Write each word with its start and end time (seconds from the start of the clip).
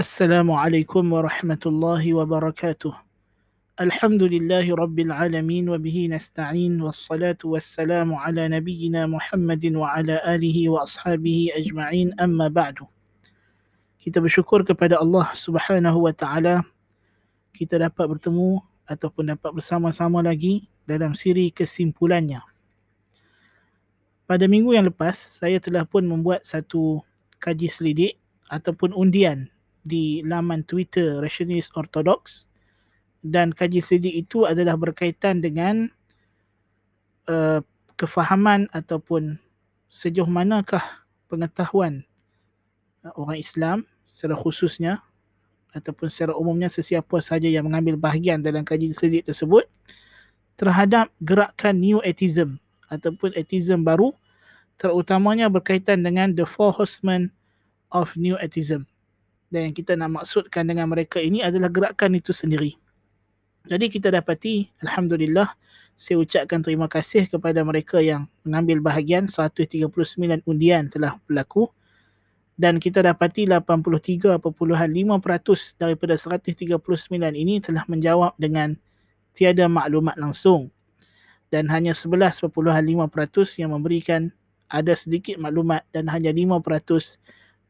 السلام 0.00 0.48
عليكم 0.48 1.12
ورحمة 1.12 1.60
الله 1.66 2.02
وبركاته 2.14 2.92
الحمد 3.84 4.22
لله 4.22 4.64
رب 4.72 4.98
العالمين 4.98 5.68
وبه 5.68 6.08
نستعين 6.08 6.80
والصلاة 6.80 7.36
والسلام 7.44 8.08
على 8.14 8.48
نبينا 8.48 9.04
محمد 9.04 9.64
وعلى 9.76 10.16
آله 10.24 10.56
وأصحابه 10.72 11.52
أجمعين 11.52 12.16
أما 12.16 12.48
بعد 12.48 12.80
kita 14.00 14.24
bersyukur 14.24 14.64
kepada 14.64 14.96
Allah 14.96 15.28
Subhanahu 15.36 16.08
wa 16.08 16.16
taala 16.16 16.64
kita 17.52 17.76
dapat 17.76 18.16
bertemu 18.16 18.56
ataupun 18.88 19.36
dapat 19.36 19.52
bersama-sama 19.52 20.24
lagi 20.24 20.64
dalam 20.88 21.12
siri 21.12 21.52
kesimpulannya. 21.52 22.40
Pada 24.24 24.48
minggu 24.48 24.72
yang 24.72 24.88
lepas 24.88 25.44
saya 25.44 25.60
telah 25.60 25.84
pun 25.84 26.08
membuat 26.08 26.40
satu 26.40 27.04
kaji 27.36 27.68
selidik 27.68 28.16
ataupun 28.48 28.96
undian 28.96 29.52
di 29.85 30.25
laman 30.25 30.65
Twitter 30.65 31.21
Rationalist 31.21 31.71
Orthodox. 31.77 32.49
Dan 33.25 33.53
kaji 33.53 33.81
selidik 33.81 34.27
itu 34.27 34.45
adalah 34.45 34.77
berkaitan 34.77 35.41
dengan 35.41 35.89
uh, 37.29 37.61
kefahaman 37.97 38.69
ataupun 38.73 39.37
sejauh 39.89 40.29
manakah 40.29 40.83
pengetahuan 41.29 42.05
uh, 43.05 43.13
orang 43.17 43.41
Islam 43.41 43.77
secara 44.05 44.37
khususnya 44.37 45.01
ataupun 45.73 46.07
secara 46.07 46.37
umumnya 46.37 46.69
sesiapa 46.69 47.19
sahaja 47.19 47.49
yang 47.49 47.65
mengambil 47.65 47.97
bahagian 47.97 48.45
dalam 48.45 48.61
kaji 48.61 48.93
selidik 48.93 49.25
tersebut 49.25 49.65
terhadap 50.55 51.09
gerakan 51.25 51.81
New 51.81 51.99
Atheism 52.05 52.61
ataupun 52.93 53.33
atheism 53.33 53.81
baru 53.81 54.13
terutamanya 54.77 55.49
berkaitan 55.49 56.05
dengan 56.05 56.31
the 56.37 56.45
four 56.45 56.71
horsemen 56.71 57.33
of 57.91 58.13
New 58.15 58.37
Atheism 58.37 58.85
dan 59.53 59.71
yang 59.71 59.75
kita 59.75 59.93
nak 59.93 60.23
maksudkan 60.23 60.65
dengan 60.65 60.89
mereka 60.89 61.21
ini 61.21 61.41
adalah 61.45 61.69
gerakan 61.69 62.17
itu 62.17 62.33
sendiri. 62.33 62.73
Jadi 63.65 63.89
kita 63.89 64.13
dapati 64.13 64.69
Alhamdulillah 64.85 65.49
saya 65.95 66.19
ucapkan 66.19 66.59
terima 66.59 66.91
kasih 66.91 67.23
kepada 67.31 67.63
mereka 67.63 68.03
yang 68.03 68.27
mengambil 68.43 68.83
bahagian 68.83 69.31
139 69.31 69.87
undian 70.43 70.91
telah 70.91 71.15
berlaku. 71.23 71.71
Dan 72.55 72.79
kita 72.79 73.03
dapati 73.03 73.47
83.5% 73.47 74.39
daripada 75.75 76.15
139 76.15 76.71
ini 77.35 77.59
telah 77.59 77.83
menjawab 77.87 78.31
dengan 78.39 78.79
tiada 79.35 79.67
maklumat 79.67 80.15
langsung. 80.15 80.71
Dan 81.51 81.67
hanya 81.67 81.91
11.5% 81.91 82.47
yang 83.59 83.71
memberikan 83.75 84.31
ada 84.71 84.95
sedikit 84.95 85.35
maklumat 85.39 85.83
dan 85.91 86.07
hanya 86.11 86.31
5% 86.31 86.63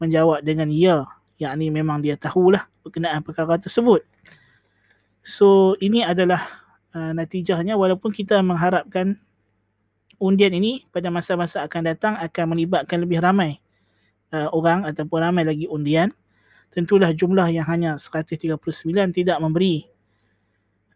menjawab 0.01 0.41
dengan 0.45 0.69
ya 0.69 1.05
yakni 1.35 1.71
memang 1.71 1.99
dia 1.99 2.15
tahulah 2.15 2.63
berkenaan 2.85 3.21
perkara 3.21 3.59
tersebut. 3.59 4.03
So 5.25 5.73
ini 5.81 6.05
adalah 6.05 6.41
uh, 6.93 7.11
natijahnya 7.11 7.75
walaupun 7.75 8.13
kita 8.13 8.39
mengharapkan 8.45 9.17
undian 10.21 10.53
ini 10.55 10.85
pada 10.93 11.11
masa-masa 11.11 11.65
akan 11.65 11.81
datang 11.91 12.13
akan 12.15 12.55
melibatkan 12.55 13.03
lebih 13.03 13.19
ramai 13.19 13.59
uh, 14.31 14.47
orang 14.55 14.87
ataupun 14.87 15.19
ramai 15.19 15.43
lagi 15.43 15.65
undian. 15.67 16.13
Tentulah 16.71 17.15
jumlah 17.15 17.47
yang 17.55 17.63
hanya 17.67 17.95
139 17.95 18.59
tidak 19.15 19.37
memberi 19.39 19.87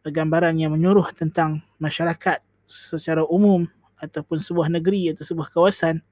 gambaran 0.04 0.60
yang 0.60 0.76
menyuruh 0.76 1.12
tentang 1.16 1.64
masyarakat 1.80 2.40
secara 2.68 3.24
umum 3.28 3.68
ataupun 4.00 4.40
sebuah 4.40 4.68
negeri 4.72 5.12
atau 5.12 5.24
sebuah 5.24 5.52
kawasan. 5.52 6.04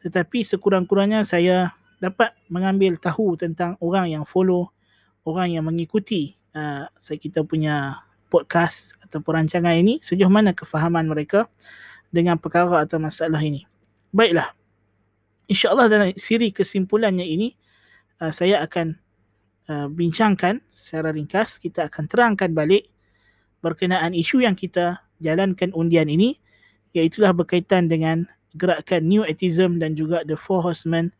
Tetapi 0.00 0.42
sekurang-kurangnya 0.42 1.22
saya 1.22 1.72
dapat 2.02 2.34
mengambil 2.50 2.98
tahu 2.98 3.38
tentang 3.38 3.78
orang 3.78 4.10
yang 4.10 4.26
follow, 4.26 4.74
orang 5.22 5.54
yang 5.54 5.62
mengikuti 5.62 6.34
uh, 6.58 6.90
kita 6.98 7.46
punya 7.46 8.02
podcast 8.26 8.98
atau 9.06 9.22
perancangan 9.22 9.78
ini, 9.78 10.02
sejauh 10.02 10.26
mana 10.26 10.50
kefahaman 10.50 11.06
mereka 11.06 11.46
dengan 12.10 12.42
perkara 12.42 12.82
atau 12.82 12.98
masalah 12.98 13.38
ini. 13.38 13.62
Baiklah, 14.10 14.50
insyaAllah 15.46 15.86
dalam 15.86 16.10
siri 16.18 16.50
kesimpulannya 16.50 17.22
ini, 17.22 17.54
uh, 18.18 18.34
saya 18.34 18.66
akan 18.66 18.98
uh, 19.70 19.86
bincangkan 19.86 20.58
secara 20.74 21.14
ringkas, 21.14 21.62
kita 21.62 21.86
akan 21.86 22.10
terangkan 22.10 22.50
balik 22.50 22.90
berkenaan 23.62 24.10
isu 24.10 24.42
yang 24.42 24.58
kita 24.58 24.98
jalankan 25.22 25.70
undian 25.70 26.10
ini, 26.10 26.34
iaitulah 26.98 27.30
berkaitan 27.30 27.86
dengan 27.86 28.26
gerakan 28.58 29.06
New 29.06 29.22
Atheism 29.22 29.78
dan 29.78 29.94
juga 29.94 30.26
The 30.26 30.34
Four 30.34 30.66
Horsemen 30.66 31.14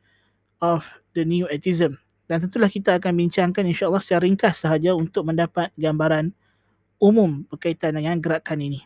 of 0.62 0.86
the 1.18 1.26
new 1.26 1.44
atheism. 1.50 1.98
Dan 2.30 2.46
tentulah 2.48 2.70
kita 2.70 2.96
akan 2.96 3.18
bincangkan 3.18 3.66
insyaAllah 3.66 4.00
secara 4.00 4.24
ringkas 4.24 4.62
sahaja 4.62 4.94
untuk 4.94 5.28
mendapat 5.28 5.68
gambaran 5.76 6.32
umum 7.02 7.44
berkaitan 7.50 7.98
dengan 7.98 8.22
gerakan 8.22 8.62
ini. 8.62 8.80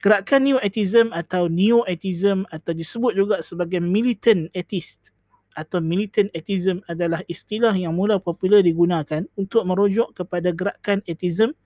Gerakan 0.00 0.48
new 0.48 0.58
atheism 0.64 1.12
atau 1.12 1.46
neo 1.46 1.84
atheism 1.84 2.48
atau 2.48 2.72
disebut 2.72 3.12
juga 3.14 3.36
sebagai 3.44 3.78
militant 3.84 4.48
atheist 4.56 5.12
atau 5.56 5.80
militant 5.80 6.28
atheism 6.36 6.84
adalah 6.88 7.24
istilah 7.32 7.72
yang 7.72 7.96
mula 7.96 8.20
popular 8.20 8.60
digunakan 8.60 9.24
untuk 9.40 9.64
merujuk 9.64 10.12
kepada 10.12 10.52
gerakan 10.52 11.00
atheism 11.08 11.56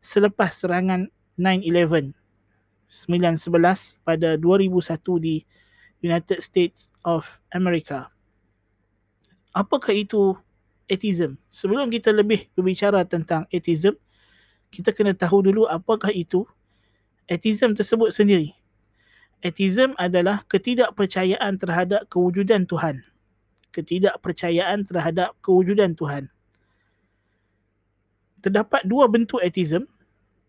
selepas 0.00 0.52
serangan 0.52 1.08
9-11 1.36 2.16
9-11 2.88 4.00
pada 4.04 4.36
2001 4.40 4.80
di 5.20 5.44
United 6.04 6.40
States 6.40 6.88
of 7.04 7.24
America 7.52 8.13
apakah 9.54 9.94
itu 9.94 10.34
atheism? 10.90 11.38
Sebelum 11.48 11.88
kita 11.88 12.10
lebih 12.10 12.50
berbicara 12.58 13.06
tentang 13.06 13.46
atheism, 13.54 13.96
kita 14.74 14.90
kena 14.90 15.14
tahu 15.14 15.46
dulu 15.46 15.70
apakah 15.70 16.10
itu 16.10 16.42
atheism 17.30 17.72
tersebut 17.78 18.10
sendiri. 18.10 18.52
Atheism 19.44 19.94
adalah 20.00 20.42
ketidakpercayaan 20.50 21.60
terhadap 21.60 22.08
kewujudan 22.10 22.66
Tuhan. 22.66 23.04
Ketidakpercayaan 23.70 24.82
terhadap 24.88 25.36
kewujudan 25.44 25.94
Tuhan. 25.94 26.32
Terdapat 28.40 28.82
dua 28.84 29.06
bentuk 29.06 29.40
atheism. 29.40 29.86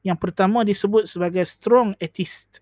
Yang 0.06 0.20
pertama 0.22 0.62
disebut 0.62 1.10
sebagai 1.10 1.44
strong 1.44 1.98
atheist. 1.98 2.62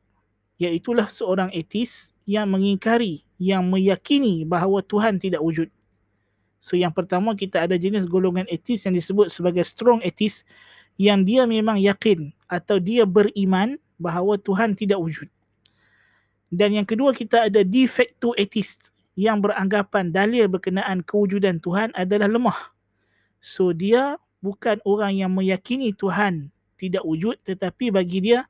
Iaitulah 0.58 1.12
seorang 1.12 1.52
atheist 1.52 2.16
yang 2.24 2.50
mengingkari, 2.50 3.22
yang 3.36 3.68
meyakini 3.68 4.48
bahawa 4.48 4.80
Tuhan 4.80 5.20
tidak 5.20 5.44
wujud. 5.44 5.68
So 6.63 6.79
yang 6.79 6.96
pertama 6.96 7.35
kita 7.35 7.68
ada 7.68 7.75
jenis 7.75 8.07
golongan 8.07 8.47
etis 8.47 8.88
yang 8.88 8.96
disebut 8.96 9.28
sebagai 9.28 9.68
strong 9.68 10.00
etis 10.00 10.47
yang 10.96 11.28
dia 11.28 11.44
memang 11.44 11.75
yakin 11.75 12.31
atau 12.47 12.79
dia 12.79 13.03
beriman 13.03 13.75
bahawa 14.00 14.40
Tuhan 14.40 14.72
tidak 14.72 14.96
wujud. 14.96 15.28
Dan 16.47 16.72
yang 16.72 16.88
kedua 16.88 17.12
kita 17.12 17.51
ada 17.51 17.68
de 17.68 17.84
facto 17.84 18.31
etis 18.40 18.79
yang 19.19 19.44
beranggapan 19.44 20.16
dalil 20.16 20.47
berkenaan 20.47 21.03
kewujudan 21.03 21.59
Tuhan 21.59 21.91
adalah 22.00 22.31
lemah. 22.31 22.72
So 23.44 23.75
dia 23.75 24.16
bukan 24.40 24.80
orang 24.88 25.19
yang 25.19 25.35
meyakini 25.35 25.91
Tuhan 25.91 26.47
tidak 26.80 27.03
wujud 27.03 27.44
tetapi 27.44 27.91
bagi 27.91 28.24
dia 28.24 28.47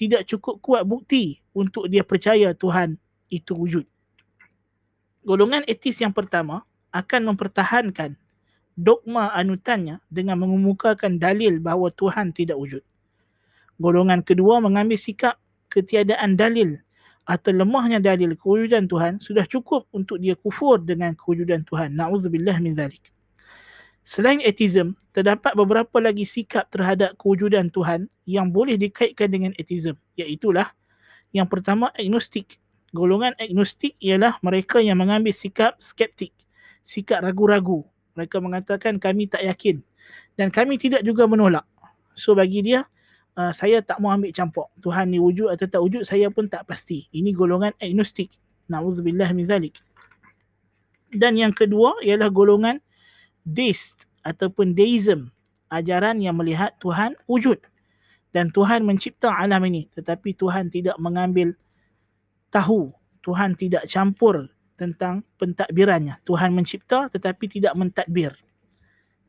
tidak 0.00 0.24
cukup 0.24 0.64
kuat 0.64 0.88
bukti 0.88 1.44
untuk 1.52 1.92
dia 1.92 2.08
percaya 2.08 2.56
Tuhan 2.56 2.96
itu 3.28 3.52
wujud. 3.52 3.84
Golongan 5.28 5.60
etis 5.68 6.00
yang 6.00 6.16
pertama 6.16 6.64
akan 6.90 7.34
mempertahankan 7.34 8.18
dogma 8.80 9.30
anutannya 9.36 10.00
dengan 10.08 10.40
mengemukakan 10.40 11.20
dalil 11.20 11.60
bahawa 11.60 11.92
Tuhan 11.94 12.32
tidak 12.32 12.56
wujud. 12.56 12.82
Golongan 13.80 14.24
kedua 14.24 14.60
mengambil 14.60 14.96
sikap 14.96 15.40
ketiadaan 15.72 16.36
dalil 16.36 16.76
atau 17.28 17.52
lemahnya 17.54 18.02
dalil 18.02 18.34
kewujudan 18.34 18.90
Tuhan 18.90 19.22
sudah 19.22 19.46
cukup 19.46 19.86
untuk 19.94 20.18
dia 20.18 20.34
kufur 20.36 20.80
dengan 20.82 21.14
kewujudan 21.14 21.62
Tuhan. 21.68 21.94
Na'udzubillah 21.94 22.58
min 22.58 22.74
zalik. 22.74 23.00
Selain 24.00 24.40
atheism, 24.42 24.96
terdapat 25.12 25.54
beberapa 25.54 26.00
lagi 26.00 26.24
sikap 26.24 26.66
terhadap 26.72 27.14
kewujudan 27.20 27.68
Tuhan 27.70 28.08
yang 28.24 28.50
boleh 28.50 28.80
dikaitkan 28.80 29.30
dengan 29.30 29.52
atheism. 29.60 29.94
Iaitulah 30.16 30.72
yang 31.30 31.46
pertama 31.46 31.92
agnostik. 31.94 32.58
Golongan 32.90 33.38
agnostik 33.38 33.94
ialah 34.02 34.42
mereka 34.42 34.82
yang 34.82 34.98
mengambil 34.98 35.30
sikap 35.30 35.78
skeptik 35.78 36.34
sikap 36.82 37.22
ragu-ragu. 37.24 37.84
Mereka 38.18 38.42
mengatakan 38.42 38.98
kami 38.98 39.30
tak 39.30 39.46
yakin 39.46 39.80
dan 40.36 40.48
kami 40.50 40.80
tidak 40.80 41.04
juga 41.06 41.28
menolak. 41.28 41.66
So 42.16 42.34
bagi 42.34 42.64
dia, 42.64 42.84
uh, 43.38 43.52
saya 43.54 43.80
tak 43.84 44.02
mau 44.02 44.12
ambil 44.12 44.32
campur. 44.34 44.68
Tuhan 44.82 45.12
ni 45.12 45.18
wujud 45.22 45.52
atau 45.52 45.66
tak 45.66 45.80
wujud, 45.80 46.02
saya 46.04 46.28
pun 46.32 46.48
tak 46.50 46.66
pasti. 46.66 47.06
Ini 47.14 47.32
golongan 47.36 47.72
agnostik. 47.78 48.34
Na'udzubillah 48.70 49.30
min 49.34 49.46
zalik. 49.46 49.78
Dan 51.10 51.34
yang 51.34 51.50
kedua 51.50 51.98
ialah 52.06 52.30
golongan 52.30 52.78
deist 53.42 54.06
ataupun 54.22 54.78
deism. 54.78 55.32
Ajaran 55.70 56.18
yang 56.18 56.38
melihat 56.38 56.74
Tuhan 56.82 57.14
wujud. 57.30 57.58
Dan 58.30 58.54
Tuhan 58.54 58.86
mencipta 58.86 59.34
alam 59.34 59.62
ini. 59.66 59.90
Tetapi 59.90 60.38
Tuhan 60.38 60.70
tidak 60.70 60.98
mengambil 61.02 61.54
tahu. 62.54 62.94
Tuhan 63.26 63.58
tidak 63.58 63.86
campur 63.90 64.48
tentang 64.80 65.20
pentadbirannya. 65.36 66.24
Tuhan 66.24 66.56
mencipta 66.56 67.12
tetapi 67.12 67.60
tidak 67.60 67.76
mentadbir. 67.76 68.32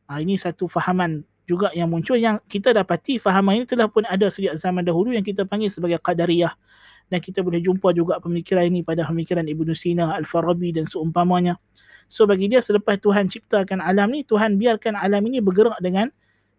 Ha, 0.08 0.24
ini 0.24 0.40
satu 0.40 0.64
fahaman 0.64 1.20
juga 1.44 1.68
yang 1.76 1.92
muncul 1.92 2.16
yang 2.16 2.40
kita 2.48 2.72
dapati 2.72 3.20
fahaman 3.20 3.60
ini 3.60 3.64
telah 3.68 3.90
pun 3.92 4.08
ada 4.08 4.32
sejak 4.32 4.56
zaman 4.56 4.88
dahulu 4.88 5.12
yang 5.12 5.26
kita 5.26 5.44
panggil 5.44 5.68
sebagai 5.68 6.00
qadariyah 6.00 6.56
dan 7.12 7.20
kita 7.20 7.44
boleh 7.44 7.60
jumpa 7.60 7.92
juga 7.92 8.16
pemikiran 8.22 8.72
ini 8.72 8.80
pada 8.80 9.04
pemikiran 9.04 9.44
Ibn 9.44 9.68
Sina, 9.76 10.16
Al-Farabi 10.16 10.72
dan 10.72 10.88
seumpamanya. 10.88 11.60
So 12.08 12.24
bagi 12.24 12.48
dia 12.48 12.64
selepas 12.64 12.96
Tuhan 13.04 13.28
ciptakan 13.28 13.84
alam 13.84 14.16
ni, 14.16 14.24
Tuhan 14.24 14.56
biarkan 14.56 14.96
alam 14.96 15.20
ini 15.28 15.44
bergerak 15.44 15.76
dengan 15.84 16.08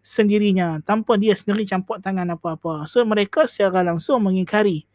sendirinya 0.04 0.78
tanpa 0.84 1.16
dia 1.16 1.34
sendiri 1.34 1.66
campur 1.66 1.98
tangan 1.98 2.38
apa-apa. 2.38 2.86
So 2.86 3.02
mereka 3.02 3.50
secara 3.50 3.82
langsung 3.82 4.22
mengingkari 4.22 4.86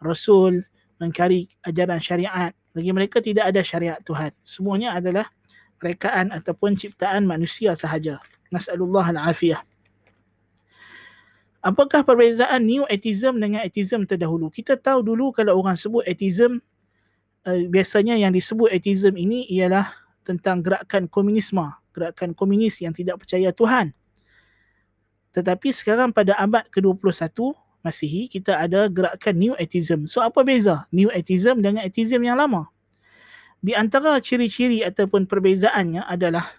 Rasul, 0.00 0.64
mengingkari 0.96 1.50
ajaran 1.66 2.00
syariat. 2.00 2.52
Bagi 2.72 2.90
mereka 2.92 3.20
tidak 3.20 3.52
ada 3.52 3.60
syariat 3.60 4.00
Tuhan. 4.00 4.32
Semuanya 4.44 4.96
adalah 4.96 5.28
rekaan 5.84 6.32
ataupun 6.32 6.76
ciptaan 6.76 7.28
manusia 7.28 7.76
sahaja. 7.76 8.16
Nas'alullah 8.48 9.12
al-afiyah. 9.12 9.60
Apakah 11.62 12.02
perbezaan 12.02 12.66
new 12.66 12.82
atheism 12.90 13.38
dengan 13.38 13.62
atheism 13.62 14.02
terdahulu? 14.02 14.50
Kita 14.50 14.74
tahu 14.74 15.06
dulu 15.06 15.30
kalau 15.30 15.62
orang 15.62 15.78
sebut 15.78 16.02
atheism, 16.10 16.58
uh, 17.46 17.60
biasanya 17.70 18.18
yang 18.18 18.34
disebut 18.34 18.66
atheism 18.74 19.14
ini 19.14 19.46
ialah 19.46 19.86
tentang 20.26 20.58
gerakan 20.58 21.06
komunisme, 21.06 21.62
gerakan 21.94 22.34
komunis 22.34 22.82
yang 22.82 22.90
tidak 22.90 23.22
percaya 23.22 23.54
Tuhan. 23.54 23.94
Tetapi 25.32 25.68
sekarang 25.70 26.10
pada 26.10 26.34
abad 26.34 26.66
ke-21 26.68 27.54
Masihi, 27.82 28.30
kita 28.30 28.62
ada 28.62 28.86
gerakan 28.86 29.34
new 29.38 29.54
atheism. 29.58 30.06
So 30.06 30.22
apa 30.22 30.46
beza 30.46 30.86
new 30.94 31.10
atheism 31.10 31.62
dengan 31.62 31.82
atheism 31.82 32.22
yang 32.22 32.38
lama? 32.38 32.72
di 33.62 33.72
antara 33.78 34.18
ciri-ciri 34.18 34.82
ataupun 34.82 35.30
perbezaannya 35.30 36.02
adalah 36.10 36.50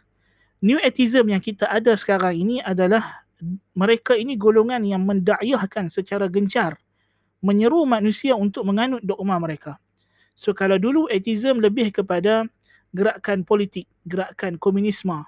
new 0.63 0.79
atheism 0.79 1.27
yang 1.27 1.43
kita 1.43 1.67
ada 1.67 1.99
sekarang 1.99 2.31
ini 2.39 2.63
adalah 2.63 3.27
mereka 3.75 4.15
ini 4.15 4.39
golongan 4.39 4.87
yang 4.87 5.03
mendakyahkan 5.03 5.91
secara 5.91 6.31
gencar 6.31 6.79
menyeru 7.43 7.83
manusia 7.83 8.39
untuk 8.39 8.63
menganut 8.63 9.03
dogma 9.03 9.35
mereka. 9.35 9.75
So 10.31 10.55
kalau 10.55 10.79
dulu 10.79 11.11
atheism 11.11 11.59
lebih 11.59 11.91
kepada 11.91 12.47
gerakan 12.95 13.43
politik, 13.43 13.83
gerakan 14.07 14.55
komunisme 14.55 15.27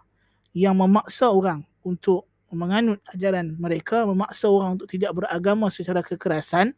yang 0.55 0.79
memaksa 0.79 1.27
orang 1.27 1.67
untuk 1.83 2.23
menganut 2.53 3.01
ajaran 3.13 3.57
mereka, 3.57 4.05
memaksa 4.05 4.49
orang 4.49 4.77
untuk 4.79 4.89
tidak 4.89 5.15
beragama 5.17 5.69
secara 5.73 6.05
kekerasan. 6.05 6.75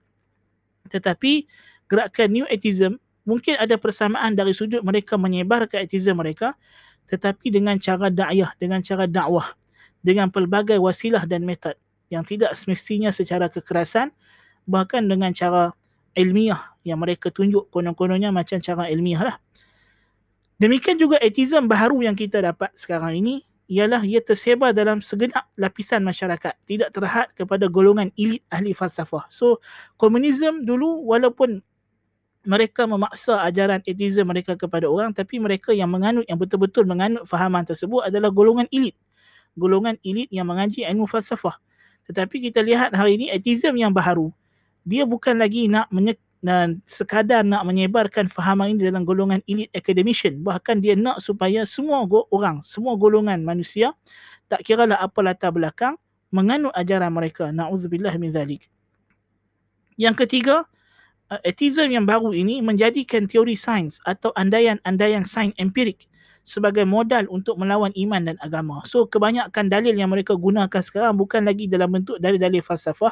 Tetapi 0.87 1.47
gerakan 1.91 2.29
new 2.31 2.45
atheism 2.47 2.99
mungkin 3.27 3.59
ada 3.59 3.75
persamaan 3.75 4.35
dari 4.35 4.55
sudut 4.55 4.79
mereka 4.83 5.19
menyebarkan 5.19 5.83
ateisme 5.83 6.15
mereka 6.15 6.55
tetapi 7.07 7.55
dengan 7.55 7.79
cara 7.79 8.11
da'yah, 8.11 8.51
dengan 8.59 8.83
cara 8.83 9.07
dakwah, 9.07 9.55
dengan 10.03 10.27
pelbagai 10.27 10.75
wasilah 10.75 11.23
dan 11.23 11.47
metod 11.47 11.75
yang 12.11 12.27
tidak 12.27 12.55
semestinya 12.55 13.11
secara 13.11 13.47
kekerasan 13.47 14.11
bahkan 14.67 15.07
dengan 15.07 15.31
cara 15.31 15.71
ilmiah 16.19 16.59
yang 16.83 16.99
mereka 16.99 17.31
tunjuk 17.31 17.71
konon-kononnya 17.71 18.31
macam 18.31 18.59
cara 18.59 18.91
ilmiah 18.91 19.23
lah. 19.23 19.37
Demikian 20.59 20.99
juga 20.99 21.15
ateisme 21.23 21.63
baharu 21.71 22.03
yang 22.03 22.15
kita 22.15 22.43
dapat 22.43 22.75
sekarang 22.75 23.23
ini 23.23 23.46
ialah 23.67 23.99
ia 24.07 24.23
tersebar 24.23 24.71
dalam 24.71 25.03
segenap 25.03 25.43
lapisan 25.59 25.99
masyarakat 25.99 26.55
tidak 26.63 26.89
terhad 26.95 27.27
kepada 27.35 27.67
golongan 27.67 28.11
elit 28.15 28.39
ahli 28.47 28.71
falsafah. 28.71 29.27
So 29.27 29.59
komunisme 29.99 30.63
dulu 30.63 31.03
walaupun 31.03 31.59
mereka 32.47 32.87
memaksa 32.87 33.43
ajaran 33.43 33.83
atheism 33.83 34.31
mereka 34.31 34.55
kepada 34.55 34.87
orang 34.87 35.11
tapi 35.11 35.35
mereka 35.35 35.75
yang 35.75 35.91
menganut 35.91 36.23
yang 36.31 36.39
betul-betul 36.39 36.87
menganut 36.87 37.27
fahaman 37.27 37.67
tersebut 37.67 38.07
adalah 38.07 38.31
golongan 38.31 38.71
elit. 38.71 38.95
Golongan 39.59 39.99
elit 40.07 40.31
yang 40.31 40.47
mengaji 40.47 40.87
ilmu 40.87 41.03
falsafah. 41.03 41.59
Tetapi 42.07 42.39
kita 42.47 42.63
lihat 42.63 42.95
hari 42.95 43.19
ini 43.19 43.35
atheism 43.35 43.75
yang 43.75 43.91
baharu. 43.91 44.31
Dia 44.87 45.03
bukan 45.03 45.35
lagi 45.35 45.67
nak 45.67 45.91
menye- 45.91 46.15
dan 46.45 46.79
sekadar 46.85 47.41
nak 47.41 47.65
menyebarkan 47.65 48.29
fahaman 48.29 48.77
ini 48.77 48.87
dalam 48.87 49.03
golongan 49.03 49.41
elit 49.49 49.73
academician 49.73 50.45
bahkan 50.45 50.77
dia 50.77 50.93
nak 50.93 51.17
supaya 51.17 51.65
semua 51.65 52.05
orang 52.29 52.61
semua 52.61 52.93
golongan 52.93 53.41
manusia 53.41 53.93
tak 54.45 54.61
kira 54.61 54.85
lah 54.85 55.01
apa 55.01 55.19
latar 55.25 55.49
belakang 55.49 55.97
menganut 56.29 56.71
ajaran 56.77 57.09
mereka 57.09 57.49
naudzubillah 57.49 58.13
min 58.21 58.29
zalik 58.29 58.69
yang 59.97 60.13
ketiga 60.13 60.69
uh, 61.33 61.41
atheism 61.41 61.89
yang 61.89 62.05
baru 62.05 62.31
ini 62.31 62.61
menjadikan 62.61 63.25
teori 63.25 63.57
sains 63.57 63.97
atau 64.05 64.29
andaian-andaian 64.37 65.25
sains 65.25 65.57
empirik 65.57 66.05
sebagai 66.47 66.87
modal 66.87 67.27
untuk 67.27 67.59
melawan 67.59 67.91
iman 67.91 68.23
dan 68.23 68.37
agama. 68.39 68.79
So 68.87 69.03
kebanyakan 69.03 69.67
dalil 69.67 69.91
yang 69.91 70.07
mereka 70.07 70.31
gunakan 70.39 70.79
sekarang 70.79 71.19
bukan 71.19 71.43
lagi 71.43 71.67
dalam 71.67 71.91
bentuk 71.91 72.23
dalil-dalil 72.23 72.63
falsafah 72.63 73.11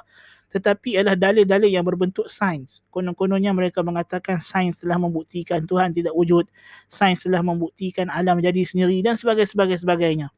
tetapi 0.55 1.03
adalah 1.03 1.19
dalil-dalil 1.19 1.67
yang 1.67 1.83
berbentuk 1.83 2.31
sains. 2.31 2.79
Konon-kononnya 2.87 3.51
mereka 3.51 3.83
mengatakan 3.83 4.39
sains 4.39 4.79
telah 4.79 4.95
membuktikan 4.95 5.67
Tuhan 5.67 5.91
tidak 5.91 6.15
wujud, 6.15 6.47
sains 6.87 7.27
telah 7.27 7.43
membuktikan 7.43 8.07
alam 8.07 8.39
jadi 8.39 8.63
sendiri 8.63 9.03
dan 9.03 9.19
sebagainya. 9.19 10.31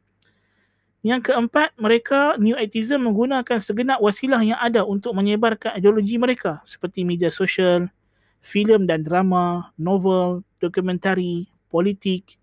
Yang 1.05 1.29
keempat, 1.29 1.77
mereka 1.77 2.33
New 2.41 2.57
Atheism 2.57 3.05
menggunakan 3.05 3.61
segenap 3.61 4.01
wasilah 4.01 4.41
yang 4.41 4.57
ada 4.57 4.81
untuk 4.81 5.13
menyebarkan 5.13 5.77
ideologi 5.77 6.17
mereka 6.17 6.65
seperti 6.65 7.05
media 7.05 7.29
sosial, 7.29 7.85
filem 8.41 8.89
dan 8.89 9.05
drama, 9.05 9.69
novel, 9.77 10.41
dokumentari, 10.57 11.45
politik, 11.69 12.41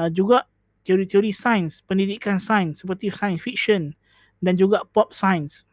uh, 0.00 0.08
juga 0.08 0.48
teori-teori 0.88 1.28
sains, 1.28 1.84
pendidikan 1.84 2.40
sains 2.40 2.80
seperti 2.80 3.12
science 3.12 3.44
fiction 3.44 3.92
dan 4.40 4.56
juga 4.56 4.80
pop 4.96 5.12
science. 5.12 5.68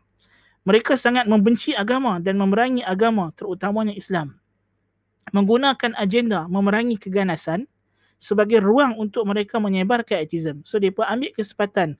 Mereka 0.67 1.00
sangat 1.00 1.25
membenci 1.25 1.71
agama 1.71 2.19
dan 2.19 2.35
memerangi 2.35 2.83
agama 2.83 3.31
terutamanya 3.35 3.95
Islam. 3.95 4.35
Menggunakan 5.31 5.94
agenda 5.95 6.50
memerangi 6.50 6.97
keganasan 6.97 7.69
sebagai 8.19 8.59
ruang 8.59 9.00
untuk 9.00 9.23
mereka 9.29 9.61
menyebarkan 9.61 10.25
atheism. 10.25 10.65
So, 10.67 10.81
mereka 10.81 11.07
ambil 11.07 11.31
kesempatan 11.31 11.95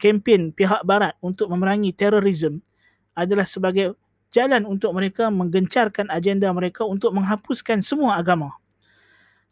kempen 0.00 0.50
pihak 0.56 0.82
barat 0.88 1.14
untuk 1.20 1.52
memerangi 1.52 1.92
terorisme 1.92 2.64
adalah 3.12 3.44
sebagai 3.44 3.94
jalan 4.32 4.64
untuk 4.64 4.96
mereka 4.96 5.28
menggencarkan 5.28 6.08
agenda 6.08 6.48
mereka 6.50 6.88
untuk 6.88 7.12
menghapuskan 7.12 7.84
semua 7.84 8.16
agama. 8.16 8.50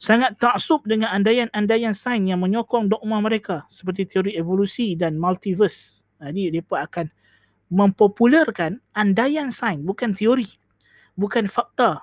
Sangat 0.01 0.41
taksub 0.41 0.81
dengan 0.89 1.13
andaian-andaian 1.13 1.93
sains 1.93 2.25
yang 2.25 2.41
menyokong 2.41 2.89
dogma 2.89 3.21
mereka 3.21 3.69
seperti 3.69 4.09
teori 4.09 4.33
evolusi 4.33 4.97
dan 4.97 5.21
multiverse. 5.21 6.01
Jadi 6.17 6.57
mereka 6.57 6.89
akan 6.89 7.13
mempopularkan 7.71 8.83
andaian 8.99 9.55
sains 9.55 9.83
bukan 9.87 10.13
teori. 10.13 10.47
Bukan 11.15 11.47
fakta. 11.47 12.03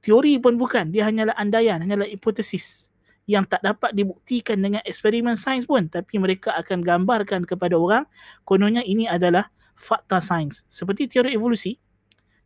Teori 0.00 0.38
pun 0.38 0.56
bukan. 0.60 0.92
Dia 0.94 1.08
hanyalah 1.08 1.34
andaian, 1.36 1.80
hanyalah 1.80 2.06
hipotesis 2.06 2.88
yang 3.24 3.48
tak 3.48 3.64
dapat 3.64 3.96
dibuktikan 3.96 4.60
dengan 4.60 4.84
eksperimen 4.84 5.32
sains 5.36 5.64
pun 5.64 5.88
tapi 5.88 6.20
mereka 6.20 6.52
akan 6.60 6.84
gambarkan 6.84 7.48
kepada 7.48 7.72
orang 7.72 8.04
kononnya 8.44 8.84
ini 8.84 9.08
adalah 9.08 9.48
fakta 9.80 10.20
sains 10.20 10.60
seperti 10.68 11.08
teori 11.08 11.32
evolusi 11.32 11.80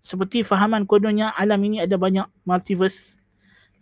seperti 0.07 0.47
fahaman 0.47 0.87
kononnya 0.87 1.35
alam 1.35 1.59
ini 1.67 1.83
ada 1.83 1.99
banyak 1.99 2.25
multiverse 2.47 3.19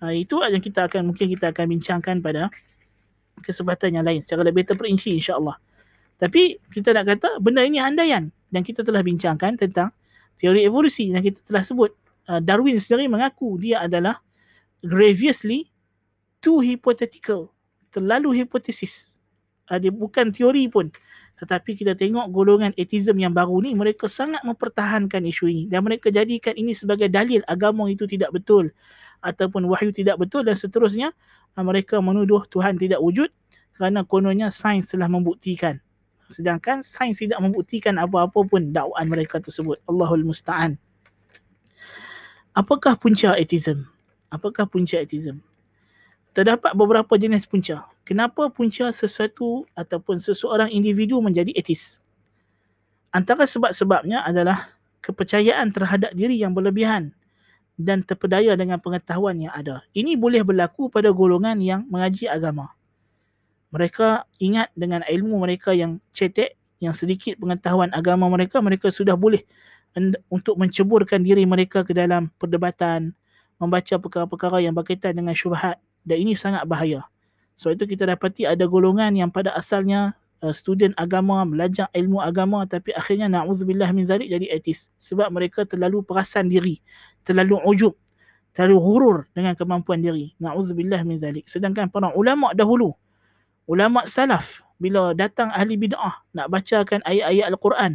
uh, 0.00 0.12
itu 0.12 0.40
yang 0.40 0.64
kita 0.64 0.88
akan 0.88 1.12
mungkin 1.12 1.28
kita 1.36 1.52
akan 1.52 1.68
bincangkan 1.76 2.24
pada 2.24 2.48
kesempatan 3.44 4.00
yang 4.00 4.04
lain 4.08 4.24
secara 4.24 4.48
lebih 4.48 4.64
terperinci 4.64 5.20
insya-Allah 5.20 5.60
tapi 6.16 6.56
kita 6.72 6.96
nak 6.96 7.12
kata 7.12 7.44
benda 7.44 7.60
ini 7.60 7.76
andaian 7.76 8.32
dan 8.50 8.62
kita 8.62 8.86
telah 8.86 9.02
bincangkan 9.02 9.58
tentang 9.58 9.90
teori 10.38 10.62
evolusi 10.62 11.10
yang 11.10 11.24
kita 11.24 11.40
telah 11.48 11.64
sebut. 11.64 11.90
Uh, 12.26 12.42
Darwin 12.42 12.76
sendiri 12.82 13.06
mengaku 13.06 13.54
dia 13.58 13.86
adalah 13.86 14.18
graciously 14.82 15.70
too 16.42 16.58
hypothetical 16.58 17.50
terlalu 17.94 18.42
hipotesis. 18.42 19.16
Uh, 19.70 19.78
dia 19.80 19.90
bukan 19.90 20.30
teori 20.30 20.68
pun. 20.70 20.92
Tetapi 21.36 21.76
kita 21.76 21.92
tengok 21.92 22.32
golongan 22.32 22.72
atheism 22.80 23.20
yang 23.20 23.36
baru 23.36 23.60
ni 23.60 23.76
mereka 23.76 24.08
sangat 24.08 24.40
mempertahankan 24.42 25.20
isu 25.28 25.44
ini. 25.52 25.64
Dan 25.68 25.84
mereka 25.84 26.08
jadikan 26.08 26.56
ini 26.56 26.72
sebagai 26.72 27.12
dalil 27.12 27.44
agama 27.46 27.86
itu 27.88 28.08
tidak 28.08 28.32
betul 28.32 28.72
ataupun 29.24 29.64
wahyu 29.68 29.92
tidak 29.92 30.20
betul 30.20 30.44
dan 30.44 30.56
seterusnya. 30.58 31.12
Uh, 31.56 31.64
mereka 31.64 32.02
menuduh 32.02 32.44
Tuhan 32.50 32.76
tidak 32.76 33.00
wujud 33.00 33.30
kerana 33.76 34.02
kononnya 34.08 34.48
sains 34.48 34.88
telah 34.88 35.08
membuktikan 35.08 35.76
sedangkan 36.28 36.82
sains 36.82 37.18
tidak 37.22 37.38
membuktikan 37.38 37.96
apa-apa 37.96 38.42
pun 38.46 38.72
dakwaan 38.74 39.06
mereka 39.06 39.38
tersebut 39.38 39.78
Allahul 39.86 40.26
musta'an 40.26 40.78
apakah 42.54 42.98
punca 42.98 43.34
atheism 43.34 43.86
apakah 44.30 44.66
punca 44.66 44.98
atheism 44.98 45.42
terdapat 46.36 46.76
beberapa 46.76 47.16
jenis 47.16 47.48
punca. 47.48 47.88
Kenapa 48.04 48.52
punca 48.52 48.92
sesuatu 48.92 49.64
ataupun 49.72 50.20
seseorang 50.20 50.68
individu 50.68 51.16
menjadi 51.24 51.48
etis? 51.56 52.04
Antara 53.08 53.48
sebab-sebabnya 53.48 54.20
adalah 54.20 54.68
kepercayaan 55.00 55.72
terhadap 55.72 56.12
diri 56.12 56.36
yang 56.36 56.52
berlebihan 56.52 57.08
dan 57.80 58.04
terpedaya 58.04 58.52
dengan 58.52 58.76
pengetahuan 58.76 59.40
yang 59.40 59.56
ada. 59.56 59.80
Ini 59.96 60.20
boleh 60.20 60.44
berlaku 60.44 60.92
pada 60.92 61.08
golongan 61.08 61.56
yang 61.64 61.88
mengaji 61.88 62.28
agama. 62.28 62.75
Mereka 63.74 64.28
ingat 64.38 64.70
dengan 64.78 65.02
ilmu 65.06 65.42
mereka 65.42 65.74
yang 65.74 65.98
cetek, 66.14 66.54
yang 66.78 66.94
sedikit 66.94 67.40
pengetahuan 67.40 67.90
agama 67.96 68.30
mereka, 68.30 68.62
mereka 68.62 68.92
sudah 68.92 69.16
boleh 69.18 69.42
untuk 70.28 70.60
menceburkan 70.60 71.24
diri 71.24 71.48
mereka 71.48 71.80
ke 71.80 71.96
dalam 71.96 72.28
perdebatan, 72.36 73.16
membaca 73.56 73.94
perkara-perkara 73.96 74.60
yang 74.60 74.76
berkaitan 74.76 75.16
dengan 75.16 75.32
syubhat 75.32 75.80
dan 76.04 76.16
ini 76.20 76.36
sangat 76.36 76.68
bahaya. 76.68 77.00
Sebab 77.56 77.80
itu 77.80 77.96
kita 77.96 78.04
dapati 78.04 78.44
ada 78.44 78.68
golongan 78.68 79.16
yang 79.16 79.32
pada 79.32 79.56
asalnya 79.56 80.12
uh, 80.44 80.52
student 80.52 80.92
agama, 81.00 81.40
belajar 81.48 81.88
ilmu 81.96 82.20
agama 82.20 82.68
tapi 82.68 82.92
akhirnya 82.92 83.32
na'udzubillah 83.32 83.88
min 83.96 84.04
zalik 84.04 84.28
jadi 84.28 84.46
etis. 84.52 84.92
Sebab 85.00 85.32
mereka 85.32 85.64
terlalu 85.64 86.04
perasan 86.04 86.52
diri, 86.52 86.84
terlalu 87.24 87.56
ujub, 87.64 87.96
terlalu 88.52 88.76
hurur 88.76 89.16
dengan 89.32 89.56
kemampuan 89.56 90.04
diri. 90.04 90.36
Na'udzubillah 90.36 91.00
min 91.08 91.16
zalik. 91.16 91.48
Sedangkan 91.48 91.88
para 91.88 92.12
ulama 92.12 92.52
dahulu, 92.52 92.92
ulama 93.66 94.06
salaf 94.06 94.62
bila 94.82 95.12
datang 95.12 95.50
ahli 95.52 95.78
bid'ah 95.78 96.22
nak 96.34 96.46
bacakan 96.50 97.02
ayat-ayat 97.06 97.52
Al-Quran, 97.52 97.92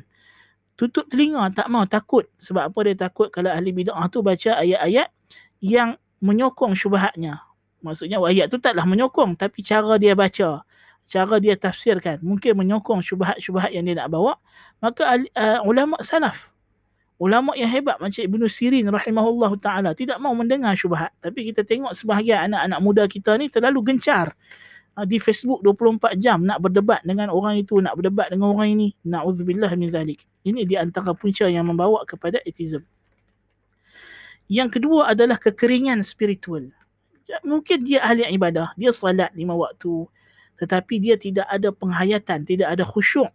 tutup 0.79 1.07
telinga 1.07 1.51
tak 1.53 1.67
mau 1.69 1.85
takut. 1.85 2.25
Sebab 2.41 2.71
apa 2.71 2.79
dia 2.87 2.95
takut 2.97 3.27
kalau 3.29 3.51
ahli 3.51 3.71
bid'ah 3.71 4.07
tu 4.11 4.23
baca 4.23 4.59
ayat-ayat 4.59 5.09
yang 5.63 5.97
menyokong 6.23 6.75
syubhatnya? 6.75 7.41
Maksudnya 7.81 8.21
ayat 8.21 8.53
tu 8.53 8.61
taklah 8.61 8.85
menyokong 8.85 9.33
tapi 9.39 9.65
cara 9.65 9.97
dia 9.97 10.13
baca 10.13 10.61
cara 11.11 11.35
dia 11.43 11.57
tafsirkan 11.59 12.21
mungkin 12.23 12.55
menyokong 12.55 13.01
syubhat-syubhat 13.03 13.73
yang 13.73 13.83
dia 13.83 13.99
nak 13.99 14.13
bawa 14.13 14.37
maka 14.79 15.17
uh, 15.35 15.59
ulama 15.65 15.97
salaf 15.99 16.53
ulama 17.21 17.53
yang 17.53 17.69
hebat 17.69 18.01
macam 18.01 18.17
Ibnu 18.17 18.49
Sirin 18.49 18.89
rahimahullah 18.89 19.51
taala 19.61 19.93
tidak 19.93 20.17
mau 20.17 20.33
mendengar 20.33 20.73
syubhat. 20.73 21.13
Tapi 21.21 21.53
kita 21.53 21.61
tengok 21.61 21.93
sebahagian 21.93 22.49
anak-anak 22.49 22.79
muda 22.81 23.03
kita 23.05 23.37
ni 23.37 23.45
terlalu 23.45 23.93
gencar 23.93 24.33
uh, 24.97 25.05
di 25.07 25.21
Facebook 25.21 25.63
24 25.63 26.17
jam 26.17 26.43
nak 26.43 26.63
berdebat 26.63 27.03
dengan 27.05 27.31
orang 27.31 27.61
itu 27.61 27.79
nak 27.79 27.95
berdebat 27.99 28.31
dengan 28.33 28.55
orang 28.55 28.75
ini. 28.75 28.87
Naudzubillah 29.05 29.71
min 29.75 29.91
zalik. 29.93 30.23
Ini 30.41 30.65
di 30.65 30.75
antara 30.75 31.13
punca 31.13 31.45
yang 31.45 31.69
membawa 31.69 32.01
kepada 32.07 32.41
atheism 32.47 32.81
yang 34.51 34.67
kedua 34.67 35.15
adalah 35.15 35.39
kekeringan 35.39 36.03
spiritual. 36.03 36.67
Ya, 37.23 37.39
mungkin 37.47 37.87
dia 37.87 38.03
ahli 38.03 38.27
ibadah, 38.35 38.75
dia 38.75 38.91
salat 38.91 39.31
lima 39.31 39.55
waktu, 39.55 40.03
tetapi 40.59 40.99
dia 40.99 41.15
tidak 41.15 41.47
ada 41.47 41.71
penghayatan, 41.71 42.43
tidak 42.43 42.67
ada 42.67 42.83
khusyuk, 42.83 43.31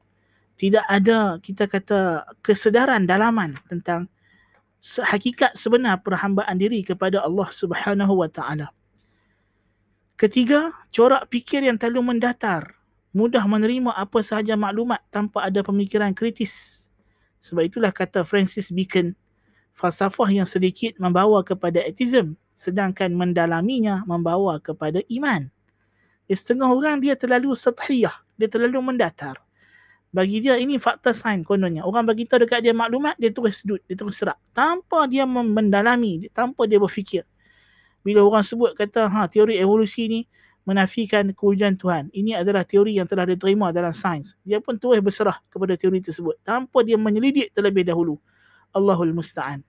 tidak 0.61 0.85
ada 0.93 1.41
kita 1.41 1.65
kata 1.65 2.21
kesedaran 2.45 3.09
dalaman 3.09 3.57
tentang 3.73 4.05
hakikat 4.85 5.57
sebenar 5.57 6.05
perhambaan 6.05 6.61
diri 6.61 6.85
kepada 6.85 7.25
Allah 7.25 7.49
Subhanahu 7.49 8.21
wa 8.21 8.29
taala. 8.29 8.69
Ketiga, 10.17 10.73
corak 10.89 11.29
fikir 11.29 11.61
yang 11.61 11.77
terlalu 11.77 12.17
mendatar, 12.17 12.73
mudah 13.13 13.45
menerima 13.45 13.93
apa 13.93 14.25
sahaja 14.25 14.57
maklumat 14.57 15.05
tanpa 15.13 15.45
ada 15.45 15.61
pemikiran 15.61 16.17
kritis. 16.17 16.89
Sebab 17.45 17.69
itulah 17.69 17.93
kata 17.93 18.25
Francis 18.25 18.73
Bacon, 18.73 19.13
falsafah 19.77 20.33
yang 20.33 20.49
sedikit 20.49 20.97
membawa 20.97 21.45
kepada 21.45 21.85
atheism 21.85 22.33
sedangkan 22.57 23.13
mendalaminya 23.13 24.09
membawa 24.09 24.57
kepada 24.57 25.05
iman. 25.13 25.53
Di 26.25 26.33
setengah 26.33 26.73
orang 26.73 27.05
dia 27.05 27.13
terlalu 27.13 27.53
sethiyah, 27.53 28.17
dia 28.41 28.49
terlalu 28.49 28.81
mendatar. 28.81 29.37
Bagi 30.17 30.41
dia 30.41 30.57
ini 30.57 30.81
fakta 30.81 31.13
sains 31.13 31.45
kononnya. 31.45 31.85
Orang 31.85 32.09
bagi 32.09 32.25
tahu 32.25 32.49
dekat 32.49 32.65
dia 32.65 32.73
maklumat, 32.73 33.21
dia 33.21 33.29
terus 33.29 33.61
sedut, 33.61 33.85
dia 33.85 34.01
terus 34.01 34.17
serak. 34.17 34.41
Tanpa 34.57 35.05
dia 35.05 35.29
mendalami, 35.29 36.25
tanpa 36.33 36.65
dia 36.65 36.81
berfikir. 36.81 37.29
Bila 38.07 38.23
orang 38.23 38.47
sebut 38.47 38.71
kata 38.79 39.11
ha 39.11 39.27
teori 39.27 39.59
evolusi 39.59 40.07
ni 40.07 40.21
menafikan 40.63 41.35
kewujudan 41.35 41.75
Tuhan. 41.75 42.07
Ini 42.15 42.39
adalah 42.39 42.63
teori 42.63 42.95
yang 42.95 43.11
telah 43.11 43.27
diterima 43.27 43.75
dalam 43.75 43.91
sains. 43.91 44.39
Dia 44.47 44.63
pun 44.63 44.79
terus 44.79 45.03
berserah 45.03 45.43
kepada 45.51 45.75
teori 45.75 45.99
tersebut 45.99 46.39
tanpa 46.47 46.87
dia 46.87 46.95
menyelidik 46.95 47.51
terlebih 47.51 47.83
dahulu. 47.83 48.15
Allahul 48.71 49.11
Musta'an. 49.11 49.67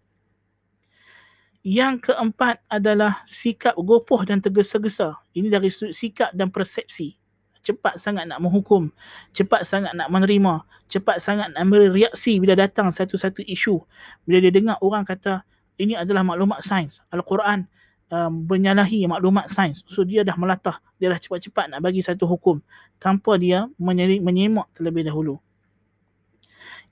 Yang 1.65 2.13
keempat 2.13 2.61
adalah 2.69 3.25
sikap 3.25 3.73
gopoh 3.81 4.21
dan 4.21 4.37
tergesa-gesa. 4.37 5.17
Ini 5.33 5.49
dari 5.49 5.73
sudut 5.73 5.97
sikap 5.97 6.29
dan 6.37 6.53
persepsi. 6.53 7.17
Cepat 7.65 7.97
sangat 7.97 8.29
nak 8.29 8.39
menghukum. 8.39 8.93
Cepat 9.33 9.65
sangat 9.65 9.91
nak 9.97 10.07
menerima. 10.13 10.63
Cepat 10.87 11.19
sangat 11.19 11.51
nak 11.51 11.67
bereaksi 11.67 12.39
bila 12.39 12.55
datang 12.55 12.93
satu-satu 12.93 13.43
isu. 13.49 13.81
Bila 14.23 14.39
dia 14.39 14.53
dengar 14.53 14.79
orang 14.79 15.03
kata, 15.03 15.43
ini 15.75 15.97
adalah 15.97 16.23
maklumat 16.23 16.63
sains. 16.63 17.03
Al-Quran 17.11 17.67
um, 18.11 18.45
menyalahi 18.47 19.07
maklumat 19.07 19.51
sains. 19.51 19.83
So 19.87 20.03
dia 20.03 20.23
dah 20.23 20.35
melatah. 20.35 20.79
Dia 20.97 21.13
dah 21.13 21.19
cepat-cepat 21.19 21.73
nak 21.73 21.79
bagi 21.83 22.01
satu 22.01 22.25
hukum. 22.25 22.59
Tanpa 22.97 23.37
dia 23.37 23.69
menyemak 23.79 24.71
terlebih 24.73 25.05
dahulu. 25.05 25.37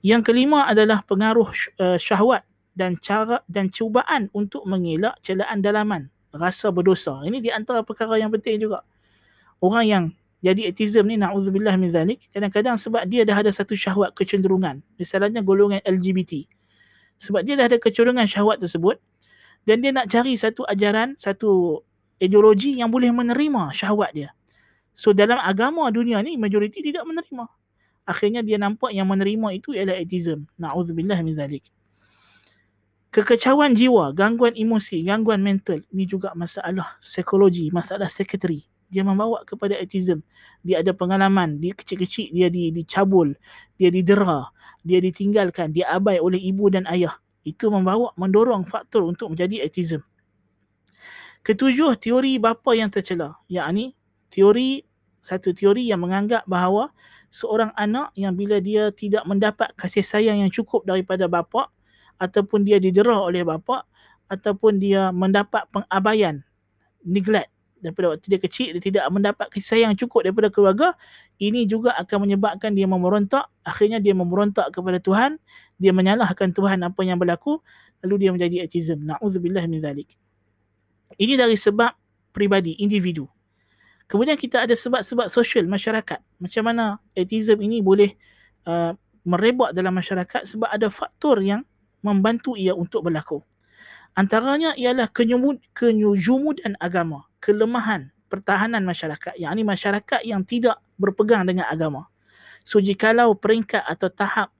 Yang 0.04 0.32
kelima 0.32 0.68
adalah 0.68 1.02
pengaruh 1.02 1.50
uh, 1.82 1.98
syahwat 1.98 2.46
dan 2.76 3.00
cara 3.00 3.40
dan 3.48 3.72
cubaan 3.72 4.28
untuk 4.36 4.68
mengelak 4.68 5.16
celaan 5.24 5.64
dalaman 5.64 6.12
rasa 6.36 6.68
berdosa 6.68 7.24
ini 7.24 7.40
di 7.40 7.48
antara 7.48 7.80
perkara 7.80 8.20
yang 8.20 8.28
penting 8.28 8.60
juga 8.60 8.84
orang 9.64 9.84
yang 9.88 10.04
jadi 10.44 10.68
atheism 10.68 11.08
ni 11.08 11.16
na'udzubillah 11.16 11.74
min 11.80 11.90
zalik 11.90 12.28
kadang-kadang 12.30 12.76
sebab 12.76 13.08
dia 13.08 13.24
dah 13.24 13.40
ada 13.40 13.48
satu 13.48 13.72
syahwat 13.72 14.12
kecenderungan 14.12 14.84
misalnya 15.00 15.40
golongan 15.40 15.80
LGBT 15.88 16.44
sebab 17.16 17.40
dia 17.48 17.56
dah 17.56 17.72
ada 17.72 17.80
kecenderungan 17.80 18.28
syahwat 18.28 18.60
tersebut 18.60 19.00
dan 19.66 19.82
dia 19.82 19.90
nak 19.92 20.06
cari 20.08 20.38
satu 20.38 20.62
ajaran 20.64 21.18
satu 21.18 21.82
ideologi 22.22 22.78
yang 22.78 22.88
boleh 22.88 23.10
menerima 23.12 23.74
syahwat 23.74 24.14
dia 24.14 24.30
so 24.96 25.12
dalam 25.12 25.36
agama 25.42 25.90
dunia 25.92 26.22
ni 26.22 26.38
majoriti 26.38 26.80
tidak 26.80 27.04
menerima 27.04 27.44
akhirnya 28.06 28.40
dia 28.46 28.56
nampak 28.56 28.94
yang 28.94 29.10
menerima 29.10 29.58
itu 29.58 29.74
ialah 29.74 29.98
atheism 29.98 30.46
na'udzubillah 30.56 31.18
min 31.26 31.34
zalik 31.34 31.66
kekecauan 33.16 33.72
jiwa, 33.72 34.12
gangguan 34.12 34.52
emosi, 34.52 35.00
gangguan 35.00 35.40
mental 35.40 35.80
ini 35.88 36.04
juga 36.04 36.36
masalah 36.36 37.00
psikologi, 37.00 37.72
masalah 37.72 38.12
sekretari. 38.12 38.68
Dia 38.92 39.00
membawa 39.02 39.40
kepada 39.48 39.72
autism. 39.80 40.20
Dia 40.60 40.84
ada 40.84 40.92
pengalaman, 40.92 41.56
dia 41.56 41.72
kecil-kecil 41.72 42.28
dia 42.36 42.52
di, 42.52 42.68
dicabul, 42.70 43.32
dia 43.80 43.88
didera, 43.88 44.52
dia 44.84 45.00
ditinggalkan, 45.00 45.72
dia 45.72 45.88
abai 45.88 46.20
oleh 46.20 46.36
ibu 46.36 46.68
dan 46.68 46.84
ayah. 46.92 47.16
Itu 47.46 47.70
membawa 47.70 48.10
mendorong 48.18 48.66
faktor 48.66 49.06
untuk 49.06 49.30
menjadi 49.30 49.62
autism. 49.62 50.02
Ketujuh, 51.46 51.94
teori 52.02 52.42
bapa 52.42 52.74
yang 52.74 52.90
tercela. 52.90 53.38
Yang 53.46 53.94
teori 54.34 54.82
satu 55.22 55.54
teori 55.54 55.86
yang 55.86 56.02
menganggap 56.02 56.42
bahawa 56.50 56.90
seorang 57.30 57.70
anak 57.78 58.10
yang 58.18 58.34
bila 58.34 58.58
dia 58.58 58.90
tidak 58.90 59.22
mendapat 59.30 59.70
kasih 59.78 60.02
sayang 60.02 60.42
yang 60.42 60.50
cukup 60.50 60.82
daripada 60.82 61.30
bapa, 61.30 61.70
ataupun 62.20 62.64
dia 62.64 62.80
didera 62.80 63.16
oleh 63.20 63.44
bapa 63.44 63.84
ataupun 64.26 64.82
dia 64.82 65.12
mendapat 65.12 65.68
pengabaian 65.70 66.42
neglect 67.06 67.52
daripada 67.78 68.16
waktu 68.16 68.26
dia 68.26 68.40
kecil 68.40 68.68
dia 68.74 68.82
tidak 68.82 69.04
mendapat 69.12 69.46
kasih 69.52 69.84
sayang 69.84 69.92
cukup 69.94 70.26
daripada 70.26 70.48
keluarga 70.48 70.88
ini 71.38 71.68
juga 71.68 71.92
akan 72.00 72.26
menyebabkan 72.26 72.72
dia 72.72 72.88
memerontak 72.88 73.46
akhirnya 73.62 74.00
dia 74.00 74.16
memerontak 74.16 74.72
kepada 74.72 74.98
Tuhan 74.98 75.38
dia 75.76 75.92
menyalahkan 75.92 76.52
Tuhan 76.52 76.82
apa 76.84 77.00
yang 77.04 77.20
berlaku 77.20 77.60
lalu 78.04 78.26
dia 78.26 78.30
menjadi 78.32 78.64
atheism 78.64 79.04
naudzubillah 79.04 79.64
min 79.68 79.80
zalik 79.80 80.08
ini 81.20 81.36
dari 81.36 81.56
sebab 81.56 81.92
pribadi 82.32 82.76
individu 82.80 83.28
kemudian 84.08 84.36
kita 84.36 84.64
ada 84.64 84.74
sebab-sebab 84.76 85.28
sosial 85.28 85.68
masyarakat 85.68 86.20
macam 86.40 86.62
mana 86.64 87.00
atheism 87.16 87.60
ini 87.60 87.80
boleh 87.84 88.12
uh, 88.68 88.92
merebak 89.26 89.74
dalam 89.74 89.98
masyarakat 89.98 90.46
sebab 90.46 90.70
ada 90.70 90.86
faktor 90.86 91.42
yang 91.42 91.66
membantu 92.06 92.54
ia 92.54 92.72
untuk 92.72 93.10
berlaku. 93.10 93.42
Antaranya 94.14 94.72
ialah 94.78 95.10
kenyumud, 95.10 95.60
kenyujumudan 95.74 96.78
agama, 96.78 97.26
kelemahan 97.42 98.14
pertahanan 98.30 98.86
masyarakat. 98.86 99.34
Yang 99.36 99.52
ini 99.58 99.64
masyarakat 99.66 100.20
yang 100.24 100.46
tidak 100.46 100.78
berpegang 100.96 101.44
dengan 101.44 101.66
agama. 101.68 102.08
So 102.62 102.78
jikalau 102.78 103.34
peringkat 103.36 103.82
atau 103.84 104.08
tahap 104.08 104.54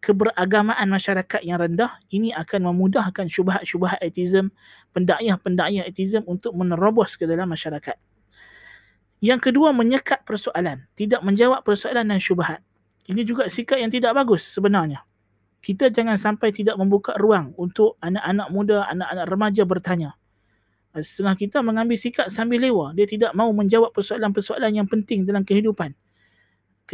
keberagamaan 0.00 0.88
masyarakat 0.88 1.40
yang 1.44 1.60
rendah, 1.60 1.92
ini 2.12 2.32
akan 2.32 2.72
memudahkan 2.72 3.28
syubhat-syubhat 3.28 4.00
etism, 4.00 4.48
pendakyah-pendakyah 4.96 5.84
etism 5.84 6.24
untuk 6.24 6.56
menerobos 6.56 7.16
ke 7.20 7.28
dalam 7.28 7.52
masyarakat. 7.52 7.96
Yang 9.20 9.52
kedua, 9.52 9.76
menyekat 9.76 10.24
persoalan. 10.24 10.88
Tidak 10.96 11.20
menjawab 11.20 11.60
persoalan 11.60 12.08
dan 12.08 12.20
syubhat. 12.20 12.64
Ini 13.06 13.20
juga 13.28 13.52
sikap 13.52 13.76
yang 13.76 13.92
tidak 13.92 14.16
bagus 14.16 14.44
sebenarnya 14.44 15.04
kita 15.60 15.92
jangan 15.92 16.16
sampai 16.16 16.50
tidak 16.56 16.80
membuka 16.80 17.12
ruang 17.20 17.52
untuk 17.60 18.00
anak-anak 18.00 18.48
muda, 18.48 18.88
anak-anak 18.88 19.26
remaja 19.28 19.62
bertanya. 19.68 20.10
Setengah 20.96 21.36
kita 21.36 21.58
mengambil 21.60 21.94
sikap 22.00 22.32
sambil 22.32 22.64
lewa. 22.64 22.90
Dia 22.96 23.06
tidak 23.06 23.36
mahu 23.36 23.54
menjawab 23.54 23.94
persoalan-persoalan 23.94 24.74
yang 24.74 24.88
penting 24.90 25.28
dalam 25.28 25.46
kehidupan. 25.46 25.94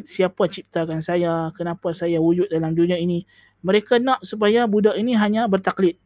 Siapa 0.04 0.44
ciptakan 0.44 1.00
saya? 1.00 1.48
Kenapa 1.56 1.96
saya 1.96 2.20
wujud 2.20 2.52
dalam 2.52 2.76
dunia 2.76 3.00
ini? 3.00 3.24
Mereka 3.64 3.96
nak 4.04 4.20
supaya 4.20 4.68
budak 4.68 5.00
ini 5.00 5.16
hanya 5.16 5.48
bertaklid. 5.48 5.96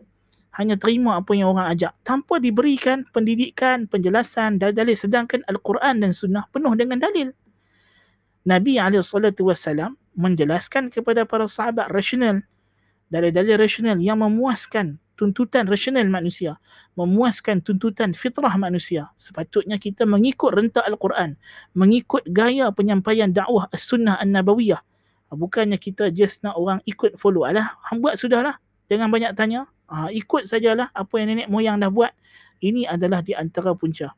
hanya 0.58 0.74
terima 0.74 1.22
apa 1.22 1.30
yang 1.30 1.54
orang 1.54 1.70
ajak 1.70 1.94
tanpa 2.02 2.42
diberikan 2.42 3.06
pendidikan, 3.14 3.86
penjelasan 3.86 4.58
dan 4.58 4.74
dalil 4.74 4.98
sedangkan 4.98 5.46
Al-Quran 5.46 6.02
dan 6.02 6.10
Sunnah 6.10 6.42
penuh 6.50 6.74
dengan 6.74 6.98
dalil. 6.98 7.30
Nabi 8.42 8.82
SAW 8.82 9.94
menjelaskan 10.18 10.90
kepada 10.90 11.22
para 11.22 11.46
sahabat 11.46 11.86
rasional 11.94 12.42
dari 13.10 13.34
dalil 13.34 13.58
rasional 13.58 13.98
yang 13.98 14.22
memuaskan 14.22 14.96
tuntutan 15.18 15.68
rasional 15.68 16.08
manusia, 16.08 16.56
memuaskan 16.96 17.60
tuntutan 17.60 18.16
fitrah 18.16 18.56
manusia. 18.56 19.12
Sepatutnya 19.20 19.76
kita 19.76 20.08
mengikut 20.08 20.56
rentak 20.56 20.88
Al-Quran, 20.88 21.36
mengikut 21.76 22.24
gaya 22.32 22.72
penyampaian 22.72 23.28
dakwah 23.28 23.68
As-Sunnah 23.74 24.16
An-Nabawiyah. 24.22 24.80
Bukannya 25.30 25.78
kita 25.78 26.10
just 26.10 26.42
nak 26.42 26.58
orang 26.58 26.80
ikut 26.88 27.14
follow. 27.14 27.46
Alah, 27.46 27.76
buat 28.00 28.18
sudahlah. 28.18 28.58
Jangan 28.90 29.12
banyak 29.12 29.36
tanya. 29.38 29.70
Ha, 29.86 30.10
ikut 30.10 30.46
sajalah 30.50 30.90
apa 30.90 31.14
yang 31.22 31.36
nenek 31.36 31.46
moyang 31.46 31.78
dah 31.78 31.86
buat. 31.86 32.10
Ini 32.58 32.90
adalah 32.90 33.22
di 33.22 33.36
antara 33.38 33.70
punca. 33.78 34.10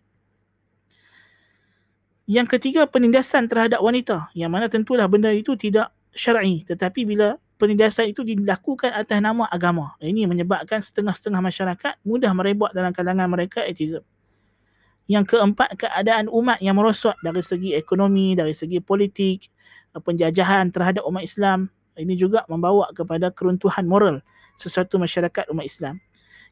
Yang 2.24 2.56
ketiga, 2.56 2.88
penindasan 2.88 3.44
terhadap 3.50 3.84
wanita. 3.84 4.32
Yang 4.32 4.50
mana 4.54 4.66
tentulah 4.72 5.04
benda 5.04 5.28
itu 5.34 5.52
tidak 5.58 5.92
syar'i. 6.16 6.64
Tetapi 6.64 7.04
bila 7.04 7.36
penindasan 7.62 8.10
itu 8.10 8.26
dilakukan 8.26 8.90
atas 8.90 9.22
nama 9.22 9.46
agama. 9.46 9.94
Ini 10.02 10.26
menyebabkan 10.26 10.82
setengah-setengah 10.82 11.38
masyarakat 11.38 11.94
mudah 12.02 12.34
merebak 12.34 12.74
dalam 12.74 12.90
kalangan 12.90 13.30
mereka 13.30 13.62
etism. 13.62 14.02
Yang 15.06 15.38
keempat, 15.38 15.78
keadaan 15.78 16.26
umat 16.26 16.58
yang 16.58 16.74
merosot 16.74 17.14
dari 17.22 17.38
segi 17.38 17.78
ekonomi, 17.78 18.34
dari 18.34 18.50
segi 18.50 18.82
politik, 18.82 19.46
penjajahan 19.94 20.74
terhadap 20.74 21.06
umat 21.06 21.22
Islam. 21.22 21.70
Ini 21.94 22.18
juga 22.18 22.42
membawa 22.50 22.90
kepada 22.90 23.30
keruntuhan 23.30 23.86
moral 23.86 24.18
sesuatu 24.58 24.98
masyarakat 24.98 25.46
umat 25.54 25.62
Islam. 25.62 26.02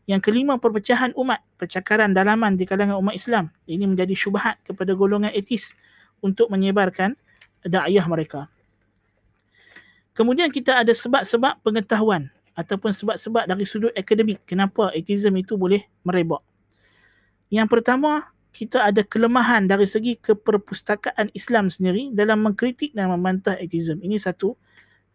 Yang 0.07 0.31
kelima, 0.31 0.63
perpecahan 0.63 1.11
umat, 1.19 1.43
percakaran 1.59 2.15
dalaman 2.15 2.55
di 2.55 2.63
kalangan 2.71 3.03
umat 3.03 3.19
Islam. 3.19 3.51
Ini 3.67 3.83
menjadi 3.83 4.15
syubhat 4.15 4.63
kepada 4.63 4.95
golongan 4.95 5.35
etis 5.35 5.75
untuk 6.23 6.55
menyebarkan 6.55 7.19
dakwah 7.67 8.07
mereka. 8.07 8.47
Kemudian 10.21 10.53
kita 10.53 10.85
ada 10.85 10.93
sebab-sebab 10.93 11.65
pengetahuan 11.65 12.29
ataupun 12.53 12.93
sebab-sebab 12.93 13.49
dari 13.49 13.65
sudut 13.65 13.89
akademik 13.97 14.37
kenapa 14.45 14.93
atheism 14.93 15.33
itu 15.41 15.57
boleh 15.57 15.81
merebak. 16.05 16.45
Yang 17.49 17.73
pertama, 17.73 18.29
kita 18.53 18.85
ada 18.85 19.01
kelemahan 19.01 19.65
dari 19.65 19.89
segi 19.89 20.21
keperpustakaan 20.21 21.33
Islam 21.33 21.73
sendiri 21.73 22.13
dalam 22.13 22.45
mengkritik 22.45 22.93
dan 22.93 23.09
membantah 23.09 23.57
atheism. 23.57 23.97
Ini 24.05 24.21
satu 24.21 24.61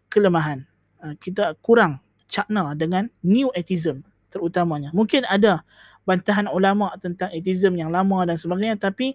kelemahan. 0.09 0.65
Ah, 1.05 1.13
kita 1.21 1.53
kurang 1.62 2.01
cakna 2.25 2.74
dengan 2.74 3.05
new 3.21 3.53
atheism 3.53 4.01
terutamanya. 4.33 4.89
Mungkin 4.89 5.21
ada 5.29 5.62
bantahan 6.09 6.50
ulama 6.50 6.97
tentang 6.97 7.29
atheism 7.29 7.77
yang 7.77 7.93
lama 7.93 8.25
dan 8.25 8.41
sebagainya 8.41 8.81
tapi 8.81 9.13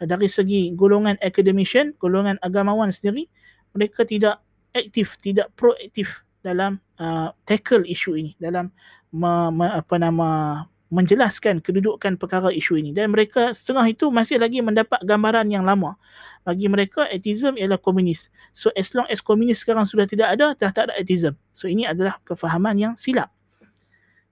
ah, 0.00 0.08
dari 0.08 0.32
segi 0.32 0.72
golongan 0.72 1.20
academician, 1.20 1.92
golongan 2.00 2.40
agamawan 2.40 2.88
sendiri, 2.88 3.28
mereka 3.76 4.08
tidak 4.08 4.45
aktif 4.76 5.16
tidak 5.24 5.48
proaktif 5.56 6.22
dalam 6.44 6.78
uh, 7.00 7.32
tackle 7.48 7.82
isu 7.82 8.14
ini 8.14 8.32
dalam 8.38 8.70
me, 9.10 9.50
me, 9.50 9.66
apa 9.72 9.96
nama 9.98 10.62
menjelaskan 10.86 11.58
kedudukan 11.58 12.14
perkara 12.14 12.54
isu 12.54 12.78
ini. 12.78 12.94
Dan 12.94 13.10
mereka 13.10 13.50
setengah 13.50 13.90
itu 13.90 14.06
masih 14.14 14.38
lagi 14.38 14.62
mendapat 14.62 15.02
gambaran 15.02 15.50
yang 15.50 15.66
lama. 15.66 15.98
Bagi 16.46 16.70
mereka 16.70 17.10
atheism 17.10 17.58
ialah 17.58 17.78
komunis. 17.78 18.30
So 18.54 18.70
as 18.78 18.94
long 18.94 19.10
as 19.10 19.18
komunis 19.18 19.66
sekarang 19.66 19.82
sudah 19.82 20.06
tidak 20.06 20.38
ada 20.38 20.54
dah 20.54 20.70
tak 20.70 20.90
ada 20.90 20.94
atheism. 20.94 21.34
So 21.58 21.66
ini 21.66 21.90
adalah 21.90 22.22
kefahaman 22.22 22.78
yang 22.78 22.92
silap. 22.94 23.34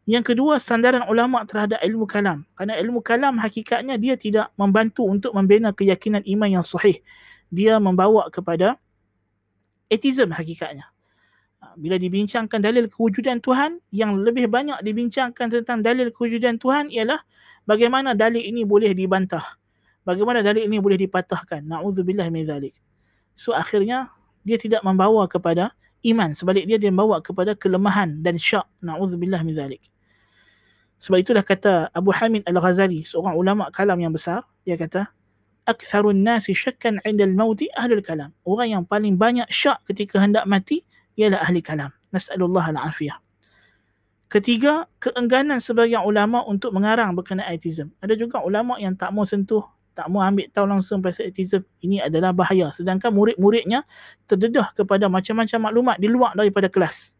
Yang 0.05 0.37
kedua 0.37 0.61
sandaran 0.61 1.09
ulama 1.09 1.43
terhadap 1.49 1.81
ilmu 1.81 2.05
kalam. 2.05 2.45
Kerana 2.55 2.77
ilmu 2.77 3.01
kalam 3.01 3.41
hakikatnya 3.41 3.97
dia 3.97 4.15
tidak 4.15 4.53
membantu 4.55 5.09
untuk 5.09 5.33
membina 5.33 5.73
keyakinan 5.73 6.23
iman 6.29 6.61
yang 6.61 6.65
sahih. 6.67 7.01
Dia 7.49 7.81
membawa 7.81 8.29
kepada 8.29 8.79
atheism 9.91 10.33
hakikatnya. 10.33 10.87
Ha, 11.61 11.75
bila 11.81 11.97
dibincangkan 11.97 12.61
dalil 12.61 12.89
kewujudan 12.89 13.41
Tuhan, 13.41 13.81
yang 13.93 14.21
lebih 14.21 14.49
banyak 14.49 14.81
dibincangkan 14.85 15.49
tentang 15.49 15.81
dalil 15.81 16.13
kewujudan 16.13 16.61
Tuhan 16.61 16.93
ialah 16.93 17.21
bagaimana 17.65 18.13
dalil 18.13 18.41
ini 18.41 18.65
boleh 18.65 18.93
dibantah. 18.93 19.57
Bagaimana 20.05 20.45
dalil 20.45 20.69
ini 20.69 20.77
boleh 20.85 21.01
dipatahkan. 21.01 21.65
Na'udzubillah 21.65 22.29
min 22.29 22.45
zalik. 22.45 22.77
So 23.33 23.57
akhirnya 23.57 24.13
dia 24.45 24.61
tidak 24.61 24.85
membawa 24.85 25.25
kepada 25.25 25.73
iman. 26.05 26.37
Sebalik 26.37 26.69
dia 26.69 26.77
dia 26.77 26.93
membawa 26.93 27.25
kepada 27.25 27.57
kelemahan 27.57 28.21
dan 28.21 28.37
syak. 28.37 28.69
Na'udzubillah 28.85 29.41
min 29.41 29.57
zalik. 29.57 29.81
Sebab 31.01 31.21
itulah 31.21 31.45
kata 31.45 31.93
Abu 31.93 32.13
Hamid 32.17 32.45
Al-Ghazali, 32.49 33.05
seorang 33.05 33.37
ulama 33.37 33.69
kalam 33.69 34.01
yang 34.01 34.13
besar, 34.13 34.41
dia 34.65 34.77
kata, 34.81 35.05
aktsarun 35.65 36.21
nasi 36.25 36.53
syakkan 36.53 37.01
'inda 37.05 37.25
al-maut 37.29 37.61
ahlul 37.77 38.05
kalam. 38.05 38.31
Orang 38.45 38.69
yang 38.71 38.85
paling 38.85 39.17
banyak 39.17 39.49
syak 39.49 39.81
ketika 39.89 40.21
hendak 40.21 40.45
mati 40.45 40.85
ialah 41.17 41.41
ahli 41.43 41.61
kalam. 41.65 41.91
Nas'alullah 42.15 42.71
al-afiyah. 42.75 43.19
Ketiga, 44.31 44.91
keengganan 44.99 45.63
sebagian 45.63 46.03
ulama 46.03 46.43
untuk 46.43 46.75
mengarang 46.75 47.15
berkenaan 47.15 47.55
atheism. 47.55 47.95
Ada 48.03 48.19
juga 48.19 48.43
ulama 48.43 48.75
yang 48.83 48.99
tak 48.99 49.15
mau 49.15 49.23
sentuh, 49.23 49.63
tak 49.95 50.11
mau 50.11 50.27
ambil 50.27 50.51
tahu 50.51 50.67
langsung 50.67 50.99
pasal 50.99 51.31
atheism. 51.31 51.63
Ini 51.87 52.11
adalah 52.11 52.35
bahaya. 52.35 52.75
Sedangkan 52.75 53.15
murid-muridnya 53.15 53.87
terdedah 54.27 54.75
kepada 54.75 55.07
macam-macam 55.07 55.71
maklumat 55.71 55.97
di 56.03 56.09
luar 56.11 56.35
daripada 56.35 56.67
kelas. 56.67 57.15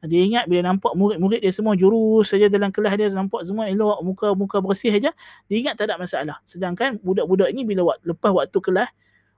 Dia 0.00 0.24
ingat 0.24 0.44
bila 0.48 0.72
nampak 0.72 0.96
murid-murid 0.96 1.44
dia 1.44 1.52
semua 1.52 1.76
jurus 1.76 2.32
saja 2.32 2.48
dalam 2.48 2.72
kelas 2.72 2.96
dia 2.96 3.12
nampak 3.12 3.44
semua 3.44 3.68
elok 3.68 4.00
muka-muka 4.00 4.56
bersih 4.64 4.96
saja, 4.96 5.12
dia 5.44 5.56
ingat 5.60 5.76
tak 5.76 5.92
ada 5.92 6.00
masalah. 6.00 6.40
Sedangkan 6.48 6.96
budak-budak 7.04 7.52
ini 7.52 7.68
bila 7.68 7.92
waktu, 7.92 8.08
lepas 8.08 8.32
waktu 8.32 8.58
kelas 8.64 8.88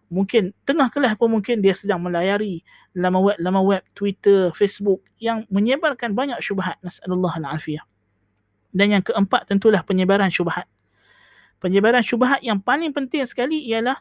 mungkin 0.07 0.55
tengah 0.63 0.87
kelas 0.87 1.19
pun 1.19 1.35
mungkin 1.35 1.59
dia 1.59 1.75
sedang 1.75 1.99
melayari 2.07 2.63
laman 2.95 3.21
web 3.27 3.37
laman 3.43 3.65
web 3.67 3.83
Twitter, 3.91 4.55
Facebook 4.55 5.03
yang 5.19 5.43
menyebarkan 5.51 6.15
banyak 6.15 6.39
syubhat 6.39 6.79
nasallahu 6.79 7.35
alafiyah. 7.43 7.83
Dan 8.71 8.95
yang 8.95 9.03
keempat 9.03 9.51
tentulah 9.51 9.83
penyebaran 9.83 10.31
syubhat. 10.31 10.71
Penyebaran 11.59 12.07
syubhat 12.07 12.39
yang 12.47 12.63
paling 12.63 12.95
penting 12.95 13.27
sekali 13.27 13.67
ialah 13.67 13.99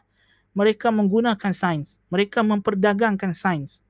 mereka 0.54 0.94
menggunakan 0.94 1.50
sains. 1.50 1.98
Mereka 2.06 2.46
memperdagangkan 2.46 3.34
sains 3.34 3.81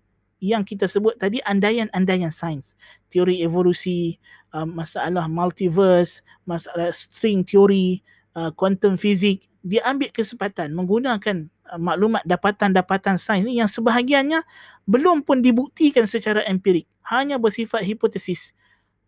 yang 0.42 0.66
kita 0.66 0.90
sebut 0.90 1.14
tadi 1.22 1.38
andaian-andaian 1.46 2.34
sains. 2.34 2.74
Teori 3.14 3.46
evolusi, 3.46 4.18
uh, 4.50 4.66
masalah 4.66 5.30
multiverse, 5.30 6.18
masalah 6.50 6.90
string 6.90 7.46
teori, 7.46 8.02
uh, 8.34 8.50
quantum 8.50 8.98
fizik, 8.98 9.46
dia 9.62 9.86
ambil 9.86 10.10
kesempatan 10.10 10.74
menggunakan 10.74 11.46
uh, 11.70 11.78
maklumat 11.78 12.26
dapatan-dapatan 12.26 13.22
sains 13.22 13.46
ini 13.46 13.62
yang 13.62 13.70
sebahagiannya 13.70 14.42
belum 14.90 15.22
pun 15.22 15.46
dibuktikan 15.46 16.10
secara 16.10 16.42
empirik, 16.50 16.90
hanya 17.06 17.38
bersifat 17.38 17.86
hipotesis. 17.86 18.50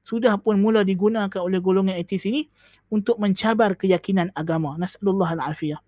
Sudah 0.07 0.39
pun 0.39 0.63
mula 0.63 0.87
digunakan 0.87 1.41
oleh 1.43 1.59
golongan 1.59 1.99
etis 1.99 2.29
ini 2.29 2.47
untuk 2.93 3.19
mencabar 3.19 3.75
keyakinan 3.75 4.31
agama. 4.39 4.77
Nas'alullah 4.79 5.35
al-afiyah. 5.35 5.81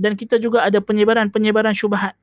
Dan 0.00 0.16
kita 0.16 0.40
juga 0.40 0.64
ada 0.64 0.80
penyebaran-penyebaran 0.80 1.76
syubhat. 1.76 2.16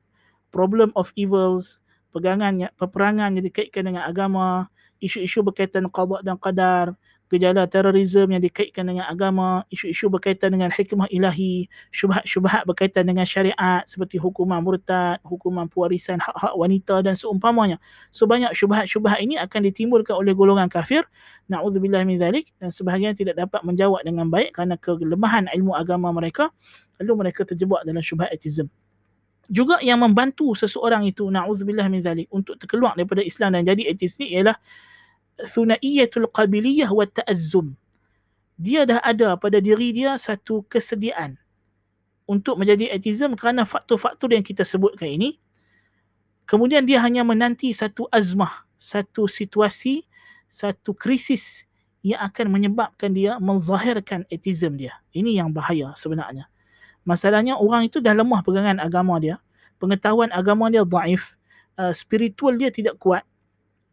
Problem 0.50 0.90
of 0.98 1.14
evils, 1.14 1.78
pegangan 2.10 2.70
peperangan 2.76 3.34
yang 3.36 3.44
dikaitkan 3.44 3.88
dengan 3.88 4.04
agama, 4.06 4.68
isu-isu 4.98 5.44
berkaitan 5.46 5.86
qada 5.90 6.22
dan 6.24 6.36
qadar, 6.38 6.86
gejala 7.28 7.68
terorisme 7.68 8.32
yang 8.32 8.40
dikaitkan 8.40 8.88
dengan 8.88 9.04
agama, 9.04 9.62
isu-isu 9.68 10.08
berkaitan 10.08 10.56
dengan 10.56 10.72
hikmah 10.72 11.06
ilahi, 11.12 11.68
syubhat-syubhat 11.92 12.64
berkaitan 12.64 13.04
dengan 13.04 13.28
syariat 13.28 13.84
seperti 13.84 14.16
hukuman 14.16 14.64
murtad, 14.64 15.20
hukuman 15.28 15.68
pewarisan 15.68 16.16
hak-hak 16.18 16.56
wanita 16.56 17.04
dan 17.04 17.12
seumpamanya. 17.12 17.76
So 18.10 18.24
banyak 18.24 18.56
syubhat-syubhat 18.56 19.20
ini 19.20 19.36
akan 19.36 19.68
ditimbulkan 19.68 20.16
oleh 20.16 20.32
golongan 20.32 20.72
kafir, 20.72 21.04
na'udzubillah 21.52 22.02
min 22.08 22.16
zalik 22.16 22.48
dan 22.56 22.72
sebahagian 22.72 23.12
tidak 23.12 23.36
dapat 23.36 23.60
menjawab 23.60 24.00
dengan 24.08 24.32
baik 24.32 24.56
kerana 24.56 24.80
kelemahan 24.80 25.52
ilmu 25.52 25.76
agama 25.76 26.08
mereka, 26.16 26.48
lalu 26.96 27.28
mereka 27.28 27.44
terjebak 27.44 27.84
dalam 27.84 28.00
syubhat 28.00 28.32
ateism 28.32 28.72
juga 29.48 29.80
yang 29.80 30.04
membantu 30.04 30.52
seseorang 30.52 31.08
itu 31.08 31.32
na'udzubillah 31.32 31.88
min 31.88 32.04
zalik 32.04 32.28
untuk 32.28 32.60
terkeluar 32.60 32.92
daripada 32.94 33.24
Islam 33.24 33.56
dan 33.56 33.64
jadi 33.64 33.88
ateis 33.88 34.20
ni 34.20 34.36
ialah 34.36 34.54
thunaiyatul 35.40 36.28
qabiliyah 36.28 36.92
wa 36.92 37.08
ta'azzum. 37.08 37.72
Dia 38.60 38.84
dah 38.84 39.00
ada 39.00 39.40
pada 39.40 39.58
diri 39.64 39.96
dia 39.96 40.20
satu 40.20 40.66
kesediaan 40.68 41.40
untuk 42.28 42.60
menjadi 42.60 42.92
ateism 42.92 43.32
kerana 43.40 43.64
faktor-faktor 43.64 44.28
yang 44.36 44.44
kita 44.44 44.68
sebutkan 44.68 45.08
ini. 45.08 45.40
Kemudian 46.44 46.84
dia 46.84 47.00
hanya 47.00 47.24
menanti 47.24 47.72
satu 47.72 48.08
azmah 48.12 48.68
satu 48.78 49.26
situasi 49.26 50.06
satu 50.48 50.94
krisis 50.96 51.66
yang 52.00 52.22
akan 52.24 52.48
menyebabkan 52.48 53.12
dia 53.12 53.36
menzahirkan 53.42 54.24
ateism 54.28 54.76
dia. 54.76 54.96
Ini 55.12 55.40
yang 55.40 55.52
bahaya 55.52 55.92
sebenarnya 55.96 56.48
Masalahnya 57.06 57.58
orang 57.58 57.86
itu 57.86 57.98
dah 58.02 58.14
lemah 58.14 58.42
pegangan 58.42 58.78
agama 58.82 59.18
dia. 59.22 59.38
Pengetahuan 59.78 60.30
agama 60.34 60.70
dia 60.72 60.82
daif. 60.82 61.38
Uh, 61.78 61.94
spiritual 61.94 62.58
dia 62.58 62.74
tidak 62.74 62.98
kuat. 62.98 63.22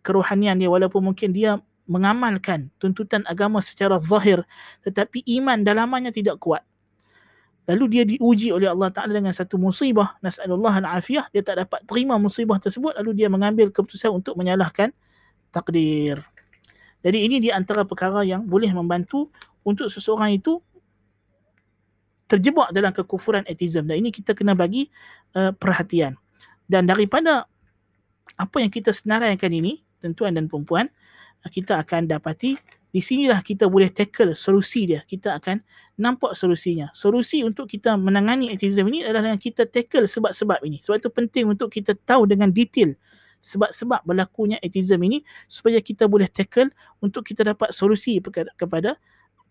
Kerohanian 0.01 0.57
dia 0.57 0.69
walaupun 0.69 1.01
mungkin 1.13 1.33
dia 1.33 1.61
mengamalkan 1.85 2.73
tuntutan 2.81 3.21
agama 3.29 3.61
secara 3.61 4.01
zahir 4.01 4.41
tetapi 4.81 5.21
iman 5.39 5.61
dalamannya 5.61 6.09
tidak 6.09 6.41
kuat 6.41 6.65
lalu 7.65 7.85
dia 7.89 8.03
diuji 8.05 8.53
oleh 8.53 8.69
Allah 8.69 8.89
Taala 8.93 9.13
dengan 9.13 9.33
satu 9.33 9.57
musibah 9.57 10.17
nasallallahu 10.21 10.81
alafiyah 10.81 11.29
dia 11.29 11.41
tak 11.45 11.61
dapat 11.65 11.81
terima 11.85 12.17
musibah 12.17 12.57
tersebut 12.57 12.93
lalu 12.97 13.21
dia 13.21 13.29
mengambil 13.29 13.69
keputusan 13.69 14.13
untuk 14.13 14.33
menyalahkan 14.37 14.89
takdir 15.53 16.21
jadi 17.05 17.17
ini 17.21 17.37
di 17.37 17.49
antara 17.53 17.85
perkara 17.85 18.25
yang 18.25 18.45
boleh 18.49 18.69
membantu 18.73 19.29
untuk 19.61 19.89
seseorang 19.93 20.33
itu 20.33 20.61
terjebak 22.25 22.73
dalam 22.73 22.91
kekufuran 22.91 23.45
atheism. 23.45 23.89
Dan 23.89 24.01
ini 24.05 24.09
kita 24.09 24.33
kena 24.33 24.57
bagi 24.57 24.89
uh, 25.37 25.53
perhatian. 25.55 26.17
Dan 26.65 26.89
daripada 26.89 27.45
apa 28.35 28.57
yang 28.59 28.73
kita 28.73 28.91
senaraikan 28.91 29.53
ini 29.53 29.81
tuan 30.13 30.37
dan 30.37 30.45
perempuan 30.45 30.89
uh, 31.45 31.49
kita 31.49 31.81
akan 31.81 32.05
dapati 32.09 32.57
di 32.95 33.01
sinilah 33.03 33.43
kita 33.43 33.67
boleh 33.67 33.91
tackle 33.91 34.33
solusi 34.33 34.87
dia. 34.87 35.03
Kita 35.03 35.35
akan 35.35 35.59
nampak 35.99 36.33
solusinya. 36.33 36.89
Solusi 36.95 37.43
untuk 37.43 37.67
kita 37.67 37.99
menangani 37.99 38.55
atheism 38.55 38.87
ini 38.87 39.03
adalah 39.03 39.35
yang 39.35 39.41
kita 39.41 39.67
tackle 39.67 40.07
sebab-sebab 40.07 40.63
ini. 40.63 40.79
Sebab 40.79 41.03
itu 41.03 41.09
penting 41.11 41.45
untuk 41.51 41.67
kita 41.69 41.91
tahu 42.07 42.23
dengan 42.23 42.49
detail 42.55 42.95
sebab-sebab 43.45 44.01
berlakunya 44.09 44.57
atheism 44.65 44.97
ini 45.05 45.21
supaya 45.45 45.77
kita 45.77 46.09
boleh 46.09 46.25
tackle 46.25 46.73
untuk 46.97 47.21
kita 47.21 47.45
dapat 47.45 47.69
solusi 47.69 48.17
kepada 48.57 48.97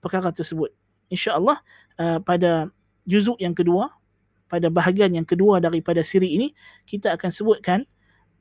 perkara 0.03 0.35
tersebut. 0.35 0.75
insya-Allah 1.13 1.61
uh, 2.00 2.18
pada 2.22 2.70
juzuk 3.04 3.37
yang 3.38 3.52
kedua 3.52 3.92
pada 4.48 4.70
bahagian 4.70 5.11
yang 5.11 5.26
kedua 5.26 5.59
daripada 5.59 6.04
siri 6.07 6.30
ini 6.37 6.48
kita 6.87 7.16
akan 7.18 7.30
sebutkan 7.35 7.83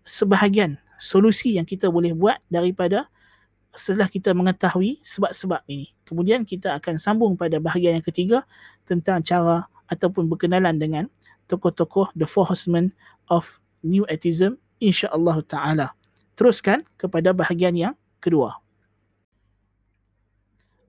sebahagian 0.05 0.77
solusi 1.01 1.57
yang 1.57 1.65
kita 1.65 1.89
boleh 1.89 2.13
buat 2.13 2.37
daripada 2.53 3.09
setelah 3.73 4.05
kita 4.05 4.37
mengetahui 4.37 5.01
sebab-sebab 5.01 5.65
ini. 5.65 5.89
Kemudian 6.05 6.45
kita 6.45 6.77
akan 6.77 7.01
sambung 7.01 7.33
pada 7.33 7.57
bahagian 7.57 7.97
yang 7.97 8.05
ketiga 8.05 8.45
tentang 8.85 9.25
cara 9.25 9.65
ataupun 9.89 10.29
berkenalan 10.29 10.77
dengan 10.77 11.03
tokoh-tokoh 11.49 12.13
the 12.13 12.29
four 12.29 12.45
horsemen 12.45 12.93
of 13.33 13.57
new 13.81 14.05
atheism 14.07 14.61
insya-Allah 14.77 15.41
taala. 15.49 15.87
Teruskan 16.37 16.85
kepada 17.01 17.33
bahagian 17.33 17.73
yang 17.73 17.93
kedua. 18.21 18.62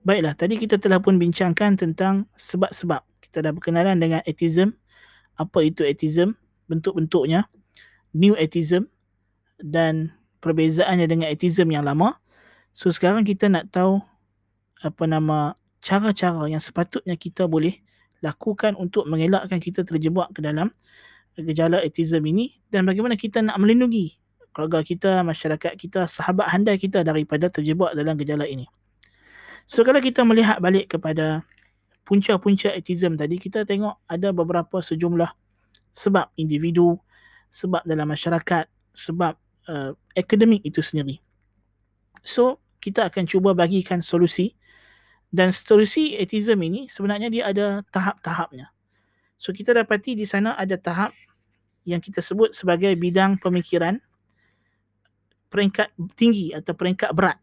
Baiklah, 0.05 0.37
tadi 0.37 0.61
kita 0.61 0.77
telah 0.77 1.01
pun 1.01 1.17
bincangkan 1.17 1.81
tentang 1.81 2.29
sebab-sebab. 2.37 3.01
Kita 3.25 3.41
dah 3.41 3.49
berkenalan 3.49 3.97
dengan 3.97 4.21
atheism. 4.29 4.69
Apa 5.41 5.65
itu 5.65 5.81
atheism? 5.81 6.37
Bentuk-bentuknya. 6.69 7.49
New 8.13 8.37
atheism. 8.37 8.85
Dan 9.57 10.13
perbezaannya 10.45 11.09
dengan 11.09 11.33
atheism 11.33 11.73
yang 11.73 11.89
lama. 11.89 12.13
So 12.77 12.93
sekarang 12.93 13.25
kita 13.25 13.49
nak 13.49 13.73
tahu 13.73 13.97
apa 14.85 15.03
nama 15.09 15.57
cara-cara 15.81 16.45
yang 16.53 16.61
sepatutnya 16.61 17.17
kita 17.17 17.49
boleh 17.49 17.73
lakukan 18.21 18.77
untuk 18.77 19.09
mengelakkan 19.09 19.57
kita 19.57 19.81
terjebak 19.81 20.29
ke 20.37 20.45
dalam 20.45 20.69
gejala 21.33 21.81
atheism 21.81 22.23
ini 22.29 22.61
dan 22.69 22.85
bagaimana 22.85 23.17
kita 23.17 23.41
nak 23.43 23.59
melindungi 23.59 24.15
keluarga 24.55 24.85
kita, 24.87 25.19
masyarakat 25.25 25.75
kita, 25.75 26.07
sahabat 26.07 26.47
handai 26.47 26.79
kita 26.79 27.03
daripada 27.03 27.51
terjebak 27.51 27.91
dalam 27.91 28.15
gejala 28.15 28.47
ini. 28.47 28.69
So 29.65 29.81
kalau 29.81 29.97
kita 29.97 30.21
melihat 30.21 30.61
balik 30.61 30.93
kepada 30.93 31.41
punca-punca 32.05 32.69
atheism 32.69 33.17
tadi, 33.17 33.41
kita 33.41 33.65
tengok 33.65 33.97
ada 34.05 34.29
beberapa 34.29 34.77
sejumlah 34.77 35.29
sebab 35.95 36.29
individu, 36.37 37.01
sebab 37.49 37.81
dalam 37.83 38.05
masyarakat, 38.05 38.69
sebab 38.93 39.33
uh, 39.67 39.91
akademik 40.13 40.61
itu 40.61 40.85
sendiri. 40.85 41.17
So 42.21 42.61
kita 42.81 43.09
akan 43.09 43.25
cuba 43.25 43.57
bagikan 43.57 44.05
solusi 44.05 44.53
dan 45.33 45.49
solusi 45.49 46.13
atheism 46.21 46.61
ini 46.61 46.85
sebenarnya 46.85 47.33
dia 47.33 47.43
ada 47.49 47.81
tahap-tahapnya. 47.89 48.69
So 49.41 49.51
kita 49.51 49.73
dapati 49.73 50.13
di 50.13 50.23
sana 50.29 50.53
ada 50.55 50.77
tahap 50.77 51.11
yang 51.85 52.01
kita 52.01 52.21
sebut 52.21 52.53
sebagai 52.53 52.93
bidang 52.97 53.37
pemikiran 53.41 53.97
peringkat 55.49 55.93
tinggi 56.17 56.51
atau 56.53 56.73
peringkat 56.73 57.13
berat. 57.13 57.37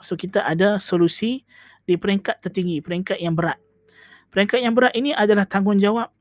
So 0.00 0.16
kita 0.16 0.44
ada 0.44 0.76
solusi 0.76 1.44
di 1.88 1.96
peringkat 1.96 2.42
tertinggi, 2.44 2.82
peringkat 2.84 3.22
yang 3.22 3.32
berat. 3.32 3.56
Peringkat 4.34 4.60
yang 4.60 4.74
berat 4.76 4.92
ini 4.92 5.16
adalah 5.16 5.48
tanggungjawab 5.48 6.12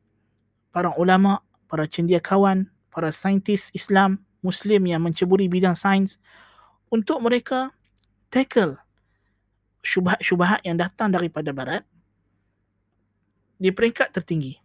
para 0.71 0.93
ulama, 0.95 1.43
para 1.67 1.83
cendekiawan, 1.89 2.69
para 2.93 3.11
saintis 3.11 3.73
Islam, 3.75 4.21
Muslim 4.45 4.87
yang 4.87 5.03
menceburi 5.03 5.49
bidang 5.49 5.75
sains 5.75 6.21
untuk 6.93 7.19
mereka 7.19 7.73
tackle 8.29 8.77
syubhat-syubhat 9.81 10.61
yang 10.63 10.77
datang 10.77 11.11
daripada 11.11 11.51
barat 11.51 11.83
di 13.57 13.73
peringkat 13.73 14.13
tertinggi. 14.13 14.55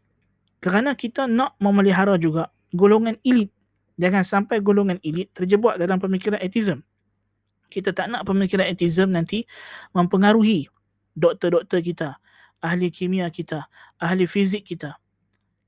Kerana 0.61 0.93
kita 0.93 1.25
nak 1.25 1.57
memelihara 1.57 2.21
juga 2.21 2.53
golongan 2.77 3.17
elit. 3.25 3.49
Jangan 3.97 4.25
sampai 4.25 4.61
golongan 4.61 5.01
elit 5.01 5.33
terjebak 5.33 5.81
dalam 5.81 5.97
pemikiran 5.97 6.41
atheism 6.41 6.85
kita 7.71 7.95
tak 7.95 8.11
nak 8.11 8.27
pemikiran 8.27 8.67
atheism 8.67 9.15
nanti 9.15 9.47
mempengaruhi 9.95 10.67
doktor-doktor 11.15 11.81
kita, 11.81 12.19
ahli 12.61 12.91
kimia 12.91 13.31
kita, 13.31 13.65
ahli 14.03 14.27
fizik 14.27 14.67
kita. 14.67 14.99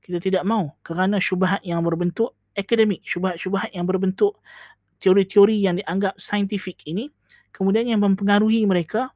Kita 0.03 0.19
tidak 0.19 0.43
mahu 0.43 0.67
kerana 0.83 1.17
syubhat 1.17 1.63
yang 1.63 1.79
berbentuk 1.81 2.35
akademik, 2.59 3.01
syubhat-syubhat 3.07 3.71
yang 3.71 3.87
berbentuk 3.87 4.35
teori-teori 5.03 5.63
yang 5.63 5.75
dianggap 5.79 6.15
saintifik 6.15 6.79
ini 6.87 7.11
kemudian 7.51 7.83
yang 7.83 7.99
mempengaruhi 7.99 8.63
mereka 8.63 9.11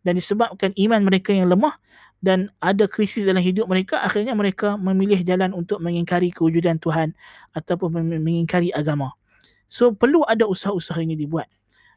dan 0.00 0.16
disebabkan 0.16 0.72
iman 0.76 1.04
mereka 1.04 1.36
yang 1.36 1.52
lemah 1.52 1.76
dan 2.24 2.48
ada 2.64 2.88
krisis 2.88 3.28
dalam 3.28 3.44
hidup 3.44 3.68
mereka 3.68 4.00
akhirnya 4.00 4.32
mereka 4.32 4.80
memilih 4.80 5.20
jalan 5.22 5.52
untuk 5.52 5.78
mengingkari 5.84 6.32
kewujudan 6.32 6.80
Tuhan 6.80 7.12
ataupun 7.52 7.92
mengingkari 8.24 8.72
agama. 8.72 9.12
So 9.68 9.92
perlu 9.92 10.24
ada 10.24 10.48
usaha-usaha 10.48 10.98
ini 11.04 11.14
dibuat 11.18 11.46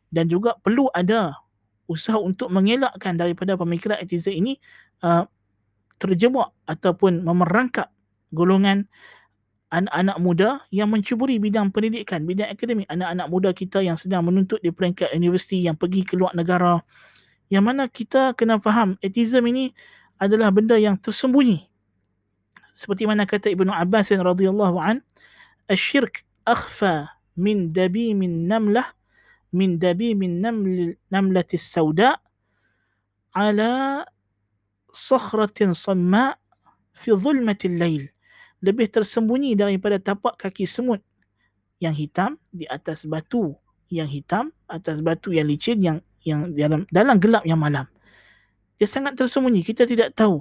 dan 0.09 0.29
juga 0.29 0.57
perlu 0.61 0.89
ada 0.93 1.37
usaha 1.89 2.21
untuk 2.21 2.53
mengelakkan 2.53 3.17
daripada 3.17 3.57
pemikiran 3.57 3.97
atheism 3.97 4.33
ini 4.33 4.53
uh, 5.01 5.25
terjebak 5.97 6.53
ataupun 6.69 7.25
memerangkap 7.25 7.89
golongan 8.31 8.85
anak-anak 9.69 10.17
muda 10.17 10.49
yang 10.73 10.89
mencuburi 10.89 11.37
bidang 11.37 11.69
pendidikan, 11.69 12.25
bidang 12.25 12.49
akademik, 12.49 12.89
anak-anak 12.89 13.27
muda 13.29 13.49
kita 13.53 13.85
yang 13.85 13.97
sedang 13.97 14.25
menuntut 14.25 14.57
di 14.65 14.73
peringkat 14.73 15.13
universiti 15.13 15.61
yang 15.61 15.77
pergi 15.77 16.01
ke 16.01 16.17
luar 16.17 16.33
negara. 16.33 16.81
Yang 17.53 17.63
mana 17.65 17.83
kita 17.85 18.33
kena 18.33 18.57
faham 18.61 18.97
atheism 19.01 19.45
ini 19.45 19.73
adalah 20.17 20.49
benda 20.49 20.77
yang 20.77 20.97
tersembunyi. 20.97 21.69
Seperti 22.73 23.05
mana 23.05 23.25
kata 23.29 23.49
Ibnu 23.53 23.69
Abbas 23.69 24.09
radhiyallahu 24.13 24.77
an, 24.81 25.05
"Asy-syirk 25.69 26.25
akhfa 26.49 27.13
min 27.37 27.69
dabimin 27.69 28.49
namlah 28.49 28.89
min 29.55 29.81
dabi 29.81 30.13
min 30.13 30.41
naml 30.41 30.93
namlati 31.09 31.57
sauda 31.57 32.17
ala 33.33 34.03
sakhratin 34.93 35.73
samma 35.73 36.37
fi 36.93 37.13
zulmati 37.13 37.69
lail 37.69 38.05
lebih 38.59 38.91
tersembunyi 38.91 39.55
daripada 39.55 39.97
tapak 39.97 40.35
kaki 40.37 40.67
semut 40.67 40.99
yang 41.79 41.95
hitam 41.95 42.35
di 42.51 42.67
atas 42.67 43.07
batu 43.07 43.55
yang 43.89 44.05
hitam 44.05 44.53
atas 44.69 45.01
batu 45.01 45.33
yang 45.33 45.49
licin 45.49 45.81
yang 45.81 45.97
yang 46.27 46.51
dalam 46.53 46.83
dalam 46.91 47.17
gelap 47.17 47.43
yang 47.47 47.59
malam. 47.59 47.87
Dia 48.79 48.87
sangat 48.87 49.19
tersembunyi. 49.19 49.63
Kita 49.63 49.83
tidak 49.83 50.15
tahu. 50.15 50.39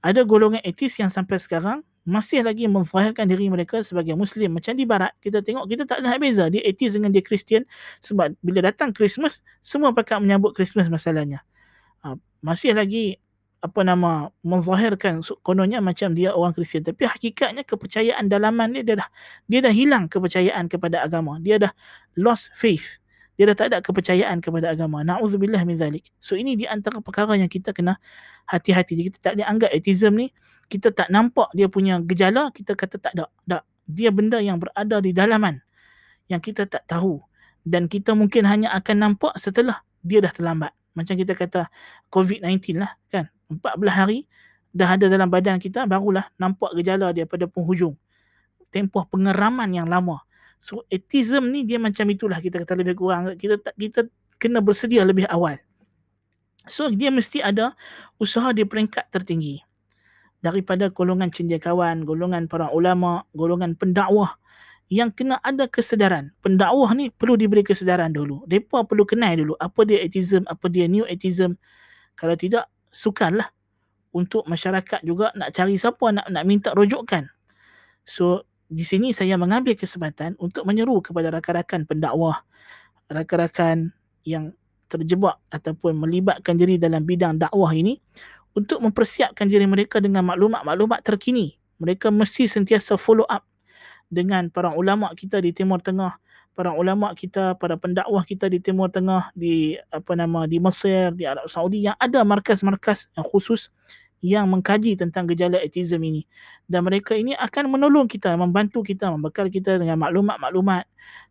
Ada 0.00 0.24
golongan 0.24 0.62
etis 0.64 0.96
yang 0.96 1.12
sampai 1.12 1.36
sekarang 1.36 1.84
masih 2.08 2.40
lagi 2.40 2.64
memfahirkan 2.64 3.28
diri 3.28 3.52
mereka 3.52 3.84
sebagai 3.84 4.16
Muslim. 4.16 4.56
Macam 4.56 4.72
di 4.72 4.88
Barat, 4.88 5.12
kita 5.20 5.44
tengok 5.44 5.68
kita 5.68 5.84
tak 5.84 6.00
ada 6.00 6.16
beza. 6.16 6.48
Dia 6.48 6.64
atheist 6.64 6.96
dengan 6.96 7.12
dia 7.12 7.20
Kristian. 7.20 7.68
Sebab 8.00 8.32
bila 8.40 8.64
datang 8.64 8.96
Christmas, 8.96 9.44
semua 9.60 9.92
pakat 9.92 10.24
menyambut 10.24 10.56
Christmas 10.56 10.88
masalahnya. 10.88 11.44
Ha, 12.00 12.16
masih 12.40 12.72
lagi 12.72 13.20
apa 13.58 13.82
nama 13.82 14.30
memfahirkan 14.46 15.18
kononnya 15.42 15.82
macam 15.82 16.14
dia 16.14 16.30
orang 16.30 16.54
Kristian 16.54 16.86
tapi 16.86 17.10
hakikatnya 17.10 17.66
kepercayaan 17.66 18.30
dalaman 18.30 18.70
dia, 18.70 18.86
dia 18.86 18.96
dah 19.02 19.08
dia 19.50 19.60
dah 19.66 19.74
hilang 19.74 20.06
kepercayaan 20.06 20.70
kepada 20.70 21.02
agama 21.02 21.42
dia 21.42 21.58
dah 21.58 21.74
lost 22.14 22.54
faith 22.54 23.02
dia 23.38 23.46
dah 23.46 23.54
tak 23.54 23.66
ada 23.70 23.78
kepercayaan 23.78 24.42
kepada 24.42 24.74
agama 24.74 25.06
naudzubillah 25.06 25.62
min 25.62 25.78
zalik 25.78 26.10
so 26.18 26.34
ini 26.34 26.58
di 26.58 26.66
antara 26.66 26.98
perkara 26.98 27.38
yang 27.38 27.46
kita 27.46 27.70
kena 27.70 27.96
hati-hati 28.50 28.98
kita 28.98 29.22
tak 29.22 29.38
boleh 29.38 29.46
anggap 29.46 29.70
atheism 29.70 30.18
ni 30.18 30.34
kita 30.68 30.92
tak 30.92 31.08
nampak 31.08 31.48
dia 31.56 31.66
punya 31.66 31.98
gejala, 32.04 32.52
kita 32.52 32.76
kata 32.76 33.00
tak 33.00 33.12
ada. 33.16 33.26
Tak. 33.48 33.64
Dia 33.88 34.12
benda 34.12 34.36
yang 34.36 34.60
berada 34.60 35.00
di 35.00 35.16
dalaman 35.16 35.56
yang 36.28 36.44
kita 36.44 36.68
tak 36.68 36.84
tahu 36.84 37.24
dan 37.64 37.88
kita 37.88 38.12
mungkin 38.12 38.44
hanya 38.44 38.68
akan 38.76 38.96
nampak 39.00 39.32
setelah 39.40 39.80
dia 40.04 40.20
dah 40.20 40.28
terlambat. 40.28 40.76
Macam 40.92 41.16
kita 41.16 41.32
kata 41.32 41.72
COVID-19 42.12 42.84
lah 42.84 42.92
kan. 43.08 43.32
14 43.48 43.80
hari 43.88 44.28
dah 44.76 44.92
ada 44.92 45.08
dalam 45.08 45.32
badan 45.32 45.56
kita 45.56 45.88
barulah 45.88 46.28
nampak 46.36 46.76
gejala 46.76 47.16
dia 47.16 47.24
pada 47.24 47.48
penghujung. 47.48 47.96
Tempoh 48.68 49.08
pengeraman 49.08 49.72
yang 49.72 49.88
lama. 49.88 50.20
So 50.58 50.82
atheism 50.90 51.54
ni 51.54 51.62
dia 51.62 51.78
macam 51.78 52.06
itulah 52.10 52.42
kita 52.42 52.62
kata 52.62 52.82
lebih 52.82 52.98
kurang. 52.98 53.34
Kita 53.38 53.58
tak 53.62 53.74
kita 53.78 54.10
kena 54.42 54.58
bersedia 54.62 55.06
lebih 55.06 55.26
awal. 55.30 55.58
So 56.68 56.90
dia 56.92 57.08
mesti 57.08 57.40
ada 57.40 57.72
usaha 58.18 58.50
di 58.52 58.66
peringkat 58.66 59.10
tertinggi. 59.14 59.62
Daripada 60.38 60.86
golongan 60.90 61.34
cendekiawan, 61.34 62.06
golongan 62.06 62.46
para 62.46 62.70
ulama, 62.70 63.26
golongan 63.34 63.74
pendakwah 63.74 64.38
yang 64.88 65.12
kena 65.12 65.36
ada 65.44 65.68
kesedaran. 65.68 66.30
Pendakwah 66.40 66.94
ni 66.94 67.10
perlu 67.10 67.36
diberi 67.36 67.66
kesedaran 67.66 68.14
dulu. 68.14 68.46
Mereka 68.46 68.86
perlu 68.86 69.04
kenal 69.04 69.36
dulu 69.36 69.54
apa 69.58 69.84
dia 69.84 70.00
atheism, 70.00 70.46
apa 70.46 70.66
dia 70.70 70.86
new 70.86 71.04
atheism. 71.04 71.58
Kalau 72.16 72.34
tidak, 72.34 72.70
sukarlah 72.88 73.46
untuk 74.16 74.48
masyarakat 74.48 75.04
juga 75.04 75.30
nak 75.36 75.52
cari 75.52 75.76
siapa 75.76 76.08
nak 76.08 76.26
nak 76.32 76.44
minta 76.48 76.72
rujukan. 76.72 77.28
So, 78.08 78.47
di 78.68 78.84
sini 78.84 79.16
saya 79.16 79.40
mengambil 79.40 79.72
kesempatan 79.72 80.36
untuk 80.36 80.68
menyeru 80.68 81.00
kepada 81.00 81.32
rakan-rakan 81.32 81.88
pendakwah, 81.88 82.44
rakan-rakan 83.08 83.96
yang 84.28 84.52
terjebak 84.92 85.40
ataupun 85.52 85.96
melibatkan 85.96 86.56
diri 86.56 86.76
dalam 86.76 87.04
bidang 87.04 87.40
dakwah 87.40 87.72
ini 87.72 88.00
untuk 88.52 88.80
mempersiapkan 88.84 89.48
diri 89.48 89.64
mereka 89.64 90.00
dengan 90.00 90.24
maklumat-maklumat 90.28 91.00
terkini. 91.04 91.56
Mereka 91.80 92.12
mesti 92.12 92.44
sentiasa 92.44 93.00
follow 93.00 93.24
up 93.28 93.44
dengan 94.12 94.52
para 94.52 94.72
ulama 94.76 95.12
kita 95.16 95.40
di 95.40 95.52
Timur 95.54 95.80
Tengah, 95.80 96.16
para 96.52 96.74
ulama 96.74 97.14
kita, 97.14 97.54
para 97.56 97.78
pendakwah 97.78 98.24
kita 98.24 98.50
di 98.50 98.58
Timur 98.58 98.90
Tengah, 98.92 99.30
di 99.32 99.78
apa 99.94 100.12
nama 100.18 100.44
di 100.44 100.58
Mesir, 100.58 101.14
di 101.14 101.24
Arab 101.24 101.46
Saudi 101.46 101.86
yang 101.86 101.96
ada 102.02 102.24
markas-markas 102.26 103.12
yang 103.14 103.24
khusus 103.28 103.72
yang 104.24 104.50
mengkaji 104.50 104.98
tentang 104.98 105.30
gejala 105.30 105.62
autism 105.62 106.02
ini. 106.02 106.26
Dan 106.66 106.86
mereka 106.86 107.14
ini 107.14 107.38
akan 107.38 107.70
menolong 107.70 108.10
kita 108.10 108.34
membantu 108.34 108.82
kita 108.82 109.10
membekal 109.14 109.46
kita 109.46 109.78
dengan 109.78 109.98
maklumat-maklumat 110.02 110.86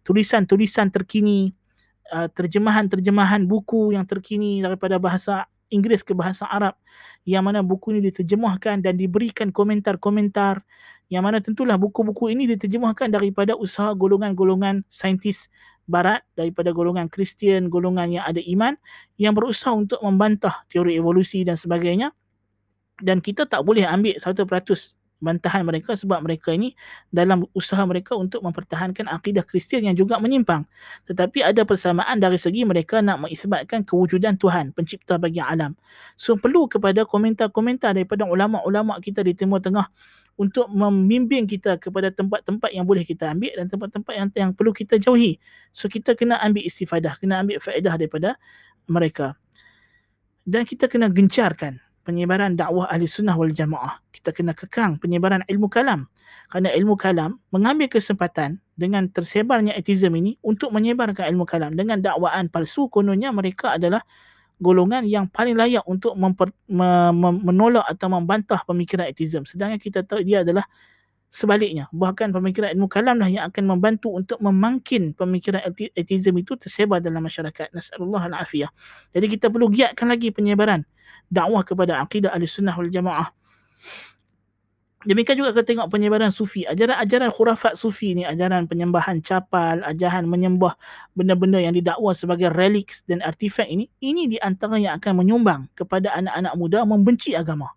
tulisan-tulisan 0.07 0.91
terkini 0.91 1.51
uh, 2.15 2.31
terjemahan-terjemahan 2.31 3.43
buku 3.45 3.95
yang 3.95 4.07
terkini 4.07 4.63
daripada 4.63 4.97
bahasa 4.97 5.45
Inggeris 5.67 5.99
ke 5.99 6.15
bahasa 6.15 6.47
Arab 6.47 6.79
yang 7.27 7.43
mana 7.43 7.59
buku 7.59 7.91
ini 7.91 8.07
diterjemahkan 8.07 8.79
dan 8.79 8.95
diberikan 8.95 9.51
komentar-komentar 9.51 10.63
yang 11.11 11.27
mana 11.27 11.43
tentulah 11.43 11.75
buku-buku 11.75 12.31
ini 12.31 12.47
diterjemahkan 12.55 13.11
daripada 13.11 13.51
usaha 13.55 13.91
golongan-golongan 13.91 14.87
saintis 14.87 15.51
barat 15.87 16.23
daripada 16.35 16.75
golongan 16.75 17.07
Kristian, 17.07 17.71
golongan 17.71 18.11
yang 18.11 18.23
ada 18.27 18.43
iman 18.43 18.75
yang 19.15 19.35
berusaha 19.35 19.71
untuk 19.71 19.99
membantah 20.03 20.67
teori 20.67 20.99
evolusi 20.99 21.47
dan 21.47 21.55
sebagainya 21.55 22.11
dan 23.01 23.21
kita 23.21 23.45
tak 23.45 23.61
boleh 23.65 23.85
ambil 23.85 24.17
100% 24.17 24.97
bantahan 25.17 25.65
mereka 25.65 25.97
sebab 25.97 26.21
mereka 26.21 26.53
ini 26.53 26.77
dalam 27.09 27.45
usaha 27.57 27.81
mereka 27.89 28.13
untuk 28.13 28.45
mempertahankan 28.45 29.09
akidah 29.09 29.41
Kristian 29.41 29.89
yang 29.89 29.97
juga 29.97 30.21
menyimpang. 30.21 30.61
Tetapi 31.09 31.41
ada 31.41 31.65
persamaan 31.65 32.21
dari 32.21 32.37
segi 32.37 32.61
mereka 32.65 33.01
nak 33.01 33.25
mengisbatkan 33.25 33.81
kewujudan 33.81 34.37
Tuhan, 34.37 34.73
pencipta 34.77 35.17
bagi 35.17 35.41
alam. 35.41 35.73
So 36.13 36.37
perlu 36.37 36.69
kepada 36.69 37.05
komentar-komentar 37.05 37.97
daripada 37.97 38.29
ulama-ulama 38.29 39.01
kita 39.01 39.25
di 39.25 39.33
Timur 39.33 39.57
Tengah 39.57 39.89
untuk 40.37 40.69
membimbing 40.69 41.49
kita 41.49 41.81
kepada 41.81 42.13
tempat-tempat 42.13 42.69
yang 42.69 42.85
boleh 42.85 43.01
kita 43.01 43.33
ambil 43.33 43.57
dan 43.57 43.65
tempat-tempat 43.73 44.13
yang 44.13 44.29
yang 44.37 44.51
perlu 44.53 44.69
kita 44.69 45.01
jauhi. 45.01 45.41
So 45.73 45.89
kita 45.89 46.13
kena 46.13 46.37
ambil 46.45 46.61
istifadah, 46.61 47.17
kena 47.17 47.41
ambil 47.41 47.57
faedah 47.57 47.97
daripada 47.97 48.37
mereka. 48.85 49.33
Dan 50.47 50.63
kita 50.63 50.87
kena 50.87 51.09
gencarkan 51.09 51.81
penyebaran 52.07 52.55
dakwah 52.55 52.87
ahli 52.87 53.03
sunnah 53.03 53.35
wal 53.35 53.51
jamaah. 53.51 53.99
Kita 54.15 54.31
kena 54.31 54.55
kekang 54.55 55.03
penyebaran 55.03 55.43
ilmu 55.51 55.67
kalam. 55.67 56.07
Kerana 56.47 56.71
ilmu 56.71 56.95
kalam 56.95 57.43
mengambil 57.51 57.91
kesempatan 57.91 58.63
dengan 58.79 59.11
tersebarnya 59.11 59.75
ateism 59.75 60.15
ini 60.15 60.39
untuk 60.39 60.71
menyebarkan 60.71 61.27
ilmu 61.27 61.43
kalam. 61.43 61.75
Dengan 61.75 61.99
dakwaan 61.99 62.47
palsu 62.47 62.87
kononnya 62.87 63.35
mereka 63.35 63.75
adalah 63.75 63.99
golongan 64.63 65.03
yang 65.03 65.27
paling 65.27 65.59
layak 65.59 65.83
untuk 65.83 66.15
memper, 66.15 66.55
me, 66.71 67.11
me, 67.11 67.29
menolak 67.35 67.83
atau 67.91 68.07
membantah 68.07 68.63
pemikiran 68.63 69.11
ateism. 69.11 69.43
Sedangkan 69.43 69.77
kita 69.77 70.07
tahu 70.07 70.23
dia 70.23 70.47
adalah 70.47 70.63
sebaliknya. 71.27 71.91
Bahkan 71.91 72.31
pemikiran 72.31 72.73
ilmu 72.75 72.87
kalam 72.87 73.19
lah 73.19 73.29
yang 73.29 73.47
akan 73.51 73.63
membantu 73.67 74.15
untuk 74.15 74.39
memangkin 74.39 75.11
pemikiran 75.13 75.63
ateism 75.95 76.35
itu 76.39 76.55
tersebar 76.55 77.03
dalam 77.03 77.23
masyarakat. 77.23 77.71
Nasallallahu 77.71 78.31
al-afiyah. 78.33 78.71
Jadi 79.11 79.25
kita 79.37 79.51
perlu 79.51 79.67
giatkan 79.71 80.07
lagi 80.11 80.31
penyebaran 80.31 80.87
dakwah 81.27 81.63
kepada 81.63 81.99
akidah 81.99 82.31
ahli 82.31 82.47
sunnah 82.47 82.75
wal 82.75 82.89
jamaah. 82.91 83.29
Demikian 85.07 85.39
juga 85.39 85.55
kita 85.55 85.63
tengok 85.63 85.87
penyebaran 85.93 86.33
sufi. 86.33 86.67
Ajaran-ajaran 86.67 87.31
khurafat 87.31 87.79
sufi 87.79 88.17
ni, 88.17 88.25
ajaran 88.25 88.67
penyembahan 88.67 89.21
capal, 89.23 89.79
ajaran 89.85 90.25
menyembah 90.27 90.75
benda-benda 91.13 91.61
yang 91.63 91.77
didakwa 91.77 92.11
sebagai 92.11 92.49
relics 92.51 93.05
dan 93.05 93.23
artifak 93.23 93.69
ini, 93.69 93.87
ini 94.03 94.27
di 94.27 94.41
antara 94.41 94.75
yang 94.75 94.97
akan 94.99 95.21
menyumbang 95.23 95.69
kepada 95.77 96.11
anak-anak 96.17 96.53
muda 96.59 96.79
membenci 96.83 97.37
agama. 97.37 97.76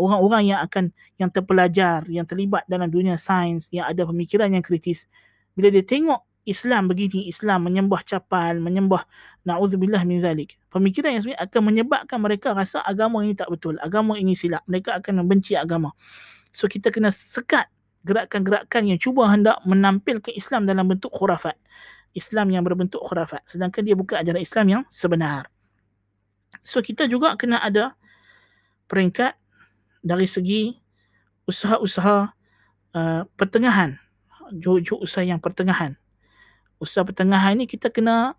Orang-orang 0.00 0.56
yang 0.56 0.64
akan 0.64 0.88
yang 1.20 1.28
terpelajar, 1.28 2.00
yang 2.08 2.24
terlibat 2.24 2.64
dalam 2.64 2.88
dunia 2.88 3.20
sains, 3.20 3.68
yang 3.68 3.84
ada 3.84 4.08
pemikiran 4.08 4.48
yang 4.48 4.64
kritis, 4.64 5.04
bila 5.52 5.68
dia 5.68 5.84
tengok 5.84 6.24
Islam 6.48 6.88
begini, 6.88 7.28
Islam 7.28 7.68
menyembah 7.68 8.00
capal, 8.08 8.56
menyembah 8.64 9.04
na'udzubillah 9.44 10.08
min 10.08 10.24
zalik. 10.24 10.56
Pemikiran 10.72 11.12
yang 11.12 11.20
sebenarnya 11.20 11.44
akan 11.44 11.62
menyebabkan 11.68 12.18
mereka 12.18 12.56
rasa 12.56 12.80
agama 12.80 13.20
ini 13.20 13.36
tak 13.36 13.52
betul, 13.52 13.76
agama 13.84 14.16
ini 14.16 14.32
silap. 14.32 14.64
Mereka 14.64 15.04
akan 15.04 15.20
membenci 15.20 15.52
agama. 15.52 15.92
So 16.56 16.64
kita 16.64 16.88
kena 16.88 17.12
sekat 17.12 17.68
gerakan-gerakan 18.08 18.88
yang 18.88 18.96
cuba 18.96 19.28
hendak 19.28 19.60
menampilkan 19.68 20.32
Islam 20.32 20.64
dalam 20.64 20.88
bentuk 20.88 21.12
khurafat. 21.12 21.54
Islam 22.16 22.50
yang 22.50 22.64
berbentuk 22.64 23.04
khurafat. 23.04 23.44
Sedangkan 23.46 23.86
dia 23.86 23.94
bukan 23.94 24.18
ajaran 24.18 24.42
Islam 24.42 24.66
yang 24.66 24.82
sebenar. 24.90 25.46
So 26.66 26.82
kita 26.82 27.06
juga 27.06 27.36
kena 27.38 27.62
ada 27.62 27.94
peringkat 28.90 29.38
dari 30.00 30.26
segi 30.26 30.74
usaha-usaha 31.46 32.18
uh, 32.96 33.22
pertengahan. 33.36 33.96
Juk-juk 34.50 34.98
usaha 34.98 35.22
yang 35.22 35.38
pertengahan 35.38 36.00
usaha 36.80 37.04
pertengahan 37.04 37.54
ini 37.60 37.68
kita 37.68 37.92
kena 37.92 38.34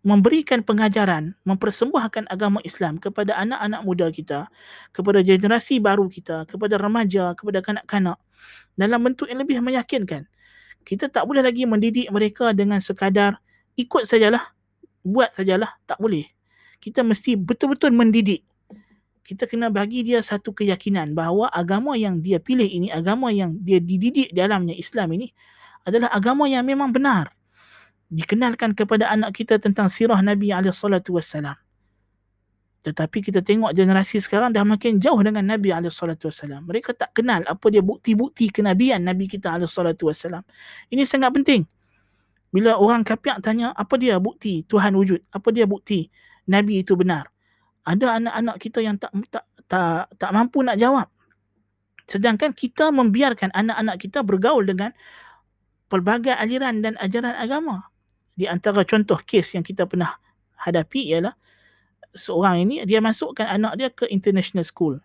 memberikan 0.00 0.64
pengajaran, 0.64 1.36
mempersembahkan 1.44 2.28
agama 2.32 2.60
Islam 2.64 2.96
kepada 2.96 3.36
anak-anak 3.36 3.80
muda 3.84 4.06
kita, 4.08 4.48
kepada 4.96 5.20
generasi 5.20 5.76
baru 5.76 6.08
kita, 6.08 6.48
kepada 6.48 6.80
remaja, 6.80 7.36
kepada 7.36 7.60
kanak-kanak 7.60 8.16
dalam 8.80 9.00
bentuk 9.04 9.28
yang 9.28 9.44
lebih 9.44 9.60
meyakinkan. 9.60 10.24
Kita 10.88 11.12
tak 11.12 11.28
boleh 11.28 11.44
lagi 11.44 11.68
mendidik 11.68 12.08
mereka 12.08 12.56
dengan 12.56 12.80
sekadar 12.80 13.36
ikut 13.76 14.08
sajalah, 14.08 14.40
buat 15.04 15.36
sajalah, 15.36 15.68
tak 15.84 16.00
boleh. 16.00 16.24
Kita 16.80 17.04
mesti 17.04 17.36
betul-betul 17.36 17.92
mendidik. 17.92 18.40
Kita 19.30 19.46
kena 19.46 19.70
bagi 19.70 20.02
dia 20.02 20.18
satu 20.26 20.50
keyakinan 20.50 21.14
bahawa 21.14 21.54
agama 21.54 21.94
yang 21.94 22.18
dia 22.18 22.42
pilih 22.42 22.66
ini, 22.66 22.90
agama 22.90 23.30
yang 23.30 23.54
dia 23.62 23.78
dididik 23.78 24.34
dalamnya 24.34 24.74
Islam 24.74 25.14
ini 25.14 25.30
adalah 25.86 26.10
agama 26.10 26.50
yang 26.50 26.66
memang 26.66 26.90
benar. 26.90 27.30
Dikenalkan 28.10 28.74
kepada 28.74 29.06
anak 29.06 29.38
kita 29.38 29.62
tentang 29.62 29.86
sirah 29.86 30.18
Nabi 30.18 30.50
SAW. 30.50 31.54
Tetapi 32.82 33.18
kita 33.22 33.38
tengok 33.38 33.70
generasi 33.70 34.18
sekarang 34.18 34.50
dah 34.50 34.66
makin 34.66 34.98
jauh 34.98 35.22
dengan 35.22 35.46
Nabi 35.46 35.70
SAW. 35.78 36.66
Mereka 36.66 36.98
tak 36.98 37.14
kenal 37.14 37.46
apa 37.46 37.70
dia 37.70 37.86
bukti-bukti 37.86 38.50
kenabian 38.50 39.06
Nabi 39.06 39.30
kita 39.30 39.54
SAW. 39.62 40.42
Ini 40.90 41.06
sangat 41.06 41.30
penting. 41.38 41.62
Bila 42.50 42.74
orang 42.82 43.06
kapiak 43.06 43.46
tanya 43.46 43.70
apa 43.78 43.94
dia 43.94 44.18
bukti 44.18 44.66
Tuhan 44.66 44.90
wujud, 44.98 45.22
apa 45.30 45.54
dia 45.54 45.70
bukti 45.70 46.10
Nabi 46.50 46.82
itu 46.82 46.98
benar. 46.98 47.30
Ada 47.88 48.20
anak-anak 48.20 48.56
kita 48.60 48.78
yang 48.84 48.96
tak 49.00 49.12
tak 49.32 49.44
tak, 49.70 50.10
tak 50.18 50.30
mampu 50.34 50.60
nak 50.66 50.76
jawab. 50.76 51.06
Sedangkan 52.10 52.50
kita 52.50 52.90
membiarkan 52.90 53.54
anak-anak 53.54 53.96
kita 54.02 54.26
bergaul 54.26 54.66
dengan 54.66 54.90
pelbagai 55.86 56.34
aliran 56.34 56.82
dan 56.82 56.98
ajaran 56.98 57.38
agama. 57.38 57.86
Di 58.34 58.50
antara 58.50 58.82
contoh 58.82 59.18
kes 59.22 59.54
yang 59.54 59.62
kita 59.62 59.86
pernah 59.86 60.18
hadapi 60.58 61.14
ialah 61.14 61.34
seorang 62.12 62.66
ini 62.66 62.82
dia 62.82 62.98
masukkan 62.98 63.46
anak 63.46 63.78
dia 63.78 63.88
ke 63.94 64.10
international 64.10 64.66
school. 64.66 64.98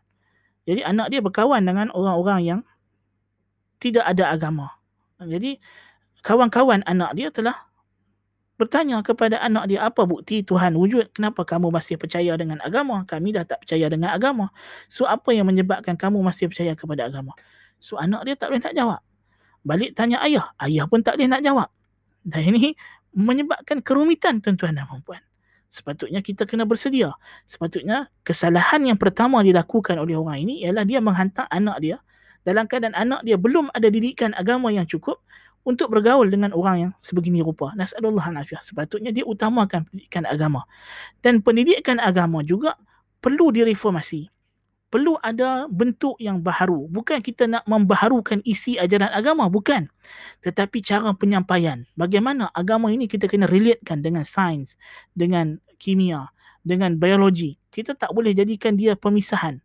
Jadi 0.65 0.81
anak 0.81 1.13
dia 1.13 1.21
berkawan 1.21 1.61
dengan 1.61 1.93
orang-orang 1.93 2.41
yang 2.41 2.61
tidak 3.77 4.01
ada 4.01 4.33
agama. 4.33 4.73
Jadi 5.21 5.61
kawan-kawan 6.25 6.81
anak 6.89 7.13
dia 7.13 7.29
telah 7.29 7.53
bertanya 8.55 9.03
kepada 9.03 9.39
anak 9.43 9.67
dia 9.67 9.83
apa 9.83 10.07
bukti 10.07 10.41
Tuhan 10.41 10.75
wujud? 10.79 11.11
Kenapa 11.11 11.43
kamu 11.43 11.71
masih 11.71 11.99
percaya 11.99 12.35
dengan 12.39 12.63
agama? 12.63 13.03
Kami 13.03 13.35
dah 13.35 13.43
tak 13.43 13.67
percaya 13.67 13.85
dengan 13.91 14.15
agama. 14.15 14.51
So 14.87 15.03
apa 15.07 15.35
yang 15.35 15.47
menyebabkan 15.47 15.99
kamu 15.99 16.23
masih 16.23 16.47
percaya 16.47 16.71
kepada 16.75 17.07
agama? 17.11 17.35
So 17.83 17.99
anak 17.99 18.23
dia 18.27 18.35
tak 18.39 18.51
boleh 18.51 18.63
nak 18.63 18.75
jawab. 18.75 19.01
Balik 19.65 19.97
tanya 19.97 20.21
ayah, 20.23 20.53
ayah 20.61 20.85
pun 20.87 21.03
tak 21.03 21.19
boleh 21.19 21.27
nak 21.27 21.41
jawab. 21.43 21.69
Dan 22.25 22.55
ini 22.55 22.73
menyebabkan 23.15 23.79
kerumitan 23.79 24.43
tuan-tuan 24.43 24.75
dan 24.75 24.85
puan 25.03 25.21
Sepatutnya 25.75 26.23
kita 26.23 26.47
kena 26.47 26.63
bersedia. 26.63 27.17
Sepatutnya 27.43 28.07
kesalahan 28.23 28.85
yang 28.87 28.95
pertama 28.95 29.43
dilakukan 29.43 29.99
oleh 29.99 30.15
orang 30.15 30.47
ini 30.47 30.63
ialah 30.63 30.87
dia 30.87 31.03
menghantar 31.03 31.51
anak 31.51 31.77
dia. 31.83 31.97
Dalam 32.45 32.69
keadaan 32.69 32.95
anak 32.95 33.25
dia 33.25 33.35
belum 33.35 33.73
ada 33.73 33.89
didikan 33.89 34.31
agama 34.37 34.69
yang 34.71 34.85
cukup 34.85 35.19
untuk 35.65 35.89
bergaul 35.89 36.29
dengan 36.29 36.53
orang 36.53 36.75
yang 36.77 36.91
sebegini 37.01 37.41
rupa. 37.41 37.73
Nasallallahu 37.73 38.21
alaihi 38.21 38.61
Sepatutnya 38.61 39.09
dia 39.09 39.25
utamakan 39.25 39.89
pendidikan 39.89 40.23
agama. 40.29 40.63
Dan 41.25 41.41
pendidikan 41.41 41.97
agama 41.97 42.45
juga 42.45 42.77
perlu 43.19 43.49
direformasi. 43.49 44.29
Perlu 44.93 45.17
ada 45.25 45.65
bentuk 45.67 46.15
yang 46.21 46.39
baharu. 46.39 46.87
Bukan 46.87 47.19
kita 47.19 47.49
nak 47.49 47.65
membaharukan 47.65 48.39
isi 48.45 48.77
ajaran 48.77 49.09
agama, 49.11 49.49
bukan. 49.49 49.89
Tetapi 50.45 50.79
cara 50.85 51.11
penyampaian. 51.17 51.83
Bagaimana 51.97 52.53
agama 52.53 52.93
ini 52.93 53.09
kita 53.09 53.25
kena 53.25 53.49
relatekan 53.49 54.05
dengan 54.05 54.23
sains, 54.23 54.77
dengan 55.17 55.57
kimia, 55.81 56.29
dengan 56.61 56.95
biologi. 57.01 57.57
Kita 57.73 57.97
tak 57.97 58.13
boleh 58.13 58.31
jadikan 58.37 58.77
dia 58.77 58.93
pemisahan 58.95 59.64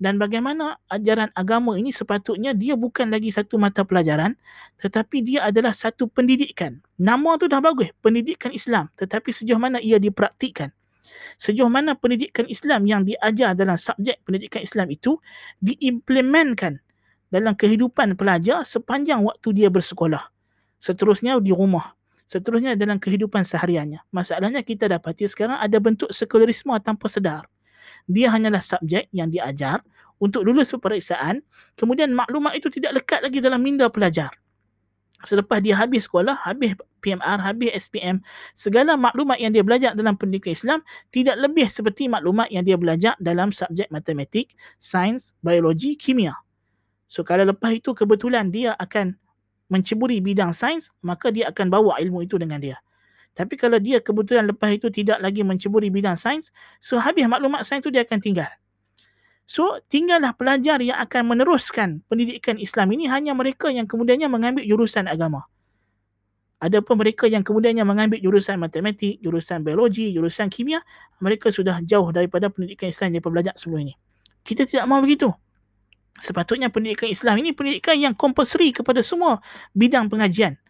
dan 0.00 0.16
bagaimana 0.16 0.80
ajaran 0.88 1.28
agama 1.36 1.76
ini 1.76 1.92
sepatutnya 1.92 2.56
dia 2.56 2.72
bukan 2.72 3.12
lagi 3.12 3.28
satu 3.28 3.60
mata 3.60 3.84
pelajaran 3.84 4.32
tetapi 4.80 5.20
dia 5.20 5.44
adalah 5.44 5.76
satu 5.76 6.08
pendidikan. 6.08 6.80
Nama 6.96 7.36
tu 7.36 7.46
dah 7.52 7.60
bagus, 7.60 7.92
pendidikan 8.00 8.48
Islam, 8.50 8.88
tetapi 8.96 9.28
sejauh 9.28 9.60
mana 9.60 9.76
ia 9.76 10.00
dipraktikkan? 10.00 10.72
Sejauh 11.36 11.68
mana 11.68 11.92
pendidikan 11.92 12.48
Islam 12.48 12.88
yang 12.88 13.04
diajar 13.04 13.52
dalam 13.52 13.76
subjek 13.76 14.24
pendidikan 14.24 14.64
Islam 14.64 14.88
itu 14.88 15.20
diimplementkan 15.60 16.80
dalam 17.28 17.52
kehidupan 17.52 18.16
pelajar 18.16 18.64
sepanjang 18.64 19.20
waktu 19.20 19.52
dia 19.52 19.68
bersekolah. 19.68 20.32
Seterusnya 20.80 21.36
di 21.44 21.52
rumah. 21.52 21.92
Seterusnya 22.24 22.78
dalam 22.78 22.96
kehidupan 22.96 23.42
sehariannya. 23.42 24.00
Masalahnya 24.14 24.62
kita 24.64 24.86
dapati 24.86 25.26
sekarang 25.26 25.58
ada 25.58 25.76
bentuk 25.82 26.08
sekularisme 26.14 26.72
tanpa 26.78 27.10
sedar 27.10 27.49
dia 28.06 28.32
hanyalah 28.32 28.62
subjek 28.62 29.10
yang 29.10 29.28
diajar 29.28 29.82
untuk 30.20 30.44
lulus 30.46 30.70
peperiksaan. 30.72 31.40
Kemudian 31.76 32.12
maklumat 32.12 32.54
itu 32.54 32.68
tidak 32.70 33.02
lekat 33.02 33.20
lagi 33.24 33.40
dalam 33.40 33.60
minda 33.60 33.88
pelajar. 33.88 34.30
Selepas 35.20 35.60
dia 35.60 35.76
habis 35.76 36.08
sekolah 36.08 36.32
habis 36.48 36.72
PMR 37.04 37.36
habis 37.44 37.68
SPM 37.76 38.24
segala 38.56 38.96
maklumat 38.96 39.36
yang 39.36 39.52
dia 39.52 39.60
belajar 39.60 39.92
dalam 39.92 40.16
pendidikan 40.16 40.56
Islam 40.56 40.80
tidak 41.12 41.36
lebih 41.36 41.68
seperti 41.68 42.08
maklumat 42.08 42.48
yang 42.48 42.64
dia 42.64 42.80
belajar 42.80 43.12
dalam 43.20 43.52
subjek 43.52 43.92
matematik 43.92 44.56
sains 44.80 45.36
biologi 45.44 45.92
kimia. 45.92 46.32
So 47.04 47.20
kalau 47.20 47.44
lepas 47.44 47.76
itu 47.76 47.92
kebetulan 47.92 48.48
dia 48.48 48.72
akan 48.80 49.12
menceburi 49.68 50.24
bidang 50.24 50.56
sains 50.56 50.88
maka 51.04 51.28
dia 51.28 51.52
akan 51.52 51.68
bawa 51.68 52.00
ilmu 52.00 52.24
itu 52.24 52.40
dengan 52.40 52.64
dia 52.64 52.80
tapi 53.34 53.54
kalau 53.54 53.78
dia 53.78 54.02
kebetulan 54.02 54.50
lepas 54.50 54.74
itu 54.74 54.90
tidak 54.90 55.22
lagi 55.22 55.46
menceburi 55.46 55.88
bidang 55.88 56.18
sains, 56.18 56.50
so 56.82 56.98
habis 56.98 57.24
maklumat 57.30 57.62
sains 57.62 57.82
itu 57.86 57.94
dia 57.94 58.02
akan 58.02 58.18
tinggal. 58.18 58.50
So 59.46 59.82
tinggallah 59.90 60.34
pelajar 60.34 60.78
yang 60.78 60.98
akan 60.98 61.34
meneruskan 61.34 62.06
pendidikan 62.06 62.58
Islam 62.58 62.94
ini 62.94 63.10
hanya 63.10 63.34
mereka 63.34 63.70
yang 63.70 63.86
kemudiannya 63.86 64.30
mengambil 64.30 64.62
jurusan 64.62 65.10
agama. 65.10 65.46
Adapun 66.60 67.00
mereka 67.00 67.24
yang 67.24 67.40
kemudiannya 67.40 67.82
mengambil 67.88 68.20
jurusan 68.20 68.60
matematik, 68.60 69.16
jurusan 69.24 69.64
biologi, 69.64 70.12
jurusan 70.12 70.52
kimia, 70.52 70.84
mereka 71.18 71.48
sudah 71.48 71.80
jauh 71.80 72.12
daripada 72.12 72.52
pendidikan 72.52 72.92
Islam 72.92 73.16
yang 73.16 73.24
belajar 73.24 73.54
sebelum 73.56 73.88
ini. 73.88 73.94
Kita 74.44 74.68
tidak 74.68 74.84
mahu 74.84 75.08
begitu. 75.08 75.32
Sepatutnya 76.20 76.68
pendidikan 76.68 77.08
Islam 77.08 77.40
ini 77.40 77.56
pendidikan 77.56 77.96
yang 77.96 78.12
compulsory 78.12 78.76
kepada 78.76 79.00
semua 79.00 79.40
bidang 79.72 80.12
pengajian 80.12 80.60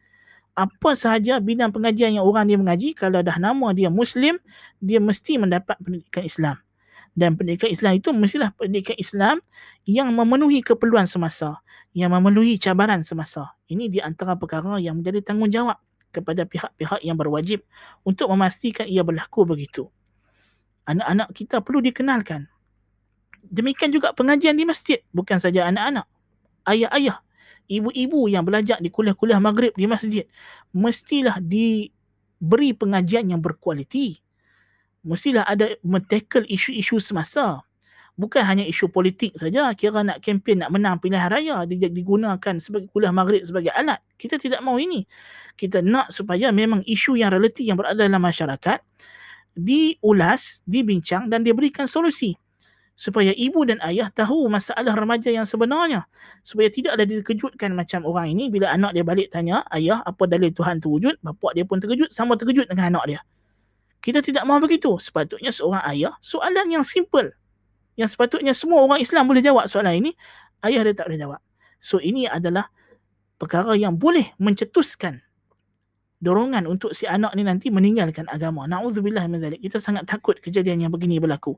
apa 0.57 0.97
sahaja 0.99 1.39
bidang 1.39 1.71
pengajian 1.71 2.19
yang 2.19 2.27
orang 2.27 2.51
dia 2.51 2.59
mengaji 2.59 2.95
kalau 2.97 3.23
dah 3.23 3.37
nama 3.39 3.71
dia 3.75 3.89
muslim 3.89 4.37
dia 4.83 4.99
mesti 4.99 5.39
mendapat 5.39 5.77
pendidikan 5.83 6.25
Islam. 6.27 6.57
Dan 7.15 7.35
pendidikan 7.35 7.75
Islam 7.75 7.99
itu 7.99 8.15
mestilah 8.15 8.55
pendidikan 8.55 8.95
Islam 8.99 9.37
yang 9.85 10.15
memenuhi 10.15 10.63
keperluan 10.63 11.11
semasa 11.11 11.59
yang 11.91 12.15
memenuhi 12.15 12.55
cabaran 12.59 13.03
semasa. 13.03 13.51
Ini 13.67 13.91
di 13.91 13.99
antara 13.99 14.39
perkara 14.39 14.79
yang 14.79 15.03
menjadi 15.03 15.27
tanggungjawab 15.27 15.79
kepada 16.15 16.47
pihak-pihak 16.47 17.03
yang 17.03 17.19
berwajib 17.19 17.63
untuk 18.07 18.31
memastikan 18.31 18.87
ia 18.87 19.03
berlaku 19.03 19.43
begitu. 19.47 19.91
Anak-anak 20.87 21.35
kita 21.35 21.63
perlu 21.63 21.83
dikenalkan. 21.83 22.47
Demikian 23.47 23.91
juga 23.91 24.15
pengajian 24.15 24.55
di 24.55 24.63
masjid 24.69 25.03
bukan 25.11 25.41
saja 25.41 25.67
anak-anak 25.67 26.07
ayah-ayah 26.69 27.25
ibu-ibu 27.71 28.27
yang 28.27 28.43
belajar 28.43 28.83
di 28.83 28.91
kuliah-kuliah 28.91 29.39
maghrib 29.39 29.71
di 29.79 29.87
masjid 29.87 30.27
mestilah 30.75 31.39
diberi 31.39 32.75
pengajian 32.75 33.31
yang 33.31 33.39
berkualiti. 33.39 34.19
Mestilah 35.07 35.47
ada 35.47 35.71
mentackle 35.87 36.45
isu-isu 36.51 37.01
semasa. 37.01 37.63
Bukan 38.21 38.45
hanya 38.45 38.69
isu 38.69 38.93
politik 38.93 39.33
saja. 39.39 39.73
Kira 39.73 40.05
nak 40.05 40.21
kempen, 40.21 40.61
nak 40.61 40.75
menang 40.75 41.01
pilihan 41.01 41.33
raya 41.33 41.65
digunakan 41.65 42.61
sebagai 42.61 42.93
kuliah 42.93 43.15
maghrib 43.15 43.41
sebagai 43.41 43.73
alat. 43.73 44.03
Kita 44.21 44.37
tidak 44.37 44.61
mahu 44.61 44.77
ini. 44.77 45.01
Kita 45.57 45.81
nak 45.81 46.13
supaya 46.13 46.53
memang 46.53 46.85
isu 46.85 47.17
yang 47.17 47.33
relatif 47.33 47.65
yang 47.65 47.81
berada 47.81 47.97
dalam 47.97 48.21
masyarakat 48.21 48.77
diulas, 49.57 50.61
dibincang 50.69 51.33
dan 51.33 51.49
diberikan 51.49 51.89
solusi 51.89 52.37
supaya 53.01 53.33
ibu 53.33 53.65
dan 53.65 53.81
ayah 53.81 54.13
tahu 54.13 54.45
masalah 54.53 54.93
remaja 54.93 55.33
yang 55.33 55.49
sebenarnya. 55.49 56.05
Supaya 56.45 56.69
tidak 56.69 57.01
ada 57.01 57.09
dikejutkan 57.09 57.73
macam 57.73 58.05
orang 58.05 58.37
ini. 58.37 58.53
Bila 58.53 58.69
anak 58.69 58.93
dia 58.93 59.01
balik 59.01 59.33
tanya 59.33 59.65
ayah 59.73 60.05
apa 60.05 60.29
dalil 60.29 60.53
Tuhan 60.53 60.85
tu 60.85 60.93
wujud 60.93 61.17
bapa 61.25 61.57
dia 61.57 61.65
pun 61.65 61.81
terkejut 61.81 62.13
sama 62.13 62.37
terkejut 62.37 62.69
dengan 62.69 62.93
anak 62.93 63.05
dia. 63.09 63.21
Kita 64.05 64.21
tidak 64.21 64.45
mahu 64.45 64.69
begitu. 64.69 65.01
Sepatutnya 65.01 65.49
seorang 65.49 65.81
ayah 65.89 66.13
soalan 66.21 66.69
yang 66.69 66.85
simple. 66.85 67.33
Yang 67.97 68.21
sepatutnya 68.21 68.53
semua 68.53 68.85
orang 68.85 69.01
Islam 69.01 69.25
boleh 69.33 69.41
jawab 69.41 69.65
soalan 69.65 69.97
ini 69.97 70.13
ayah 70.69 70.85
dia 70.85 70.93
tak 70.93 71.09
boleh 71.09 71.21
jawab. 71.25 71.41
So 71.81 72.05
ini 72.05 72.29
adalah 72.29 72.69
perkara 73.41 73.81
yang 73.81 73.97
boleh 73.97 74.29
mencetuskan 74.37 75.25
dorongan 76.21 76.69
untuk 76.69 76.93
si 76.93 77.09
anak 77.09 77.33
ni 77.33 77.49
nanti 77.49 77.73
meninggalkan 77.73 78.29
agama. 78.29 78.69
Nauzubillah 78.69 79.25
min 79.25 79.41
zalik. 79.41 79.65
Kita 79.65 79.81
sangat 79.81 80.05
takut 80.05 80.37
kejadian 80.37 80.85
yang 80.85 80.93
begini 80.93 81.17
berlaku. 81.17 81.57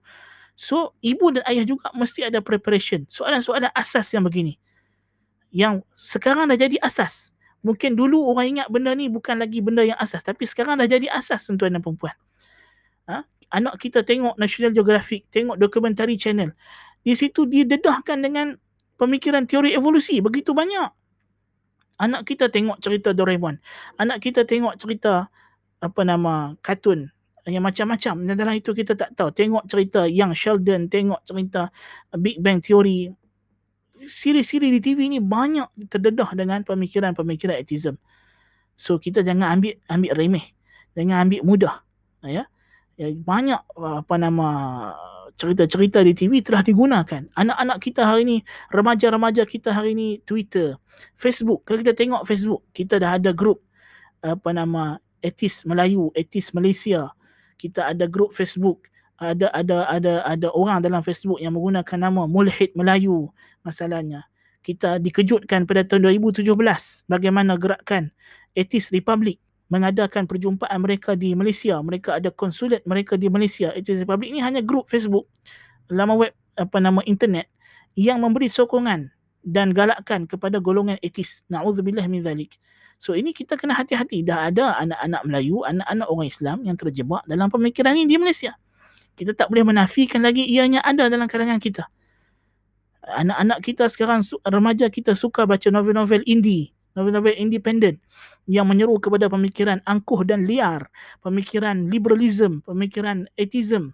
So, 0.63 0.95
ibu 1.03 1.35
dan 1.35 1.43
ayah 1.51 1.67
juga 1.67 1.91
mesti 1.91 2.23
ada 2.23 2.39
preparation. 2.39 3.03
Soalan-soalan 3.11 3.75
asas 3.75 4.15
yang 4.15 4.23
begini. 4.23 4.55
Yang 5.51 5.83
sekarang 5.99 6.55
dah 6.55 6.55
jadi 6.55 6.79
asas. 6.79 7.35
Mungkin 7.67 7.99
dulu 7.99 8.31
orang 8.31 8.55
ingat 8.55 8.71
benda 8.71 8.95
ni 8.95 9.11
bukan 9.11 9.43
lagi 9.43 9.59
benda 9.59 9.83
yang 9.83 9.99
asas. 9.99 10.23
Tapi 10.23 10.47
sekarang 10.47 10.79
dah 10.79 10.87
jadi 10.87 11.11
asas 11.11 11.51
tuan 11.51 11.59
dan 11.59 11.83
perempuan. 11.83 12.15
Ha? 13.11 13.27
Anak 13.51 13.75
kita 13.83 14.07
tengok 14.07 14.39
National 14.39 14.71
Geographic, 14.71 15.27
tengok 15.35 15.59
dokumentari 15.59 16.15
channel. 16.15 16.55
Di 17.03 17.19
situ 17.19 17.43
dia 17.51 17.67
dedahkan 17.67 18.23
dengan 18.23 18.55
pemikiran 19.03 19.51
teori 19.51 19.75
evolusi. 19.75 20.23
Begitu 20.23 20.55
banyak. 20.55 20.95
Anak 21.99 22.23
kita 22.23 22.47
tengok 22.47 22.79
cerita 22.79 23.11
Doraemon. 23.11 23.59
Anak 23.99 24.23
kita 24.23 24.47
tengok 24.47 24.79
cerita 24.79 25.27
apa 25.83 26.01
nama 26.07 26.55
kartun 26.63 27.11
yang 27.47 27.65
macam-macam. 27.67 28.27
Dan 28.27 28.35
dalam 28.39 28.55
itu 28.55 28.71
kita 28.75 28.95
tak 28.95 29.15
tahu. 29.19 29.35
Tengok 29.35 29.67
cerita 29.67 30.07
yang 30.07 30.31
Sheldon 30.37 30.87
tengok 30.87 31.23
cerita 31.27 31.71
Big 32.19 32.39
Bang 32.39 32.63
Theory. 32.63 33.11
Siri-siri 34.03 34.75
di 34.75 34.83
TV 34.83 35.07
ni 35.07 35.23
banyak 35.23 35.87
terdedah 35.87 36.35
dengan 36.35 36.67
pemikiran-pemikiran 36.67 37.55
atheism 37.55 37.95
so 38.77 38.97
kita 38.97 39.21
jangan 39.23 39.59
ambil 39.59 39.75
ambil 39.89 40.13
remeh. 40.17 40.47
Jangan 40.99 41.29
ambil 41.29 41.41
mudah. 41.47 41.75
Ya, 42.23 42.47
ya 42.99 43.07
banyak 43.15 43.61
apa 43.79 44.15
nama 44.19 44.49
cerita-cerita 45.35 46.05
di 46.05 46.13
TV 46.13 46.45
telah 46.45 46.61
digunakan. 46.61 47.25
Anak-anak 47.35 47.79
kita 47.81 48.05
hari 48.05 48.23
ni 48.29 48.37
remaja-remaja 48.71 49.49
kita 49.49 49.73
hari 49.73 49.97
ni 49.97 50.21
Twitter 50.27 50.77
Facebook. 51.17 51.65
Kalau 51.65 51.81
kita 51.81 51.97
tengok 51.97 52.23
Facebook 52.29 52.63
kita 52.77 53.01
dah 53.01 53.17
ada 53.17 53.33
grup 53.33 53.65
apa 54.23 54.55
nama 54.55 55.01
etis 55.25 55.67
Melayu 55.67 56.15
etis 56.15 56.55
Malaysia 56.55 57.11
kita 57.63 57.95
ada 57.95 58.11
grup 58.11 58.35
Facebook. 58.35 58.91
Ada 59.23 59.55
ada 59.55 59.87
ada 59.87 60.13
ada 60.27 60.49
orang 60.51 60.83
dalam 60.83 60.99
Facebook 60.99 61.39
yang 61.39 61.55
menggunakan 61.55 61.95
nama 61.95 62.27
Mulhid 62.27 62.75
Melayu 62.75 63.31
masalahnya. 63.63 64.27
Kita 64.67 64.99
dikejutkan 64.99 65.63
pada 65.63 65.87
tahun 65.87 66.11
2017 66.19 66.51
bagaimana 67.07 67.55
gerakan 67.55 68.11
Etis 68.59 68.91
Republic 68.91 69.39
mengadakan 69.71 70.27
perjumpaan 70.27 70.83
mereka 70.83 71.15
di 71.15 71.39
Malaysia. 71.39 71.79
Mereka 71.79 72.19
ada 72.19 72.35
konsulat 72.35 72.83
mereka 72.83 73.15
di 73.15 73.31
Malaysia. 73.31 73.71
Etis 73.79 74.03
Republic 74.03 74.35
ini 74.35 74.43
hanya 74.43 74.59
grup 74.59 74.91
Facebook 74.91 75.31
laman 75.87 76.19
web 76.19 76.35
apa 76.59 76.83
nama 76.83 76.99
internet 77.07 77.47
yang 77.95 78.19
memberi 78.19 78.51
sokongan 78.51 79.07
dan 79.47 79.71
galakkan 79.71 80.27
kepada 80.27 80.59
golongan 80.59 80.99
etis. 80.99 81.47
Naudzubillah 81.47 82.11
min 82.11 82.27
zalik 82.27 82.59
So 83.03 83.19
ini 83.19 83.35
kita 83.35 83.59
kena 83.59 83.75
hati-hati. 83.75 84.23
Dah 84.23 84.47
ada 84.47 84.79
anak-anak 84.79 85.27
Melayu, 85.27 85.67
anak-anak 85.67 86.07
orang 86.07 86.29
Islam 86.31 86.63
yang 86.63 86.79
terjebak 86.79 87.27
dalam 87.27 87.51
pemikiran 87.51 87.99
ini 87.99 88.07
di 88.07 88.15
Malaysia. 88.15 88.55
Kita 89.19 89.35
tak 89.35 89.51
boleh 89.51 89.67
menafikan 89.67 90.23
lagi 90.23 90.47
ianya 90.47 90.79
ada 90.87 91.11
dalam 91.11 91.27
kalangan 91.27 91.59
kita. 91.59 91.83
Anak-anak 93.03 93.59
kita 93.67 93.91
sekarang, 93.91 94.23
remaja 94.47 94.87
kita 94.87 95.19
suka 95.19 95.51
baca 95.51 95.67
novel-novel 95.75 96.23
indie. 96.31 96.71
Novel-novel 96.95 97.35
independent 97.43 97.99
yang 98.47 98.71
menyeru 98.71 98.95
kepada 99.03 99.27
pemikiran 99.27 99.83
angkuh 99.83 100.23
dan 100.23 100.47
liar. 100.47 100.87
Pemikiran 101.27 101.91
liberalism, 101.91 102.63
pemikiran 102.63 103.27
atheism. 103.35 103.91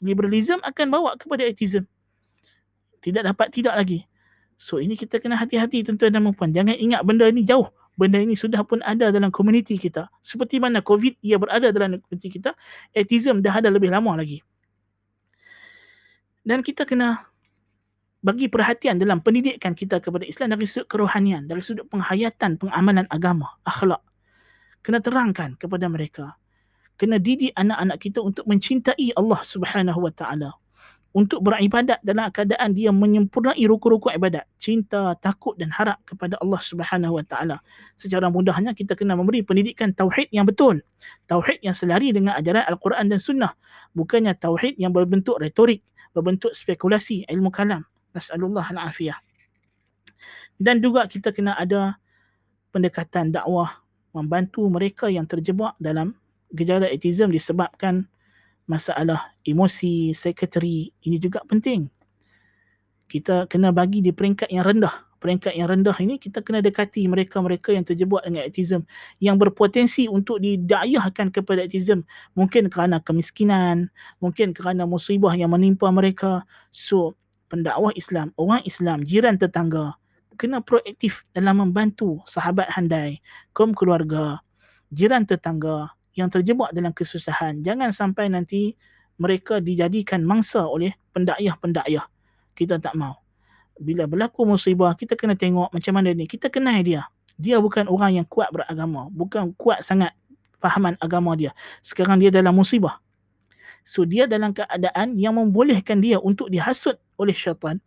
Liberalism 0.00 0.56
akan 0.64 0.88
bawa 0.88 1.20
kepada 1.20 1.44
atheism. 1.44 1.84
Tidak 3.04 3.28
dapat 3.28 3.52
tidak 3.52 3.76
lagi. 3.76 4.08
So 4.56 4.80
ini 4.80 4.96
kita 4.96 5.20
kena 5.20 5.36
hati-hati 5.36 5.84
tuan-tuan 5.84 6.16
dan 6.16 6.24
puan. 6.32 6.48
Jangan 6.56 6.80
ingat 6.80 7.04
benda 7.04 7.28
ini 7.28 7.44
jauh 7.44 7.68
benda 7.98 8.22
ini 8.22 8.38
sudah 8.38 8.62
pun 8.62 8.78
ada 8.86 9.10
dalam 9.10 9.34
komuniti 9.34 9.74
kita. 9.74 10.06
Seperti 10.22 10.62
mana 10.62 10.78
COVID 10.78 11.18
ia 11.18 11.34
berada 11.34 11.74
dalam 11.74 11.98
komuniti 11.98 12.38
kita, 12.38 12.54
atheism 12.94 13.42
dah 13.42 13.58
ada 13.58 13.74
lebih 13.74 13.90
lama 13.90 14.14
lagi. 14.14 14.38
Dan 16.46 16.62
kita 16.62 16.86
kena 16.86 17.26
bagi 18.22 18.46
perhatian 18.46 19.02
dalam 19.02 19.18
pendidikan 19.18 19.74
kita 19.74 19.98
kepada 19.98 20.22
Islam 20.22 20.54
dari 20.54 20.70
sudut 20.70 20.86
kerohanian, 20.86 21.50
dari 21.50 21.60
sudut 21.60 21.90
penghayatan, 21.90 22.56
pengamalan 22.56 23.04
agama, 23.10 23.50
akhlak. 23.66 24.00
Kena 24.80 25.02
terangkan 25.02 25.58
kepada 25.58 25.90
mereka. 25.90 26.38
Kena 26.94 27.18
didik 27.18 27.50
anak-anak 27.58 27.98
kita 27.98 28.22
untuk 28.22 28.46
mencintai 28.46 29.14
Allah 29.18 29.42
Subhanahu 29.42 30.06
Wa 30.06 30.12
Taala 30.14 30.50
untuk 31.18 31.42
beribadat 31.42 31.98
dalam 32.06 32.30
keadaan 32.30 32.78
dia 32.78 32.94
menyempurnai 32.94 33.58
rukun-rukun 33.66 34.14
ibadat. 34.14 34.46
Cinta 34.54 35.18
takut 35.18 35.58
dan 35.58 35.74
harap 35.74 35.98
kepada 36.06 36.38
Allah 36.38 36.62
Subhanahu 36.62 37.18
Wa 37.18 37.24
Taala. 37.26 37.56
Secara 37.98 38.30
mudahnya 38.30 38.70
kita 38.70 38.94
kena 38.94 39.18
memberi 39.18 39.42
pendidikan 39.42 39.90
tauhid 39.90 40.30
yang 40.30 40.46
betul. 40.46 40.78
Tauhid 41.26 41.58
yang 41.66 41.74
selari 41.74 42.14
dengan 42.14 42.38
ajaran 42.38 42.62
al-Quran 42.70 43.10
dan 43.10 43.18
sunnah. 43.18 43.50
Bukannya 43.98 44.38
tauhid 44.38 44.78
yang 44.78 44.94
berbentuk 44.94 45.42
retorik 45.42 45.82
berbentuk 46.14 46.54
spekulasi 46.54 47.26
ilmu 47.26 47.50
kalam. 47.50 47.82
Nasallallahu 48.14 48.78
al-afiyah. 48.78 49.18
Dan 50.58 50.78
juga 50.78 51.10
kita 51.10 51.34
kena 51.34 51.58
ada 51.58 51.98
pendekatan 52.70 53.34
dakwah 53.34 53.82
membantu 54.14 54.66
mereka 54.70 55.10
yang 55.10 55.26
terjebak 55.26 55.74
dalam 55.82 56.14
gejala 56.54 56.88
autism 56.88 57.30
disebabkan 57.30 58.08
masalah 58.68 59.32
emosi, 59.42 60.12
sekretari, 60.12 60.92
ini 61.08 61.16
juga 61.16 61.40
penting. 61.48 61.88
Kita 63.08 63.48
kena 63.48 63.72
bagi 63.72 64.04
di 64.04 64.12
peringkat 64.12 64.52
yang 64.52 64.68
rendah. 64.68 65.08
Peringkat 65.18 65.58
yang 65.58 65.66
rendah 65.66 65.98
ini 65.98 66.14
kita 66.14 66.46
kena 66.46 66.62
dekati 66.62 67.02
mereka-mereka 67.10 67.74
yang 67.74 67.82
terjebak 67.82 68.22
dengan 68.22 68.46
autism 68.46 68.86
yang 69.18 69.34
berpotensi 69.34 70.06
untuk 70.06 70.38
didayahkan 70.38 71.34
kepada 71.34 71.66
autism 71.66 72.06
mungkin 72.38 72.70
kerana 72.70 73.02
kemiskinan, 73.02 73.90
mungkin 74.22 74.54
kerana 74.54 74.86
musibah 74.86 75.34
yang 75.34 75.50
menimpa 75.50 75.90
mereka. 75.90 76.46
So, 76.70 77.18
pendakwah 77.50 77.90
Islam, 77.98 78.30
orang 78.38 78.62
Islam, 78.62 79.02
jiran 79.02 79.42
tetangga 79.42 79.98
kena 80.38 80.62
proaktif 80.62 81.26
dalam 81.34 81.58
membantu 81.58 82.22
sahabat 82.24 82.70
handai, 82.70 83.18
kaum 83.50 83.74
keluarga, 83.74 84.38
jiran 84.94 85.26
tetangga, 85.26 85.90
yang 86.18 86.26
terjebak 86.26 86.74
dalam 86.74 86.90
kesusahan. 86.90 87.62
Jangan 87.62 87.94
sampai 87.94 88.26
nanti 88.26 88.74
mereka 89.22 89.62
dijadikan 89.62 90.26
mangsa 90.26 90.66
oleh 90.66 90.90
pendakyah-pendakyah. 91.14 92.02
Kita 92.58 92.82
tak 92.82 92.98
mau. 92.98 93.22
Bila 93.78 94.10
berlaku 94.10 94.42
musibah, 94.42 94.98
kita 94.98 95.14
kena 95.14 95.38
tengok 95.38 95.70
macam 95.70 95.92
mana 95.94 96.10
ni. 96.10 96.26
Kita 96.26 96.50
kenal 96.50 96.82
dia. 96.82 97.06
Dia 97.38 97.62
bukan 97.62 97.86
orang 97.86 98.18
yang 98.18 98.26
kuat 98.26 98.50
beragama. 98.50 99.06
Bukan 99.14 99.54
kuat 99.54 99.86
sangat 99.86 100.10
fahaman 100.58 100.98
agama 100.98 101.38
dia. 101.38 101.54
Sekarang 101.86 102.18
dia 102.18 102.34
dalam 102.34 102.58
musibah. 102.58 102.98
So 103.86 104.02
dia 104.02 104.26
dalam 104.26 104.50
keadaan 104.50 105.14
yang 105.14 105.38
membolehkan 105.38 106.02
dia 106.02 106.18
untuk 106.18 106.50
dihasut 106.50 106.98
oleh 107.14 107.30
syaitan 107.30 107.78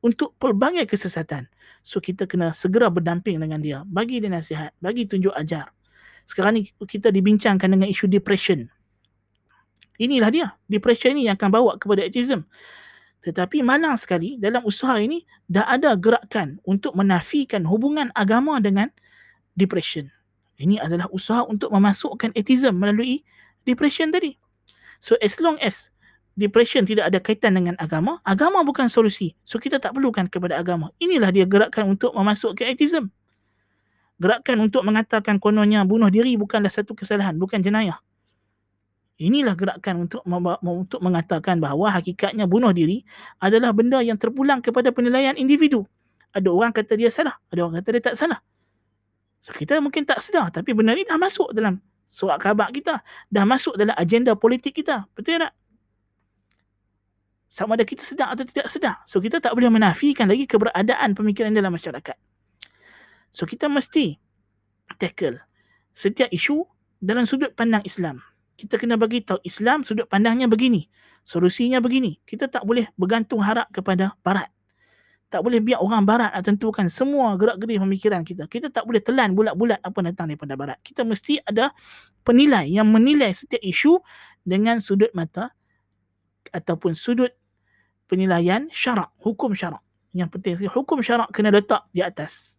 untuk 0.00 0.32
pelbagai 0.40 0.88
kesesatan. 0.88 1.44
So 1.84 2.00
kita 2.00 2.24
kena 2.24 2.56
segera 2.56 2.88
berdamping 2.88 3.36
dengan 3.44 3.60
dia. 3.60 3.84
Bagi 3.84 4.24
dia 4.24 4.32
nasihat. 4.32 4.72
Bagi 4.80 5.04
tunjuk 5.04 5.36
ajar 5.36 5.68
sekarang 6.28 6.60
ni 6.60 6.68
kita 6.68 7.08
dibincangkan 7.08 7.72
dengan 7.72 7.88
isu 7.88 8.04
depression. 8.04 8.68
Inilah 9.96 10.28
dia, 10.28 10.46
depression 10.68 11.16
ni 11.16 11.24
yang 11.26 11.40
akan 11.40 11.48
bawa 11.48 11.72
kepada 11.80 12.04
autism. 12.04 12.44
Tetapi 13.24 13.64
malang 13.64 13.96
sekali 13.98 14.36
dalam 14.38 14.62
usaha 14.62 14.94
ini 15.00 15.24
dah 15.50 15.66
ada 15.66 15.96
gerakan 15.98 16.60
untuk 16.68 16.94
menafikan 16.94 17.64
hubungan 17.66 18.12
agama 18.14 18.60
dengan 18.62 18.92
depression. 19.58 20.06
Ini 20.60 20.78
adalah 20.78 21.10
usaha 21.10 21.42
untuk 21.48 21.72
memasukkan 21.72 22.36
autism 22.36 22.76
melalui 22.78 23.24
depression 23.66 24.12
tadi. 24.12 24.36
So 25.02 25.18
as 25.24 25.40
long 25.42 25.58
as 25.64 25.90
depression 26.38 26.86
tidak 26.86 27.10
ada 27.10 27.18
kaitan 27.18 27.58
dengan 27.58 27.74
agama, 27.82 28.22
agama 28.28 28.62
bukan 28.62 28.86
solusi. 28.86 29.34
So 29.42 29.58
kita 29.58 29.82
tak 29.82 29.98
perlukan 29.98 30.30
kepada 30.30 30.60
agama. 30.60 30.94
Inilah 31.02 31.34
dia 31.34 31.48
gerakan 31.48 31.98
untuk 31.98 32.14
memasukkan 32.14 32.68
autism 32.70 33.10
gerakan 34.18 34.66
untuk 34.66 34.82
mengatakan 34.82 35.38
kononnya 35.38 35.86
bunuh 35.86 36.10
diri 36.10 36.34
bukanlah 36.34 36.70
satu 36.70 36.92
kesalahan, 36.94 37.38
bukan 37.38 37.62
jenayah. 37.62 38.02
Inilah 39.18 39.58
gerakan 39.58 40.06
untuk 40.06 40.22
untuk 40.62 41.02
mengatakan 41.02 41.58
bahawa 41.58 41.90
hakikatnya 41.98 42.46
bunuh 42.46 42.70
diri 42.70 43.02
adalah 43.42 43.74
benda 43.74 43.98
yang 43.98 44.14
terpulang 44.14 44.62
kepada 44.62 44.94
penilaian 44.94 45.34
individu. 45.34 45.82
Ada 46.30 46.46
orang 46.54 46.70
kata 46.70 46.94
dia 46.94 47.10
salah, 47.10 47.34
ada 47.50 47.66
orang 47.66 47.82
kata 47.82 47.88
dia 47.98 48.02
tak 48.14 48.14
salah. 48.14 48.38
So 49.42 49.50
kita 49.54 49.82
mungkin 49.82 50.06
tak 50.06 50.22
sedar 50.22 50.54
tapi 50.54 50.70
benda 50.70 50.94
ni 50.94 51.02
dah 51.02 51.18
masuk 51.18 51.50
dalam 51.50 51.82
surat 52.06 52.38
khabar 52.38 52.70
kita, 52.70 53.02
dah 53.26 53.44
masuk 53.46 53.74
dalam 53.74 53.94
agenda 53.98 54.38
politik 54.38 54.78
kita. 54.78 55.10
Betul 55.18 55.42
tak? 55.42 55.54
Sama 57.50 57.74
ada 57.74 57.82
kita 57.82 58.04
sedar 58.06 58.38
atau 58.38 58.44
tidak 58.46 58.70
sedar. 58.70 59.02
So 59.02 59.18
kita 59.18 59.42
tak 59.42 59.56
boleh 59.56 59.72
menafikan 59.72 60.30
lagi 60.30 60.46
keberadaan 60.46 61.18
pemikiran 61.18 61.50
dalam 61.50 61.74
masyarakat. 61.74 62.27
So 63.38 63.46
kita 63.46 63.70
mesti 63.70 64.18
tackle 64.98 65.38
setiap 65.94 66.26
isu 66.34 66.66
dalam 66.98 67.22
sudut 67.22 67.54
pandang 67.54 67.86
Islam. 67.86 68.18
Kita 68.58 68.74
kena 68.74 68.98
bagi 68.98 69.22
tahu 69.22 69.38
Islam 69.46 69.86
sudut 69.86 70.10
pandangnya 70.10 70.50
begini. 70.50 70.90
Solusinya 71.22 71.78
begini. 71.78 72.18
Kita 72.26 72.50
tak 72.50 72.66
boleh 72.66 72.90
bergantung 72.98 73.38
harap 73.38 73.70
kepada 73.70 74.18
barat. 74.26 74.50
Tak 75.30 75.46
boleh 75.46 75.62
biar 75.62 75.78
orang 75.78 76.02
barat 76.02 76.34
nak 76.34 76.42
tentukan 76.42 76.90
semua 76.90 77.38
gerak-gerik 77.38 77.78
pemikiran 77.78 78.26
kita. 78.26 78.50
Kita 78.50 78.74
tak 78.74 78.90
boleh 78.90 78.98
telan 78.98 79.38
bulat-bulat 79.38 79.78
apa 79.86 79.98
datang 80.02 80.34
daripada 80.34 80.58
barat. 80.58 80.78
Kita 80.82 81.06
mesti 81.06 81.38
ada 81.46 81.70
penilai 82.26 82.66
yang 82.66 82.90
menilai 82.90 83.30
setiap 83.30 83.62
isu 83.62 84.02
dengan 84.42 84.82
sudut 84.82 85.14
mata 85.14 85.54
ataupun 86.50 86.98
sudut 86.98 87.30
penilaian 88.10 88.66
syarak, 88.74 89.14
hukum 89.22 89.54
syarak. 89.54 89.84
Yang 90.10 90.28
penting 90.34 90.54
hukum 90.74 91.06
syarak 91.06 91.30
kena 91.30 91.54
letak 91.54 91.86
di 91.94 92.02
atas. 92.02 92.57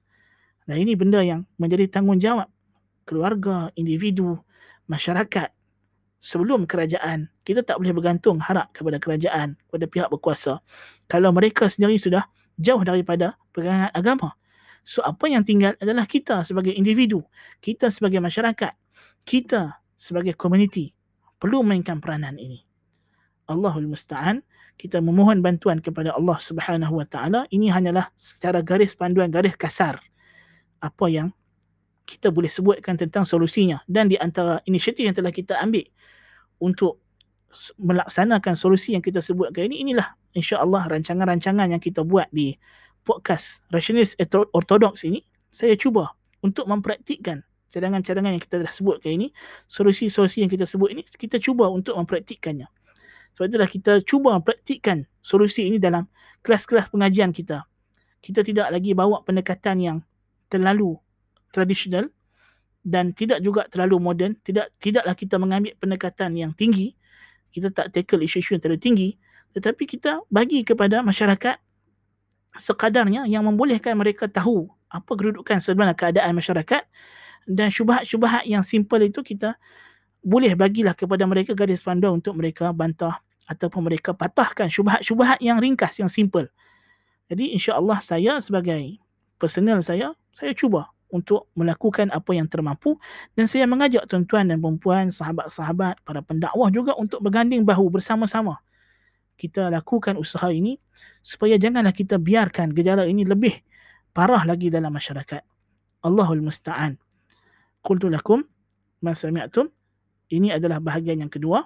Dan 0.70 0.86
ini 0.86 0.94
benda 0.94 1.26
yang 1.26 1.50
menjadi 1.58 1.90
tanggungjawab 1.90 2.46
keluarga, 3.10 3.74
individu, 3.74 4.38
masyarakat 4.86 5.50
sebelum 6.22 6.70
kerajaan. 6.70 7.26
Kita 7.42 7.66
tak 7.66 7.82
boleh 7.82 7.90
bergantung 7.90 8.38
harap 8.38 8.70
kepada 8.70 9.02
kerajaan, 9.02 9.58
kepada 9.66 9.86
pihak 9.90 10.08
berkuasa. 10.14 10.62
Kalau 11.10 11.34
mereka 11.34 11.74
sendiri 11.74 11.98
sudah 11.98 12.22
jauh 12.62 12.86
daripada 12.86 13.34
pegangan 13.50 13.90
agama. 13.98 14.38
So 14.86 15.02
apa 15.02 15.26
yang 15.26 15.42
tinggal 15.42 15.74
adalah 15.82 16.06
kita 16.06 16.46
sebagai 16.46 16.70
individu, 16.78 17.26
kita 17.66 17.90
sebagai 17.90 18.22
masyarakat, 18.22 18.78
kita 19.26 19.74
sebagai 19.98 20.38
komuniti 20.38 20.94
perlu 21.42 21.66
mainkan 21.66 21.98
peranan 21.98 22.38
ini. 22.38 22.62
Allahul 23.50 23.90
Musta'an, 23.90 24.46
kita 24.78 25.02
memohon 25.02 25.42
bantuan 25.42 25.82
kepada 25.82 26.14
Allah 26.14 26.38
Subhanahu 26.38 27.02
Wa 27.02 27.08
Taala. 27.10 27.50
Ini 27.50 27.74
hanyalah 27.74 28.14
secara 28.14 28.62
garis 28.62 28.94
panduan, 28.94 29.34
garis 29.34 29.58
kasar 29.58 29.98
apa 30.80 31.06
yang 31.12 31.30
kita 32.10 32.34
boleh 32.34 32.50
sebutkan 32.50 32.98
tentang 32.98 33.24
solusinya. 33.24 33.80
Dan 33.86 34.10
di 34.10 34.18
antara 34.18 34.58
inisiatif 34.66 35.06
yang 35.06 35.14
telah 35.14 35.30
kita 35.30 35.60
ambil 35.62 35.86
untuk 36.58 36.98
melaksanakan 37.82 38.54
solusi 38.54 38.94
yang 38.94 39.02
kita 39.02 39.22
sebutkan 39.22 39.70
ini 39.70 39.82
inilah 39.82 40.06
insya-Allah 40.38 40.86
rancangan-rancangan 40.90 41.74
yang 41.74 41.82
kita 41.82 42.06
buat 42.06 42.30
di 42.30 42.54
podcast 43.02 43.66
Rationalist 43.74 44.22
Orthodox 44.54 45.02
ini 45.02 45.26
saya 45.50 45.74
cuba 45.74 46.14
untuk 46.46 46.70
mempraktikkan 46.70 47.42
cadangan-cadangan 47.74 48.38
yang 48.38 48.44
kita 48.44 48.62
dah 48.62 48.74
sebutkan 48.74 49.18
ini 49.18 49.28
solusi-solusi 49.70 50.46
yang 50.46 50.52
kita 50.52 50.66
sebut 50.66 50.94
ini 50.94 51.02
kita 51.06 51.42
cuba 51.42 51.70
untuk 51.70 51.98
mempraktikkannya. 51.98 52.70
Sebab 53.38 53.46
itulah 53.50 53.70
kita 53.70 53.94
cuba 54.06 54.38
mempraktikkan 54.38 55.06
solusi 55.22 55.70
ini 55.70 55.78
dalam 55.78 56.10
kelas-kelas 56.42 56.90
pengajian 56.90 57.30
kita. 57.34 57.66
Kita 58.20 58.42
tidak 58.44 58.74
lagi 58.74 58.92
bawa 58.98 59.22
pendekatan 59.24 59.78
yang 59.80 59.98
terlalu 60.50 60.98
tradisional 61.54 62.10
dan 62.84 63.14
tidak 63.14 63.40
juga 63.46 63.70
terlalu 63.70 64.02
moden 64.02 64.32
tidak 64.42 64.74
tidaklah 64.82 65.14
kita 65.14 65.36
mengambil 65.38 65.74
pendekatan 65.78 66.34
yang 66.36 66.52
tinggi 66.58 66.98
kita 67.50 67.74
tak 67.74 67.94
tackle 67.94 68.22
isu-isu 68.22 68.58
yang 68.58 68.62
terlalu 68.62 68.82
tinggi 68.82 69.10
tetapi 69.54 69.86
kita 69.90 70.22
bagi 70.30 70.62
kepada 70.62 71.02
masyarakat 71.02 71.58
sekadarnya 72.58 73.26
yang 73.26 73.46
membolehkan 73.46 73.98
mereka 73.98 74.30
tahu 74.30 74.70
apa 74.90 75.12
kedudukan 75.14 75.62
sebenarnya 75.62 75.94
keadaan 75.98 76.34
masyarakat 76.34 76.82
dan 77.50 77.70
syubhat-syubhat 77.70 78.46
yang 78.46 78.66
simple 78.66 79.02
itu 79.02 79.22
kita 79.22 79.58
boleh 80.20 80.54
bagilah 80.54 80.94
kepada 80.94 81.24
mereka 81.26 81.56
garis 81.56 81.80
panduan 81.80 82.20
untuk 82.20 82.36
mereka 82.36 82.70
bantah 82.76 83.22
ataupun 83.50 83.90
mereka 83.90 84.14
patahkan 84.14 84.70
syubhat-syubhat 84.70 85.42
yang 85.42 85.58
ringkas 85.58 85.98
yang 85.98 86.12
simple. 86.12 86.46
Jadi 87.30 87.58
insya-Allah 87.58 87.98
saya 88.02 88.38
sebagai 88.44 89.02
personal 89.40 89.80
saya 89.82 90.14
saya 90.36 90.52
cuba 90.54 90.92
untuk 91.10 91.50
melakukan 91.58 92.14
apa 92.14 92.32
yang 92.38 92.46
termampu 92.46 93.02
dan 93.34 93.50
saya 93.50 93.66
mengajak 93.66 94.06
tuan-tuan 94.06 94.46
dan 94.50 94.62
puan 94.62 95.10
sahabat-sahabat, 95.10 96.06
para 96.06 96.22
pendakwah 96.22 96.70
juga 96.70 96.94
untuk 96.96 97.20
berganding 97.26 97.66
bahu 97.66 97.90
bersama-sama. 97.90 98.62
Kita 99.40 99.74
lakukan 99.74 100.20
usaha 100.20 100.52
ini 100.54 100.78
supaya 101.26 101.58
janganlah 101.58 101.96
kita 101.96 102.22
biarkan 102.22 102.76
gejala 102.76 103.08
ini 103.10 103.26
lebih 103.26 103.56
parah 104.14 104.46
lagi 104.46 104.70
dalam 104.70 104.94
masyarakat. 104.94 105.42
Allahul 106.06 106.44
musta'an. 106.44 107.00
Qultu 107.82 108.12
lakum 108.12 108.44
ma 109.02 109.16
sami'tum. 109.16 109.72
Ini 110.30 110.62
adalah 110.62 110.78
bahagian 110.78 111.26
yang 111.26 111.32
kedua. 111.32 111.66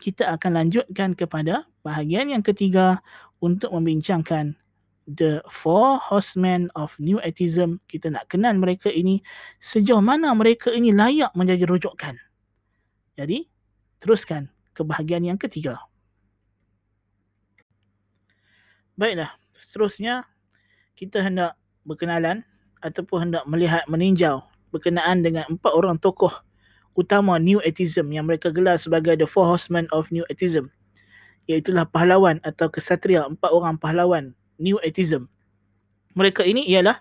Kita 0.00 0.36
akan 0.36 0.60
lanjutkan 0.60 1.16
kepada 1.16 1.64
bahagian 1.80 2.28
yang 2.28 2.44
ketiga 2.44 3.00
untuk 3.40 3.72
membincangkan 3.72 4.58
the 5.08 5.40
four 5.48 5.96
horsemen 6.02 6.68
of 6.76 6.92
new 7.00 7.22
atheism. 7.22 7.80
Kita 7.88 8.12
nak 8.12 8.28
kenal 8.28 8.56
mereka 8.58 8.92
ini 8.92 9.22
sejauh 9.62 10.02
mana 10.02 10.34
mereka 10.36 10.68
ini 10.74 10.92
layak 10.92 11.32
menjadi 11.32 11.64
rujukan. 11.64 12.18
Jadi, 13.16 13.48
teruskan 14.00 14.48
ke 14.72 14.84
bahagian 14.84 15.24
yang 15.24 15.38
ketiga. 15.40 15.80
Baiklah, 19.00 19.32
seterusnya 19.52 20.28
kita 20.96 21.24
hendak 21.24 21.56
berkenalan 21.88 22.44
ataupun 22.84 23.28
hendak 23.28 23.44
melihat 23.48 23.84
meninjau 23.88 24.44
berkenaan 24.72 25.24
dengan 25.24 25.44
empat 25.48 25.72
orang 25.72 25.96
tokoh 25.96 26.32
utama 26.98 27.40
New 27.40 27.62
Atheism 27.64 28.12
yang 28.12 28.28
mereka 28.28 28.52
gelar 28.52 28.76
sebagai 28.76 29.16
the 29.16 29.24
four 29.24 29.46
horsemen 29.46 29.88
of 29.94 30.12
New 30.12 30.26
Atheism. 30.28 30.68
Iaitulah 31.48 31.88
pahlawan 31.88 32.38
atau 32.44 32.68
kesatria, 32.68 33.26
empat 33.26 33.50
orang 33.50 33.80
pahlawan 33.80 34.36
New 34.60 34.76
Atheism. 34.84 35.26
Mereka 36.12 36.44
ini 36.44 36.68
ialah 36.68 37.00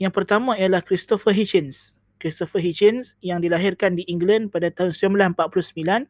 yang 0.00 0.14
pertama 0.14 0.56
ialah 0.56 0.80
Christopher 0.80 1.34
Hitchens. 1.34 1.98
Christopher 2.22 2.62
Hitchens 2.62 3.18
yang 3.20 3.44
dilahirkan 3.44 3.98
di 3.98 4.06
England 4.08 4.48
pada 4.54 4.72
tahun 4.72 4.94
1949 4.94 6.08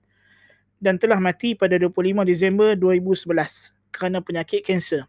dan 0.79 0.95
telah 1.01 1.19
mati 1.19 1.59
pada 1.59 1.75
25 1.81 2.23
Disember 2.23 2.79
2011 2.79 3.27
kerana 3.91 4.23
penyakit 4.23 4.63
kanser. 4.63 5.09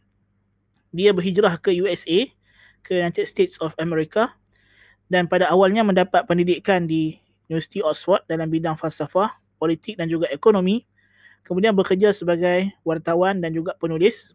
Dia 0.92 1.14
berhijrah 1.14 1.62
ke 1.62 1.72
USA, 1.78 2.28
ke 2.82 2.98
United 2.98 3.30
States 3.30 3.56
of 3.62 3.72
America 3.78 4.34
dan 5.14 5.30
pada 5.30 5.48
awalnya 5.52 5.86
mendapat 5.86 6.26
pendidikan 6.26 6.90
di 6.90 7.20
University 7.52 7.84
Oxford 7.84 8.24
dalam 8.32 8.48
bidang 8.48 8.80
falsafah, 8.80 9.32
politik 9.60 10.00
dan 10.00 10.08
juga 10.08 10.28
ekonomi. 10.32 10.88
Kemudian 11.44 11.76
bekerja 11.76 12.16
sebagai 12.16 12.72
wartawan 12.88 13.42
dan 13.44 13.52
juga 13.52 13.76
penulis. 13.78 14.34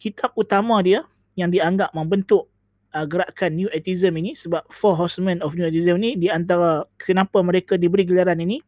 Kitab 0.00 0.32
utama 0.32 0.80
dia 0.80 1.04
yang 1.36 1.52
dianggap 1.52 1.92
membentuk 1.92 2.48
uh, 2.96 3.04
gerakan 3.04 3.52
New 3.52 3.68
Atheism 3.70 4.16
ini 4.16 4.32
sebab 4.32 4.64
Four 4.72 4.96
Horsemen 4.96 5.44
of 5.44 5.54
New 5.54 5.66
Atheism 5.68 6.00
ini 6.00 6.16
di 6.16 6.32
antara 6.32 6.88
kenapa 6.96 7.44
mereka 7.44 7.76
diberi 7.76 8.08
gelaran 8.08 8.40
ini 8.40 8.64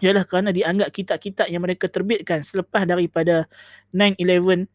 ialah 0.00 0.24
kerana 0.24 0.52
dianggap 0.52 0.92
kitab-kitab 0.92 1.48
yang 1.52 1.64
mereka 1.64 1.88
terbitkan 1.88 2.40
selepas 2.40 2.88
daripada 2.88 3.44
9-11 3.92 4.68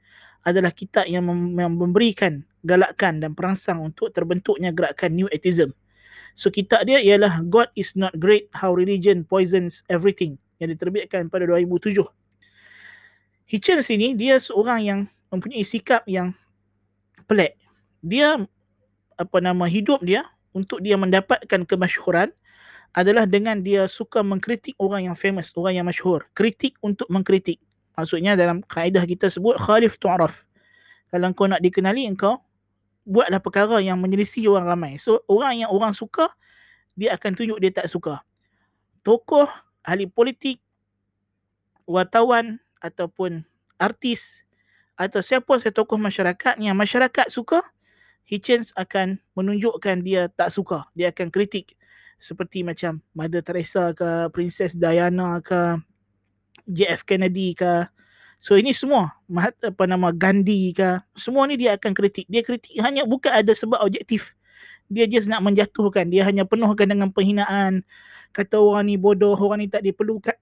adalah 0.46 0.70
kitab 0.70 1.10
yang 1.10 1.26
memberikan 1.74 2.46
galakan 2.62 3.18
dan 3.22 3.34
perangsang 3.34 3.82
untuk 3.82 4.14
terbentuknya 4.14 4.70
gerakan 4.70 5.18
New 5.18 5.30
Atheism. 5.34 5.74
So 6.38 6.54
kitab 6.54 6.86
dia 6.86 7.02
ialah 7.02 7.42
God 7.50 7.74
is 7.74 7.98
not 7.98 8.14
great 8.22 8.52
how 8.54 8.74
religion 8.74 9.26
poisons 9.26 9.82
everything 9.90 10.38
yang 10.62 10.70
diterbitkan 10.70 11.34
pada 11.34 11.50
2007. 11.50 12.06
Hitchens 13.46 13.90
ini 13.90 14.14
dia 14.14 14.38
seorang 14.38 14.82
yang 14.82 15.00
mempunyai 15.36 15.68
sikap 15.68 16.08
yang 16.08 16.32
pelik. 17.28 17.60
Dia 18.06 18.40
apa 19.16 19.38
nama 19.40 19.68
hidup 19.68 20.04
dia 20.04 20.24
untuk 20.56 20.80
dia 20.80 20.96
mendapatkan 20.96 21.68
kemasyhuran 21.68 22.32
adalah 22.96 23.28
dengan 23.28 23.60
dia 23.60 23.92
suka 23.92 24.24
mengkritik 24.24 24.72
orang 24.80 25.12
yang 25.12 25.18
famous, 25.20 25.52
orang 25.60 25.84
yang 25.84 25.86
masyhur. 25.88 26.24
Kritik 26.32 26.80
untuk 26.80 27.12
mengkritik. 27.12 27.60
Maksudnya 28.00 28.40
dalam 28.40 28.64
kaedah 28.64 29.04
kita 29.04 29.28
sebut 29.28 29.60
khalif 29.60 30.00
tu'raf. 30.00 30.48
Kalau 31.12 31.32
kau 31.36 31.48
nak 31.48 31.60
dikenali 31.60 32.08
engkau 32.08 32.40
buatlah 33.04 33.44
perkara 33.44 33.84
yang 33.84 34.00
menyelisih 34.00 34.48
orang 34.56 34.66
ramai. 34.72 34.94
So 34.96 35.22
orang 35.28 35.64
yang 35.64 35.70
orang 35.72 35.92
suka 35.92 36.32
dia 36.96 37.12
akan 37.20 37.36
tunjuk 37.36 37.60
dia 37.60 37.72
tak 37.76 37.92
suka. 37.92 38.24
Tokoh, 39.04 39.52
ahli 39.84 40.08
politik, 40.08 40.64
wartawan 41.86 42.58
ataupun 42.80 43.44
artis 43.78 44.45
atau 44.96 45.20
siapa 45.20 45.60
sahaja 45.60 45.76
tokoh 45.76 46.00
masyarakat 46.00 46.56
yang 46.60 46.76
masyarakat 46.76 47.28
suka, 47.28 47.64
Hitchens 48.26 48.74
akan 48.80 49.22
menunjukkan 49.38 50.02
dia 50.02 50.32
tak 50.34 50.50
suka. 50.50 50.88
Dia 50.98 51.14
akan 51.14 51.30
kritik 51.30 51.78
seperti 52.18 52.64
macam 52.64 53.04
Mother 53.14 53.43
Teresa 53.43 53.91
ke, 53.91 54.32
Princess 54.32 54.74
Diana 54.74 55.43
ke, 55.43 55.78
JF 56.66 57.06
Kennedy 57.06 57.54
ke, 57.54 57.86
So 58.46 58.54
ini 58.60 58.78
semua 58.78 59.10
apa 59.66 59.84
nama 59.89 60.14
Gandhi 60.14 60.70
ke 60.76 61.02
semua 61.18 61.50
ni 61.50 61.58
dia 61.58 61.74
akan 61.74 61.98
kritik. 61.98 62.30
Dia 62.30 62.46
kritik 62.46 62.78
hanya 62.78 63.02
bukan 63.08 63.34
ada 63.34 63.50
sebab 63.58 63.82
objektif. 63.82 64.38
Dia 64.86 65.10
just 65.10 65.26
nak 65.26 65.41
menjatuhkan. 65.41 66.14
Dia 66.14 66.30
hanya 66.30 66.46
penuhkan 66.46 66.86
dengan 66.86 67.10
penghinaan. 67.10 67.82
Kata 68.38 68.62
orang 68.62 68.86
ni 68.86 69.02
bodoh, 69.02 69.34
orang 69.34 69.66
ni 69.66 69.68
tak 69.72 69.82
diperlukan. 69.82 70.38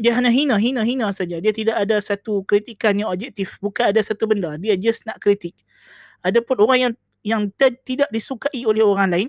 Dia 0.00 0.16
hanya 0.16 0.32
hina, 0.32 0.56
hina, 0.56 0.80
hina 0.80 1.12
saja. 1.12 1.36
Dia 1.36 1.52
tidak 1.52 1.76
ada 1.76 2.00
satu 2.00 2.40
kritikan 2.48 2.96
yang 2.96 3.12
objektif. 3.12 3.60
Bukan 3.60 3.92
ada 3.92 4.00
satu 4.00 4.24
benda. 4.24 4.56
Dia 4.56 4.72
just 4.80 5.04
nak 5.04 5.20
kritik. 5.20 5.52
Adapun 6.24 6.56
orang 6.64 6.78
yang 6.80 6.92
yang 7.22 7.42
tidak 7.58 8.08
disukai 8.08 8.64
oleh 8.64 8.82
orang 8.82 9.08
lain 9.12 9.28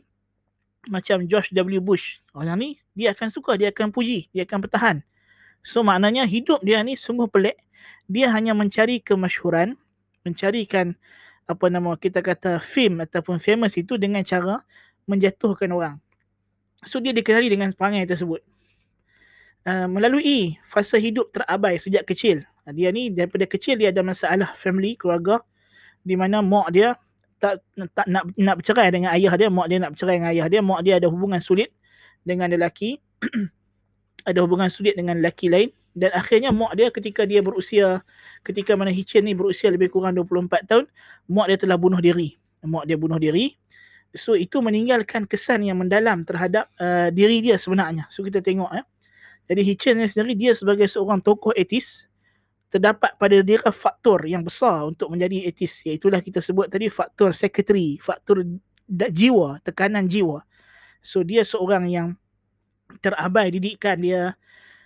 macam 0.88 1.28
George 1.28 1.52
W. 1.52 1.84
Bush. 1.84 2.24
Orang 2.32 2.64
ni 2.64 2.70
dia 2.96 3.12
akan 3.12 3.28
suka, 3.28 3.60
dia 3.60 3.76
akan 3.76 3.92
puji, 3.92 4.32
dia 4.32 4.48
akan 4.48 4.64
bertahan. 4.64 4.98
So 5.64 5.84
maknanya 5.84 6.28
hidup 6.28 6.64
dia 6.64 6.80
ni 6.84 6.96
sungguh 6.96 7.28
pelik. 7.28 7.60
Dia 8.08 8.32
hanya 8.32 8.52
mencari 8.56 9.00
kemasyhuran, 9.00 9.76
mencarikan 10.28 10.96
apa 11.48 11.68
nama 11.68 11.96
kita 12.00 12.24
kata 12.24 12.64
fame 12.64 13.04
ataupun 13.04 13.40
famous 13.40 13.76
itu 13.76 14.00
dengan 14.00 14.24
cara 14.24 14.64
menjatuhkan 15.08 15.72
orang. 15.72 16.00
So 16.88 17.00
dia 17.00 17.16
dikenali 17.16 17.52
dengan 17.52 17.72
perangai 17.76 18.08
tersebut. 18.08 18.44
Uh, 19.64 19.88
melalui 19.88 20.60
fasa 20.68 21.00
hidup 21.00 21.32
terabai 21.32 21.80
sejak 21.80 22.04
kecil. 22.04 22.44
Dia 22.72 22.92
ni 22.92 23.12
daripada 23.12 23.48
kecil 23.48 23.80
dia 23.80 23.96
ada 23.96 24.04
masalah 24.04 24.52
family, 24.60 25.00
keluarga 25.00 25.40
di 26.04 26.20
mana 26.20 26.44
mak 26.44 26.72
dia 26.76 27.00
tak 27.40 27.64
tak 27.96 28.08
nak 28.08 28.28
nak 28.40 28.60
bercerai 28.60 28.92
dengan 28.92 29.12
ayah 29.16 29.36
dia, 29.36 29.48
mak 29.48 29.68
dia 29.72 29.80
nak 29.80 29.96
bercerai 29.96 30.16
dengan 30.20 30.32
ayah 30.36 30.48
dia, 30.48 30.60
mak 30.64 30.80
dia 30.84 31.00
ada 31.00 31.08
hubungan 31.08 31.40
sulit 31.40 31.72
dengan 32.24 32.52
lelaki. 32.52 33.00
Ada 34.24 34.40
hubungan 34.40 34.72
sulit 34.72 34.96
dengan 34.96 35.20
lelaki 35.20 35.52
lain. 35.52 35.68
Dan 35.92 36.16
akhirnya 36.16 36.56
mak 36.56 36.80
dia 36.80 36.88
ketika 36.88 37.28
dia 37.28 37.44
berusia 37.44 38.00
ketika 38.48 38.72
mana 38.72 38.88
Hitchen 38.88 39.28
ni 39.28 39.36
berusia 39.36 39.68
lebih 39.68 39.92
kurang 39.92 40.16
24 40.16 40.64
tahun 40.64 40.88
mak 41.28 41.52
dia 41.52 41.58
telah 41.60 41.76
bunuh 41.76 42.00
diri. 42.00 42.40
Mak 42.64 42.88
dia 42.88 42.96
bunuh 42.96 43.20
diri. 43.20 43.60
So 44.16 44.40
itu 44.40 44.64
meninggalkan 44.64 45.28
kesan 45.28 45.68
yang 45.68 45.84
mendalam 45.84 46.24
terhadap 46.24 46.72
uh, 46.80 47.12
diri 47.12 47.44
dia 47.44 47.60
sebenarnya. 47.60 48.08
So 48.08 48.24
kita 48.24 48.40
tengok 48.40 48.72
ya 48.72 48.84
jadi 49.50 49.62
Hitchen 49.62 49.96
ni 50.00 50.08
sendiri 50.08 50.34
dia 50.36 50.52
sebagai 50.56 50.88
seorang 50.88 51.20
tokoh 51.20 51.52
etis 51.56 52.08
terdapat 52.74 53.14
pada 53.22 53.38
dia 53.46 53.62
faktor 53.70 54.26
yang 54.26 54.42
besar 54.42 54.90
untuk 54.90 55.14
menjadi 55.14 55.46
etis 55.46 55.86
iaitu 55.86 56.10
kita 56.10 56.42
sebut 56.42 56.70
tadi 56.72 56.90
faktor 56.90 57.36
secretary 57.36 58.02
faktor 58.02 58.42
jiwa 58.90 59.62
tekanan 59.62 60.10
jiwa 60.10 60.42
so 61.06 61.22
dia 61.22 61.46
seorang 61.46 61.86
yang 61.92 62.08
terabai 63.02 63.50
didikan 63.50 63.98
dia. 63.98 64.38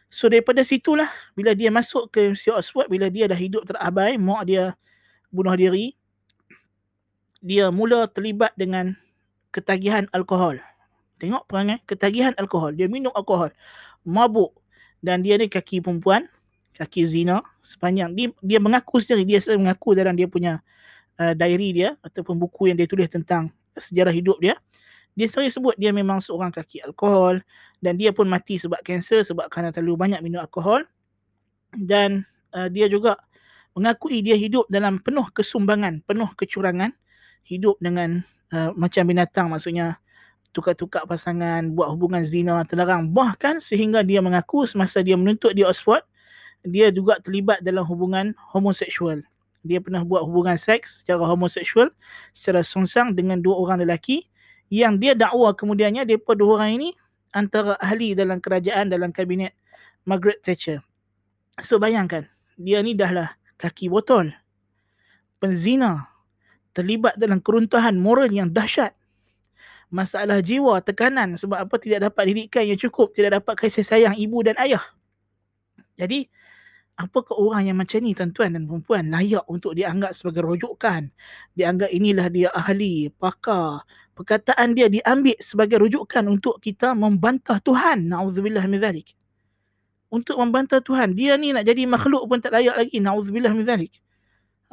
So 0.08 0.32
daripada 0.32 0.64
situlah 0.64 1.10
bila 1.36 1.52
dia 1.52 1.68
masuk 1.68 2.14
ke 2.14 2.32
University 2.32 2.54
Oxford, 2.54 2.88
bila 2.88 3.12
dia 3.12 3.28
dah 3.28 3.36
hidup 3.36 3.68
terabai, 3.68 4.16
mak 4.16 4.48
dia 4.48 4.72
bunuh 5.34 5.52
diri, 5.60 5.92
dia 7.44 7.68
mula 7.68 8.08
terlibat 8.08 8.56
dengan 8.56 8.96
ketagihan 9.52 10.08
alkohol. 10.16 10.56
Tengok 11.18 11.50
perangai, 11.50 11.82
ketagihan 11.90 12.32
alkohol. 12.40 12.72
Dia 12.78 12.88
minum 12.88 13.12
alkohol, 13.18 13.52
mabuk. 14.08 14.56
Dan 15.04 15.22
dia 15.22 15.36
ni 15.36 15.52
kaki 15.52 15.84
perempuan, 15.84 16.26
kaki 16.80 17.06
zina 17.06 17.44
sepanjang. 17.62 18.16
Dia, 18.16 18.28
dia 18.42 18.60
mengaku 18.64 19.04
sendiri, 19.04 19.28
dia 19.28 19.40
sendiri 19.44 19.68
mengaku 19.68 19.94
dalam 19.94 20.16
dia 20.16 20.26
punya 20.26 20.64
uh, 21.20 21.36
diary 21.36 21.76
dia 21.76 21.94
ataupun 22.02 22.40
buku 22.40 22.72
yang 22.72 22.78
dia 22.80 22.88
tulis 22.88 23.12
tentang 23.12 23.52
sejarah 23.78 24.16
hidup 24.16 24.40
dia. 24.42 24.56
Dia 25.14 25.28
sendiri 25.28 25.52
sebut 25.52 25.76
dia 25.76 25.92
memang 25.94 26.22
seorang 26.22 26.54
kaki 26.54 26.82
alkohol 26.86 27.42
dan 27.84 27.98
dia 27.98 28.14
pun 28.14 28.26
mati 28.30 28.58
sebab 28.58 28.82
kanser 28.82 29.26
sebab 29.26 29.50
kerana 29.52 29.70
terlalu 29.70 29.98
banyak 29.98 30.24
minum 30.24 30.42
alkohol. 30.42 30.82
Dan 31.76 32.24
uh, 32.56 32.72
dia 32.72 32.88
juga 32.88 33.20
mengakui 33.78 34.26
dia 34.26 34.34
hidup 34.34 34.66
dalam 34.72 34.98
penuh 34.98 35.30
kesumbangan, 35.30 36.02
penuh 36.10 36.30
kecurangan, 36.34 36.90
hidup 37.46 37.78
dengan 37.78 38.26
uh, 38.52 38.74
macam 38.74 39.06
binatang 39.06 39.54
maksudnya 39.54 40.02
tukar-tukar 40.58 41.06
pasangan, 41.06 41.70
buat 41.78 41.94
hubungan 41.94 42.26
zina 42.26 42.66
terlarang 42.66 43.14
bahkan 43.14 43.62
sehingga 43.62 44.02
dia 44.02 44.18
mengaku 44.26 44.66
semasa 44.66 45.06
dia 45.06 45.14
menuntut 45.14 45.54
di 45.54 45.62
Oxford 45.62 46.02
dia 46.66 46.90
juga 46.90 47.22
terlibat 47.22 47.62
dalam 47.62 47.86
hubungan 47.86 48.34
homoseksual. 48.50 49.22
Dia 49.62 49.78
pernah 49.78 50.02
buat 50.02 50.26
hubungan 50.26 50.58
seks 50.58 51.04
secara 51.04 51.22
homoseksual 51.30 51.94
secara 52.34 52.66
songsang 52.66 53.14
dengan 53.14 53.38
dua 53.44 53.62
orang 53.62 53.86
lelaki 53.86 54.26
yang 54.74 54.98
dia 54.98 55.14
dakwa 55.14 55.54
kemudiannya 55.54 56.04
mereka 56.10 56.34
dua 56.34 56.58
orang 56.60 56.82
ini 56.82 56.90
antara 57.38 57.78
ahli 57.78 58.18
dalam 58.18 58.42
kerajaan 58.42 58.90
dalam 58.90 59.14
kabinet 59.14 59.54
Margaret 60.10 60.42
Thatcher. 60.42 60.82
So 61.62 61.78
bayangkan, 61.78 62.26
dia 62.58 62.82
ni 62.82 62.98
dah 62.98 63.12
lah 63.14 63.30
kaki 63.62 63.92
botol, 63.92 64.34
penzina, 65.38 66.10
terlibat 66.74 67.18
dalam 67.18 67.42
keruntuhan 67.42 67.98
moral 67.98 68.30
yang 68.30 68.50
dahsyat. 68.50 68.97
Masalah 69.88 70.44
jiwa, 70.44 70.84
tekanan 70.84 71.40
sebab 71.40 71.64
apa 71.64 71.76
tidak 71.80 72.12
dapat 72.12 72.24
didikan 72.34 72.64
yang 72.68 72.80
cukup, 72.80 73.16
tidak 73.16 73.40
dapat 73.42 73.56
kasih 73.56 73.84
sayang 73.84 74.16
ibu 74.20 74.44
dan 74.44 74.56
ayah. 74.60 74.84
Jadi, 75.98 76.28
apakah 77.00 77.38
orang 77.38 77.72
yang 77.72 77.78
macam 77.80 78.04
ni 78.04 78.14
tuan-tuan 78.14 78.54
dan 78.54 78.64
perempuan 78.68 79.10
layak 79.10 79.46
untuk 79.48 79.74
dianggap 79.74 80.14
sebagai 80.14 80.46
rujukan? 80.46 81.10
Dianggap 81.56 81.90
inilah 81.90 82.28
dia 82.30 82.50
ahli, 82.54 83.10
pakar. 83.16 83.82
Perkataan 84.18 84.74
dia 84.74 84.90
diambil 84.90 85.38
sebagai 85.38 85.78
rujukan 85.78 86.26
untuk 86.26 86.58
kita 86.58 86.98
membantah 86.98 87.62
Tuhan. 87.62 88.10
Na'udzubillah 88.10 88.66
min 88.66 88.82
zalik. 88.82 89.14
Untuk 90.10 90.42
membantah 90.42 90.82
Tuhan. 90.82 91.14
Dia 91.14 91.38
ni 91.38 91.54
nak 91.54 91.70
jadi 91.70 91.86
makhluk 91.86 92.26
pun 92.26 92.42
tak 92.42 92.58
layak 92.58 92.82
lagi. 92.82 92.98
Na'udzubillah 92.98 93.54
min 93.54 93.66
zalik. 93.70 93.94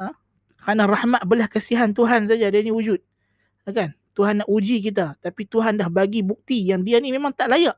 Ha? 0.01 0.09
Kerana 0.57 0.89
rahmat 0.89 1.21
belah 1.29 1.45
kasihan 1.45 1.93
Tuhan 1.93 2.25
saja 2.25 2.49
dia 2.49 2.61
ni 2.65 2.73
wujud. 2.73 2.97
Kan? 3.69 3.93
Tuhan 4.15 4.41
nak 4.41 4.47
uji 4.47 4.79
kita. 4.79 5.19
Tapi 5.19 5.43
Tuhan 5.45 5.75
dah 5.75 5.91
bagi 5.91 6.23
bukti 6.23 6.63
yang 6.63 6.81
dia 6.87 7.03
ni 7.03 7.11
memang 7.11 7.35
tak 7.35 7.51
layak. 7.51 7.75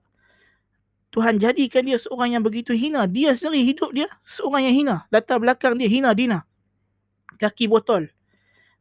Tuhan 1.10 1.42
jadikan 1.42 1.82
dia 1.82 1.98
seorang 1.98 2.38
yang 2.38 2.44
begitu 2.46 2.78
hina. 2.78 3.10
Dia 3.10 3.34
sendiri 3.34 3.66
hidup 3.66 3.90
dia 3.90 4.06
seorang 4.22 4.70
yang 4.70 4.76
hina. 4.86 4.96
Latar 5.10 5.42
belakang 5.42 5.74
dia 5.82 5.90
hina 5.90 6.14
dina. 6.14 6.46
Kaki 7.42 7.66
botol. 7.66 8.06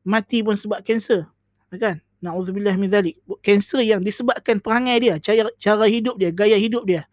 Mati 0.05 0.45
pun 0.45 0.55
sebab 0.55 0.85
kanser. 0.85 1.25
Kan? 1.73 2.05
Na'udzubillah 2.21 2.77
min 2.77 2.93
zalik. 2.93 3.17
Kanser 3.41 3.83
yang 3.89 4.05
disebabkan 4.05 4.61
perangai 4.61 5.01
dia. 5.01 5.15
Cara, 5.17 5.49
cara 5.57 5.85
hidup 5.89 6.21
dia. 6.21 6.29
Gaya 6.29 6.61
hidup 6.61 6.85
dia. 6.85 7.09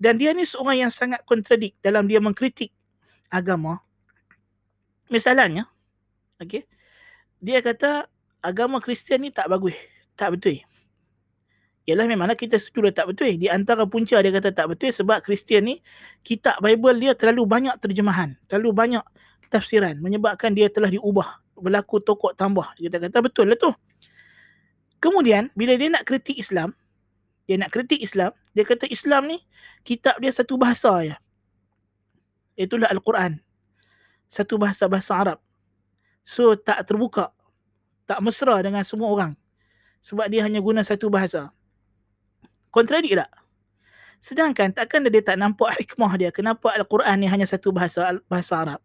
Dan 0.00 0.16
dia 0.20 0.32
ni 0.32 0.44
seorang 0.44 0.88
yang 0.88 0.92
sangat 0.92 1.20
kontradik 1.28 1.76
dalam 1.84 2.08
dia 2.08 2.20
mengkritik 2.20 2.72
agama. 3.32 3.80
Misalnya, 5.08 5.70
okay, 6.36 6.66
dia 7.38 7.62
kata 7.62 8.10
agama 8.42 8.80
Kristian 8.82 9.24
ni 9.24 9.30
tak 9.32 9.48
bagus. 9.52 9.76
Tak 10.16 10.36
betul. 10.36 10.60
Ialah 11.86 12.10
memanglah 12.10 12.34
kita 12.34 12.58
setuju 12.58 12.90
tak 12.90 13.14
betul. 13.14 13.38
Di 13.38 13.46
antara 13.46 13.86
punca 13.86 14.18
dia 14.18 14.32
kata 14.34 14.50
tak 14.50 14.74
betul 14.74 14.90
sebab 14.90 15.22
Kristian 15.22 15.70
ni 15.70 15.78
kitab 16.26 16.58
Bible 16.58 16.98
dia 16.98 17.14
terlalu 17.14 17.46
banyak 17.46 17.78
terjemahan. 17.78 18.34
Terlalu 18.50 18.74
banyak 18.74 19.04
tafsiran. 19.54 19.94
Menyebabkan 20.02 20.50
dia 20.50 20.66
telah 20.66 20.90
diubah. 20.90 21.38
Berlaku 21.54 22.02
tokok 22.02 22.34
tambah. 22.34 22.66
Kita 22.74 22.98
kata 22.98 23.22
betul 23.22 23.54
lah 23.54 23.58
tu. 23.58 23.70
Kemudian 24.98 25.46
bila 25.54 25.78
dia 25.78 25.86
nak 25.86 26.02
kritik 26.02 26.34
Islam. 26.34 26.74
Dia 27.46 27.62
nak 27.62 27.70
kritik 27.70 28.02
Islam. 28.02 28.34
Dia 28.58 28.66
kata 28.66 28.90
Islam 28.90 29.30
ni 29.30 29.38
kitab 29.86 30.18
dia 30.18 30.34
satu 30.34 30.58
bahasa 30.58 30.90
ya. 31.06 31.16
Itulah 32.58 32.90
Al-Quran. 32.90 33.38
Satu 34.26 34.58
bahasa-bahasa 34.58 35.12
Arab. 35.14 35.38
So 36.26 36.58
tak 36.58 36.82
terbuka 36.90 37.35
tak 38.06 38.22
mesra 38.22 38.62
dengan 38.62 38.86
semua 38.86 39.10
orang. 39.12 39.32
Sebab 40.00 40.30
dia 40.30 40.46
hanya 40.46 40.62
guna 40.62 40.86
satu 40.86 41.10
bahasa. 41.10 41.50
Kontradik 42.70 43.18
tak? 43.18 43.30
Sedangkan 44.22 44.72
takkan 44.72 45.06
dia 45.06 45.22
tak 45.22 45.36
nampak 45.38 45.76
hikmah 45.82 46.14
dia 46.18 46.30
kenapa 46.32 46.72
al-Quran 46.72 47.22
ni 47.22 47.26
hanya 47.28 47.44
satu 47.44 47.74
bahasa 47.74 48.16
bahasa 48.30 48.54
Arab? 48.58 48.80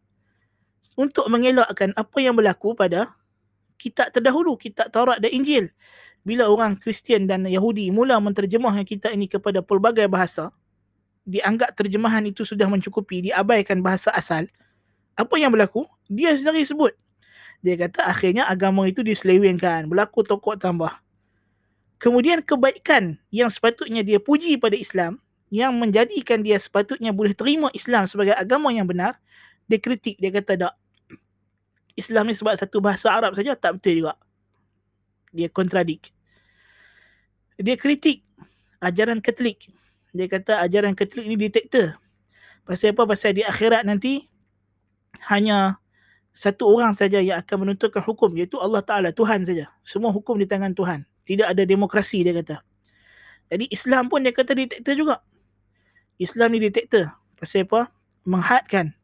Untuk 0.97 1.29
mengelakkan 1.29 1.93
apa 1.93 2.17
yang 2.19 2.33
berlaku 2.33 2.73
pada 2.73 3.13
kitab 3.77 4.09
terdahulu 4.13 4.57
kitab 4.57 4.89
Taurat 4.89 5.21
dan 5.21 5.29
Injil. 5.33 5.69
Bila 6.21 6.45
orang 6.45 6.77
Kristian 6.77 7.25
dan 7.25 7.49
Yahudi 7.49 7.89
mula 7.89 8.21
menterjemahkan 8.21 8.85
kitab 8.85 9.17
ini 9.17 9.25
kepada 9.25 9.65
pelbagai 9.65 10.05
bahasa 10.05 10.53
dianggap 11.25 11.73
terjemahan 11.73 12.21
itu 12.29 12.45
sudah 12.45 12.69
mencukupi 12.69 13.25
diabaikan 13.29 13.81
bahasa 13.81 14.13
asal 14.13 14.45
apa 15.17 15.35
yang 15.37 15.53
berlaku? 15.53 15.85
Dia 16.09 16.33
sendiri 16.37 16.65
sebut 16.65 16.93
dia 17.61 17.77
kata 17.77 18.09
akhirnya 18.09 18.49
agama 18.49 18.89
itu 18.89 19.05
diselewengkan. 19.05 19.85
Berlaku 19.85 20.25
tokok 20.25 20.57
tambah. 20.57 20.89
Kemudian 22.01 22.41
kebaikan 22.41 23.21
yang 23.29 23.53
sepatutnya 23.53 24.01
dia 24.01 24.17
puji 24.17 24.57
pada 24.57 24.73
Islam. 24.73 25.21
Yang 25.53 25.73
menjadikan 25.77 26.41
dia 26.41 26.57
sepatutnya 26.57 27.13
boleh 27.13 27.37
terima 27.37 27.69
Islam 27.77 28.09
sebagai 28.09 28.33
agama 28.33 28.73
yang 28.73 28.89
benar. 28.89 29.21
Dia 29.69 29.77
kritik. 29.77 30.17
Dia 30.17 30.33
kata 30.33 30.57
tak. 30.57 30.73
Islam 31.93 32.31
ni 32.31 32.33
sebab 32.33 32.57
satu 32.57 32.81
bahasa 32.81 33.13
Arab 33.13 33.37
saja 33.37 33.53
tak 33.53 33.77
betul 33.77 34.01
juga. 34.01 34.17
Dia 35.29 35.51
kontradik. 35.51 36.09
Dia 37.61 37.77
kritik 37.77 38.25
ajaran 38.81 39.21
Katolik. 39.21 39.69
Dia 40.17 40.25
kata 40.25 40.65
ajaran 40.65 40.97
Katolik 40.97 41.29
ni 41.29 41.37
detektor. 41.37 41.93
Pasal 42.65 42.97
apa? 42.97 43.05
Pasal 43.05 43.37
di 43.37 43.45
akhirat 43.45 43.85
nanti 43.85 44.25
hanya 45.29 45.80
satu 46.31 46.63
orang 46.71 46.95
saja 46.95 47.19
yang 47.19 47.37
akan 47.39 47.67
menentukan 47.67 47.99
hukum 47.99 48.31
iaitu 48.39 48.55
Allah 48.59 48.79
Taala 48.79 49.09
Tuhan 49.11 49.43
saja. 49.43 49.67
Semua 49.83 50.15
hukum 50.15 50.39
di 50.39 50.47
tangan 50.47 50.71
Tuhan. 50.71 51.03
Tidak 51.27 51.45
ada 51.45 51.63
demokrasi 51.67 52.23
dia 52.23 52.31
kata. 52.31 52.63
Jadi 53.51 53.67
Islam 53.67 54.07
pun 54.07 54.23
dia 54.23 54.31
kata 54.31 54.55
detektor 54.55 54.95
juga. 54.95 55.19
Islam 56.17 56.55
ni 56.55 56.63
detektor. 56.63 57.11
Pasal 57.35 57.67
apa? 57.67 57.91
Menghadkan 58.23 58.95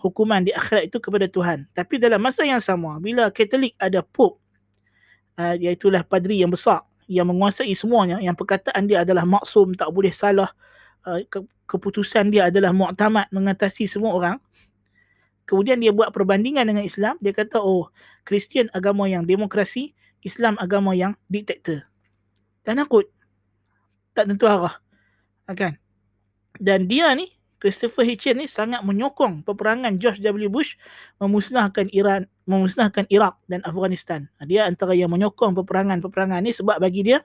hukuman 0.00 0.42
di 0.42 0.50
akhirat 0.50 0.90
itu 0.90 0.98
kepada 0.98 1.30
Tuhan. 1.30 1.70
Tapi 1.70 2.02
dalam 2.02 2.18
masa 2.18 2.42
yang 2.42 2.60
sama 2.60 2.98
bila 2.98 3.30
Katolik 3.30 3.78
ada 3.78 4.02
Pope 4.02 4.42
uh, 5.40 5.54
iaitulah 5.56 6.02
padri 6.02 6.42
yang 6.42 6.50
besar 6.52 6.82
yang 7.06 7.30
menguasai 7.30 7.70
semuanya 7.78 8.18
yang 8.18 8.34
perkataan 8.34 8.90
dia 8.90 9.06
adalah 9.06 9.22
maksum 9.22 9.72
tak 9.78 9.88
boleh 9.94 10.10
salah 10.10 10.50
uh, 11.06 11.22
ke- 11.30 11.46
keputusan 11.70 12.34
dia 12.34 12.50
adalah 12.50 12.74
muktamad 12.74 13.30
mengatasi 13.30 13.86
semua 13.86 14.10
orang 14.10 14.36
kemudian 15.46 15.80
dia 15.80 15.94
buat 15.94 16.12
perbandingan 16.12 16.68
dengan 16.68 16.84
Islam, 16.84 17.16
dia 17.22 17.32
kata 17.32 17.62
oh, 17.62 17.88
Kristian 18.26 18.66
agama 18.74 19.06
yang 19.06 19.24
demokrasi, 19.24 19.94
Islam 20.26 20.58
agama 20.58 20.92
yang 20.92 21.14
diktator. 21.30 21.86
Tak 22.66 22.74
nakut. 22.74 23.06
Tak 24.12 24.26
tentu 24.26 24.50
arah. 24.50 24.82
Kan? 25.54 25.78
Dan 26.58 26.90
dia 26.90 27.14
ni, 27.14 27.30
Christopher 27.56 28.04
Hitchens 28.04 28.36
ni 28.36 28.46
sangat 28.46 28.84
menyokong 28.84 29.40
peperangan 29.46 29.96
George 29.96 30.20
W. 30.20 30.50
Bush 30.52 30.76
memusnahkan 31.22 31.88
Iran, 31.90 32.28
memusnahkan 32.44 33.08
Iraq 33.08 33.32
dan 33.48 33.64
Afghanistan. 33.64 34.28
Dia 34.44 34.68
antara 34.68 34.92
yang 34.92 35.08
menyokong 35.08 35.56
peperangan-peperangan 35.56 36.44
ni 36.44 36.52
sebab 36.52 36.76
bagi 36.82 37.06
dia 37.06 37.24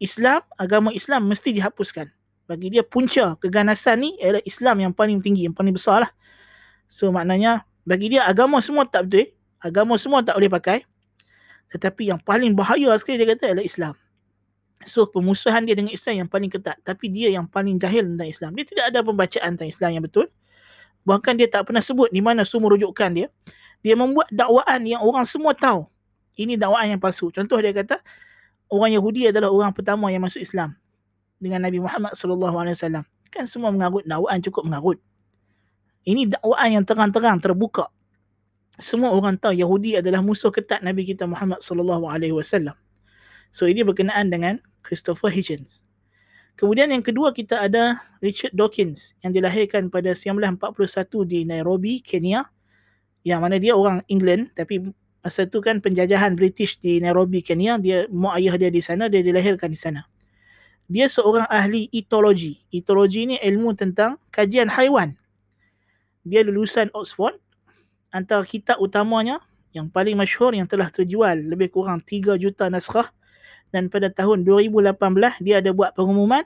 Islam, 0.00 0.40
agama 0.56 0.90
Islam 0.90 1.28
mesti 1.28 1.52
dihapuskan. 1.52 2.08
Bagi 2.48 2.74
dia 2.74 2.82
punca 2.82 3.38
keganasan 3.38 4.02
ni 4.02 4.10
adalah 4.18 4.42
Islam 4.42 4.76
yang 4.82 4.92
paling 4.96 5.20
tinggi, 5.22 5.46
yang 5.46 5.54
paling 5.54 5.76
besar 5.76 6.08
lah. 6.08 6.10
So 6.92 7.08
maknanya 7.08 7.64
bagi 7.88 8.12
dia 8.12 8.28
agama 8.28 8.60
semua 8.60 8.84
tak 8.84 9.08
betul. 9.08 9.32
Agama 9.64 9.96
semua 9.96 10.20
tak 10.20 10.36
boleh 10.36 10.52
pakai. 10.52 10.84
Tetapi 11.72 12.12
yang 12.12 12.20
paling 12.20 12.52
bahaya 12.52 12.92
sekali 13.00 13.24
dia 13.24 13.32
kata 13.32 13.56
adalah 13.56 13.64
Islam. 13.64 13.94
So 14.84 15.08
pemusuhan 15.08 15.64
dia 15.64 15.72
dengan 15.72 15.96
Islam 15.96 16.26
yang 16.26 16.28
paling 16.28 16.52
ketat. 16.52 16.76
Tapi 16.84 17.08
dia 17.08 17.32
yang 17.32 17.48
paling 17.48 17.80
jahil 17.80 18.04
tentang 18.04 18.28
Islam. 18.28 18.50
Dia 18.52 18.64
tidak 18.68 18.84
ada 18.92 18.98
pembacaan 19.00 19.56
tentang 19.56 19.72
Islam 19.72 19.90
yang 19.96 20.04
betul. 20.04 20.28
Bahkan 21.08 21.40
dia 21.40 21.48
tak 21.48 21.72
pernah 21.72 21.80
sebut 21.80 22.12
di 22.12 22.20
mana 22.20 22.44
sumber 22.44 22.76
rujukan 22.76 23.10
dia. 23.16 23.32
Dia 23.80 23.96
membuat 23.96 24.28
dakwaan 24.28 24.84
yang 24.84 25.00
orang 25.00 25.24
semua 25.24 25.56
tahu. 25.56 25.88
Ini 26.36 26.60
dakwaan 26.60 26.92
yang 26.92 27.00
palsu. 27.00 27.32
Contoh 27.32 27.56
dia 27.56 27.72
kata 27.72 28.04
orang 28.68 28.92
Yahudi 28.92 29.32
adalah 29.32 29.48
orang 29.48 29.72
pertama 29.72 30.12
yang 30.12 30.28
masuk 30.28 30.44
Islam 30.44 30.76
dengan 31.40 31.64
Nabi 31.64 31.80
Muhammad 31.80 32.12
wasallam. 32.12 33.08
Kan 33.32 33.48
semua 33.48 33.72
mengarut 33.72 34.04
dakwaan 34.04 34.44
cukup 34.44 34.68
mengarut. 34.68 35.00
Ini 36.02 36.34
dakwaan 36.34 36.70
yang 36.74 36.84
terang-terang 36.84 37.38
terbuka. 37.38 37.86
Semua 38.82 39.14
orang 39.14 39.38
tahu 39.38 39.54
Yahudi 39.54 40.02
adalah 40.02 40.18
musuh 40.18 40.50
ketat 40.50 40.82
Nabi 40.82 41.06
kita 41.06 41.28
Muhammad 41.28 41.62
sallallahu 41.62 42.10
alaihi 42.10 42.34
wasallam. 42.34 42.74
So 43.54 43.70
ini 43.70 43.86
berkenaan 43.86 44.32
dengan 44.32 44.58
Christopher 44.82 45.30
Hitchens. 45.30 45.86
Kemudian 46.58 46.90
yang 46.90 47.04
kedua 47.06 47.30
kita 47.30 47.68
ada 47.68 48.02
Richard 48.18 48.56
Dawkins 48.56 49.14
yang 49.22 49.30
dilahirkan 49.30 49.88
pada 49.92 50.16
1941 50.16 51.22
di 51.28 51.46
Nairobi, 51.46 52.02
Kenya. 52.02 52.48
Yang 53.22 53.40
mana 53.40 53.56
dia 53.62 53.78
orang 53.78 54.02
England 54.10 54.50
tapi 54.58 54.90
masa 55.22 55.46
tu 55.46 55.62
kan 55.62 55.78
penjajahan 55.78 56.34
British 56.34 56.82
di 56.82 56.98
Nairobi, 56.98 57.46
Kenya. 57.46 57.78
Dia 57.78 58.10
mak 58.10 58.42
ayah 58.42 58.58
dia 58.58 58.70
di 58.74 58.82
sana, 58.82 59.06
dia 59.06 59.22
dilahirkan 59.22 59.70
di 59.70 59.78
sana. 59.78 60.02
Dia 60.90 61.06
seorang 61.06 61.46
ahli 61.46 61.86
etologi. 61.94 62.58
Etologi 62.74 63.30
ni 63.30 63.36
ilmu 63.38 63.78
tentang 63.78 64.18
kajian 64.34 64.66
haiwan 64.66 65.14
dia 66.22 66.46
lulusan 66.46 66.90
Oxford 66.94 67.34
antara 68.14 68.46
kitab 68.46 68.78
utamanya 68.78 69.42
yang 69.72 69.88
paling 69.88 70.14
masyhur 70.14 70.52
yang 70.54 70.68
telah 70.68 70.92
terjual 70.92 71.34
lebih 71.34 71.72
kurang 71.72 71.98
3 72.04 72.38
juta 72.38 72.68
naskah 72.68 73.10
dan 73.72 73.88
pada 73.88 74.12
tahun 74.12 74.44
2018 74.44 74.94
dia 75.42 75.58
ada 75.58 75.72
buat 75.72 75.96
pengumuman 75.96 76.44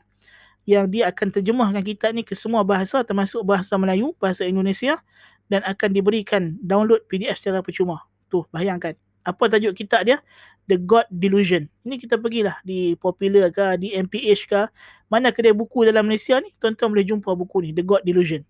yang 0.66 0.90
dia 0.90 1.10
akan 1.10 1.30
terjemahkan 1.30 1.82
kitab 1.82 2.10
ni 2.14 2.22
ke 2.26 2.34
semua 2.34 2.66
bahasa 2.66 3.02
termasuk 3.06 3.46
bahasa 3.46 3.78
Melayu, 3.78 4.14
bahasa 4.18 4.42
Indonesia 4.42 4.98
dan 5.46 5.62
akan 5.62 5.94
diberikan 5.94 6.58
download 6.58 7.06
PDF 7.06 7.38
secara 7.38 7.62
percuma. 7.62 8.02
Tu 8.26 8.42
bayangkan. 8.50 8.98
Apa 9.22 9.46
tajuk 9.50 9.74
kitab 9.74 10.06
dia? 10.06 10.18
The 10.66 10.78
God 10.82 11.06
Delusion. 11.10 11.70
Ini 11.86 11.98
kita 11.98 12.18
pergilah 12.18 12.58
di 12.66 12.98
Popular 12.98 13.50
ke, 13.54 13.78
di 13.78 13.94
MPH 13.94 14.40
ke, 14.50 14.62
mana 15.06 15.30
kedai 15.30 15.54
buku 15.54 15.86
dalam 15.86 16.10
Malaysia 16.10 16.38
ni, 16.42 16.50
tuan-tuan 16.58 16.90
boleh 16.94 17.06
jumpa 17.06 17.30
buku 17.34 17.62
ni, 17.62 17.70
The 17.70 17.86
God 17.86 18.02
Delusion 18.02 18.42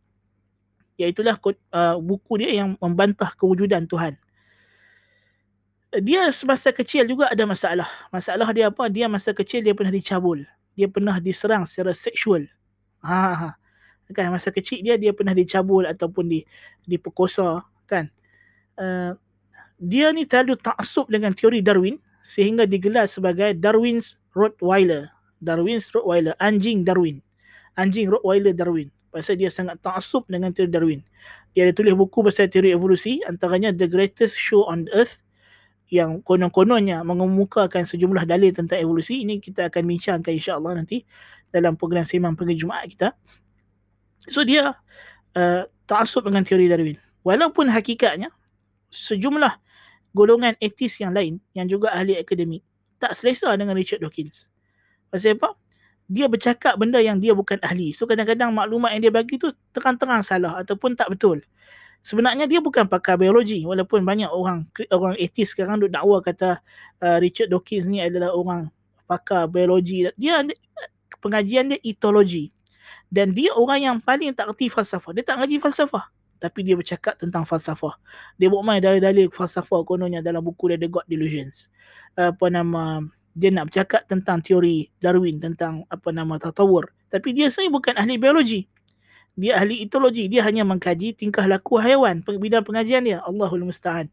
iaitulah 0.97 1.37
uh, 1.37 1.97
buku 2.01 2.41
dia 2.41 2.65
yang 2.65 2.77
membantah 2.81 3.33
kewujudan 3.37 3.85
Tuhan. 3.89 4.17
dia 6.05 6.29
semasa 6.29 6.75
kecil 6.75 7.09
juga 7.09 7.33
ada 7.33 7.45
masalah. 7.49 7.89
Masalah 8.13 8.53
dia 8.53 8.69
apa? 8.69 8.89
Dia 8.93 9.09
masa 9.09 9.33
kecil 9.33 9.65
dia 9.65 9.73
pernah 9.73 9.95
dicabul. 9.95 10.45
Dia 10.77 10.89
pernah 10.93 11.17
diserang 11.17 11.65
secara 11.65 11.97
seksual. 11.97 12.45
Ha, 13.01 13.17
ha, 13.17 13.33
ha. 13.33 13.51
Kan 14.13 14.31
masa 14.31 14.53
kecil 14.53 14.85
dia 14.85 14.95
dia 15.01 15.11
pernah 15.17 15.33
dicabul 15.33 15.89
ataupun 15.89 16.29
di 16.29 16.45
diperkosa 16.85 17.65
kan. 17.89 18.13
Uh, 18.77 19.17
dia 19.81 20.13
ni 20.13 20.29
terlalu 20.29 20.57
taksub 20.61 21.09
dengan 21.09 21.33
teori 21.33 21.65
Darwin 21.65 21.97
sehingga 22.25 22.69
digelar 22.69 23.09
sebagai 23.09 23.57
Darwin's 23.57 24.21
Rottweiler. 24.37 25.09
Darwin's 25.41 25.89
Rottweiler, 25.93 26.37
anjing 26.41 26.85
Darwin. 26.85 27.21
Anjing 27.77 28.09
Rottweiler 28.09 28.57
Darwin. 28.57 28.89
Pasal 29.13 29.41
dia 29.41 29.49
sangat 29.49 29.81
taksub 29.81 30.29
dengan 30.29 30.53
teori 30.53 30.69
Darwin. 30.69 31.01
Dia 31.57 31.69
ada 31.69 31.73
tulis 31.73 31.97
buku 31.97 32.21
pasal 32.21 32.53
teori 32.53 32.73
evolusi 32.73 33.25
antaranya 33.25 33.73
The 33.73 33.89
Greatest 33.89 34.37
Show 34.37 34.69
on 34.69 34.85
Earth 34.93 35.25
yang 35.89 36.21
konon-kononnya 36.21 37.07
mengemukakan 37.07 37.87
sejumlah 37.87 38.27
dalil 38.27 38.51
tentang 38.51 38.83
evolusi 38.83 39.23
ini 39.23 39.39
kita 39.39 39.71
akan 39.71 39.87
bincangkan 39.87 40.33
insya-Allah 40.35 40.83
nanti 40.83 41.07
dalam 41.55 41.79
program 41.79 42.03
sembang 42.03 42.35
pagi 42.35 42.59
Jumaat 42.59 42.91
kita. 42.91 43.09
So 44.27 44.43
dia 44.43 44.75
uh, 45.39 45.63
taksub 45.87 46.27
dengan 46.27 46.43
teori 46.43 46.67
Darwin. 46.67 46.99
Walaupun 47.23 47.71
hakikatnya 47.71 48.35
sejumlah 48.91 49.55
golongan 50.17 50.59
etis 50.59 50.99
yang 50.99 51.15
lain 51.15 51.39
yang 51.55 51.71
juga 51.71 51.95
ahli 51.95 52.19
akademik 52.19 52.65
tak 52.97 53.13
selesa 53.15 53.53
dengan 53.55 53.77
Richard 53.77 54.01
Dawkins. 54.01 54.49
Pasal 55.13 55.37
apa? 55.39 55.55
Dia 56.07 56.31
bercakap 56.31 56.79
benda 56.79 57.03
yang 57.03 57.19
dia 57.19 57.35
bukan 57.35 57.59
ahli. 57.67 57.91
So 57.91 58.07
kadang-kadang 58.07 58.55
maklumat 58.55 58.95
yang 58.95 59.11
dia 59.11 59.13
bagi 59.15 59.39
tu 59.43 59.51
terang-terang 59.75 60.23
salah 60.23 60.55
ataupun 60.63 60.95
tak 60.95 61.11
betul. 61.11 61.43
Sebenarnya 62.07 62.47
dia 62.47 62.63
bukan 62.63 62.87
pakar 62.87 63.19
biologi 63.19 63.67
walaupun 63.67 64.07
banyak 64.07 64.31
orang 64.31 64.63
orang 64.95 65.19
etis 65.19 65.51
sekarang 65.51 65.83
duk 65.83 65.91
dakwa 65.91 66.23
kata 66.23 66.63
uh, 67.03 67.19
Richard 67.19 67.51
Dawkins 67.51 67.91
ni 67.91 67.99
adalah 67.99 68.31
orang 68.31 68.71
pakar 69.11 69.51
biologi. 69.51 70.07
Dia 70.15 70.47
pengajian 71.19 71.75
dia 71.75 71.79
etologi. 71.83 72.55
Dan 73.11 73.35
dia 73.35 73.51
orang 73.59 73.81
yang 73.83 73.97
paling 73.99 74.31
tak 74.35 74.51
reti 74.55 74.71
falsafah. 74.71 75.11
Dia 75.15 75.27
tak 75.27 75.43
ngaji 75.43 75.59
falsafah 75.59 76.07
tapi 76.37 76.63
dia 76.63 76.77
bercakap 76.77 77.17
tentang 77.17 77.49
falsafah. 77.49 77.97
Dia 78.37 78.53
buat 78.53 78.63
main 78.63 78.81
dalil-dalil 78.81 79.33
falsafah 79.33 79.83
kononnya 79.89 80.21
dalam 80.21 80.45
buku 80.45 80.73
dia 80.73 80.79
The 80.79 80.89
God 80.89 81.07
Delusions. 81.09 81.73
Apa 82.17 82.53
nama 82.53 83.03
dia 83.37 83.53
nak 83.53 83.69
bercakap 83.69 84.09
tentang 84.09 84.41
teori 84.41 84.89
Darwin 84.99 85.37
tentang 85.37 85.85
apa 85.93 86.09
nama 86.09 86.41
tatawur 86.41 86.97
tapi 87.07 87.33
dia 87.33 87.49
sebenarnya 87.49 87.73
bukan 87.73 87.95
ahli 87.97 88.15
biologi. 88.19 88.61
Dia 89.37 89.61
ahli 89.61 89.85
etologi. 89.85 90.27
Dia 90.27 90.43
hanya 90.49 90.67
mengkaji 90.67 91.15
tingkah 91.15 91.45
laku 91.47 91.79
haiwan 91.79 92.25
bidang 92.25 92.65
pengajian 92.67 93.07
dia. 93.07 93.19
Allahul 93.23 93.69
musta'an. 93.69 94.11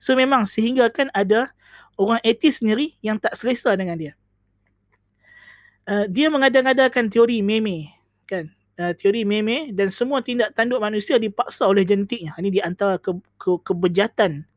So 0.00 0.16
memang 0.16 0.48
sehingga 0.48 0.88
kan 0.90 1.12
ada 1.12 1.52
orang 2.00 2.18
etis 2.24 2.62
sendiri 2.62 2.96
yang 3.04 3.20
tak 3.20 3.36
selesa 3.36 3.76
dengan 3.76 3.98
dia. 4.00 4.12
Uh, 5.84 6.08
dia 6.08 6.32
mengadang-adakan 6.32 7.12
teori 7.12 7.44
meme 7.44 7.92
kan? 8.24 8.48
Uh, 8.74 8.90
teori 8.96 9.22
meme 9.22 9.70
dan 9.70 9.92
semua 9.92 10.18
tindak 10.24 10.50
tanduk 10.56 10.80
manusia 10.80 11.20
dipaksa 11.20 11.68
oleh 11.68 11.84
genetiknya. 11.84 12.32
Ini 12.40 12.50
di 12.50 12.60
antara 12.64 12.96
ke, 12.96 13.14
ke, 13.36 13.60
kebejatan 13.62 14.48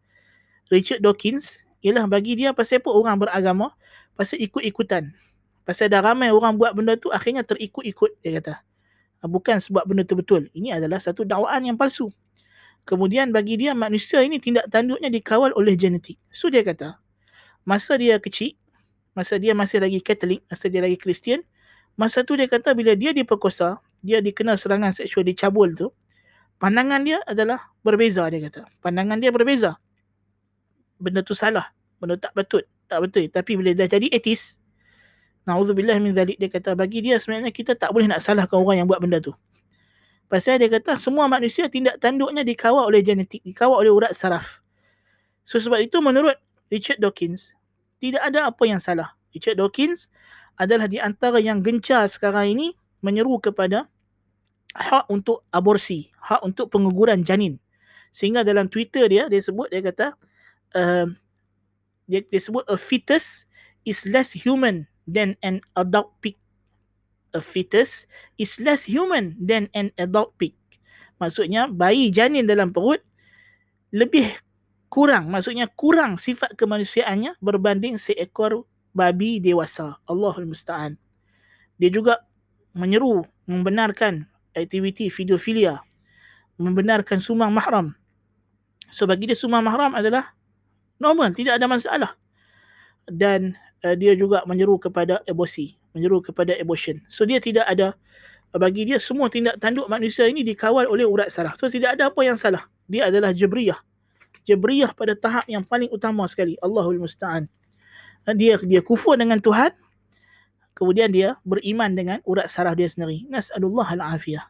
Richard 0.72 1.04
Dawkins 1.04 1.62
ialah 1.84 2.10
bagi 2.10 2.34
dia 2.39 2.56
pasal 2.56 2.82
apa 2.82 2.89
orang 2.89 3.22
beragama 3.22 3.76
pasal 4.18 4.41
ikut-ikutan 4.41 5.13
pasal 5.63 5.88
dah 5.88 6.01
ramai 6.01 6.34
orang 6.34 6.57
buat 6.57 6.74
benda 6.74 6.97
tu 6.97 7.13
akhirnya 7.13 7.45
terikut-ikut 7.45 8.11
dia 8.26 8.41
kata 8.41 8.68
Ah, 9.18 9.30
bukan 9.30 9.57
sebab 9.57 9.89
benda 9.89 10.05
tu 10.05 10.13
betul. 10.13 10.45
Ini 10.53 10.78
adalah 10.78 11.01
satu 11.01 11.26
dakwaan 11.26 11.65
yang 11.65 11.78
palsu. 11.78 12.13
Kemudian 12.86 13.34
bagi 13.34 13.57
dia 13.57 13.74
manusia 13.74 14.22
ini 14.22 14.38
tindak 14.38 14.70
tanduknya 14.70 15.09
dikawal 15.09 15.51
oleh 15.57 15.74
genetik. 15.74 16.22
So 16.30 16.47
dia 16.53 16.61
kata, 16.61 17.01
masa 17.65 17.97
dia 17.97 18.22
kecil, 18.22 18.55
masa 19.18 19.41
dia 19.41 19.57
masih 19.57 19.82
lagi 19.82 19.99
Katolik, 19.99 20.45
masa 20.47 20.70
dia 20.70 20.80
lagi 20.86 20.95
Kristian, 20.95 21.41
masa 21.99 22.24
tu 22.24 22.38
dia 22.38 22.47
kata 22.47 22.78
bila 22.78 22.93
dia 22.93 23.11
diperkosa, 23.11 23.82
dia 24.05 24.22
dikenal 24.22 24.55
serangan 24.55 24.93
seksual 24.93 25.26
dicabul 25.26 25.74
tu, 25.74 25.91
pandangan 26.61 27.01
dia 27.03 27.20
adalah 27.28 27.59
berbeza 27.82 28.24
dia 28.30 28.39
kata. 28.47 28.70
Pandangan 28.80 29.20
dia 29.20 29.34
berbeza. 29.34 29.76
Benda 31.01 31.26
tu 31.26 31.34
salah. 31.34 31.74
Benda 31.99 32.15
tak 32.22 32.32
betul. 32.38 32.63
Tak 32.88 33.00
betul. 33.04 33.28
Tapi 33.28 33.52
bila 33.60 33.72
dah 33.76 33.88
jadi 33.88 34.08
etis, 34.12 34.56
Na'udzubillah 35.48 35.96
min 36.04 36.12
zalik 36.12 36.36
dia 36.36 36.52
kata 36.52 36.76
bagi 36.76 37.00
dia 37.00 37.16
sebenarnya 37.24 37.56
kita 37.56 37.72
tak 37.72 37.96
boleh 37.96 38.12
nak 38.12 38.20
salahkan 38.20 38.60
orang 38.60 38.84
yang 38.84 38.88
buat 38.88 39.00
benda 39.00 39.24
tu. 39.24 39.32
Pasal 40.28 40.60
dia 40.60 40.68
kata 40.68 41.00
semua 41.00 41.24
manusia 41.32 41.72
tindak 41.72 42.04
tanduknya 42.04 42.44
dikawal 42.44 42.92
oleh 42.92 43.00
genetik, 43.00 43.40
dikawal 43.48 43.80
oleh 43.80 43.88
urat 43.88 44.12
saraf. 44.12 44.60
So 45.48 45.56
sebab 45.56 45.80
itu 45.80 46.04
menurut 46.04 46.36
Richard 46.68 47.00
Dawkins 47.00 47.56
tidak 48.04 48.28
ada 48.28 48.52
apa 48.52 48.60
yang 48.68 48.84
salah. 48.84 49.16
Richard 49.32 49.56
Dawkins 49.56 50.12
adalah 50.60 50.92
di 50.92 51.00
antara 51.00 51.40
yang 51.40 51.64
gencar 51.64 52.12
sekarang 52.12 52.60
ini 52.60 52.76
menyeru 53.00 53.40
kepada 53.40 53.88
hak 54.76 55.08
untuk 55.08 55.48
aborsi, 55.56 56.12
hak 56.28 56.44
untuk 56.44 56.76
penguguran 56.76 57.24
janin. 57.24 57.56
Sehingga 58.12 58.44
dalam 58.44 58.68
Twitter 58.68 59.08
dia 59.08 59.32
dia 59.32 59.40
sebut 59.40 59.72
dia 59.72 59.80
kata 59.80 60.12
uh, 60.76 61.08
dia, 62.08 62.24
dia 62.24 62.41
sebut 62.41 62.64
a 62.72 62.80
fetus 62.80 63.43
is 63.84 64.08
less 64.08 64.32
human 64.32 64.88
than 65.08 65.36
an 65.43 65.60
adult 65.76 66.12
pig. 66.24 66.36
A 67.36 67.43
fetus 67.43 68.08
is 68.39 68.55
less 68.64 68.88
human 68.88 69.36
than 69.39 69.68
an 69.76 69.91
adult 69.99 70.32
pig. 70.39 70.55
Maksudnya 71.20 71.68
bayi 71.68 72.08
janin 72.10 72.47
dalam 72.47 72.72
perut 72.72 73.03
lebih 73.91 74.32
kurang, 74.88 75.32
maksudnya 75.32 75.68
kurang 75.76 76.16
sifat 76.16 76.55
kemanusiaannya 76.55 77.36
berbanding 77.43 77.99
seekor 77.99 78.64
babi 78.95 79.43
dewasa. 79.43 79.99
Allahul 80.08 80.47
Musta'an. 80.47 80.95
Dia 81.78 81.91
juga 81.91 82.24
menyeru 82.74 83.26
membenarkan 83.45 84.26
aktiviti 84.53 85.10
videofilia, 85.12 85.78
membenarkan 86.58 87.22
sumang 87.22 87.53
mahram. 87.53 87.93
So 88.89 89.05
bagi 89.05 89.30
dia 89.30 89.38
sumang 89.38 89.66
mahram 89.66 89.93
adalah 89.93 90.37
normal, 90.98 91.34
tidak 91.34 91.58
ada 91.62 91.66
masalah. 91.70 92.12
Dan 93.08 93.56
uh, 93.86 93.95
dia 93.95 94.14
juga 94.14 94.43
menyeru 94.43 94.78
kepada 94.82 95.22
aborsi, 95.26 95.78
menyeru 95.95 96.20
kepada 96.22 96.54
abortion. 96.58 97.02
So 97.08 97.24
dia 97.24 97.41
tidak 97.41 97.66
ada 97.66 97.95
bagi 98.56 98.88
dia 98.88 98.98
semua 98.98 99.28
tindak 99.28 99.60
tanduk 99.60 99.86
manusia 99.91 100.26
ini 100.26 100.41
dikawal 100.41 100.88
oleh 100.88 101.04
urat 101.04 101.30
saraf. 101.30 101.60
So 101.60 101.68
tidak 101.68 102.00
ada 102.00 102.10
apa 102.10 102.22
yang 102.24 102.39
salah. 102.39 102.66
Dia 102.88 103.12
adalah 103.12 103.36
jabriyah. 103.36 103.78
Jabriyah 104.48 104.95
pada 104.95 105.14
tahap 105.14 105.43
yang 105.52 105.62
paling 105.68 105.91
utama 105.91 106.24
sekali. 106.26 106.56
Allahul 106.64 107.04
musta'an. 107.04 107.45
Uh, 108.26 108.36
dia 108.36 108.58
dia 108.64 108.82
kufur 108.82 109.20
dengan 109.20 109.38
Tuhan. 109.43 109.76
Kemudian 110.78 111.10
dia 111.10 111.34
beriman 111.41 111.89
dengan 111.98 112.18
urat 112.24 112.48
saraf 112.48 112.78
dia 112.78 112.86
sendiri. 112.86 113.26
Nas'alullah 113.34 113.98
al-afiyah. 113.98 114.45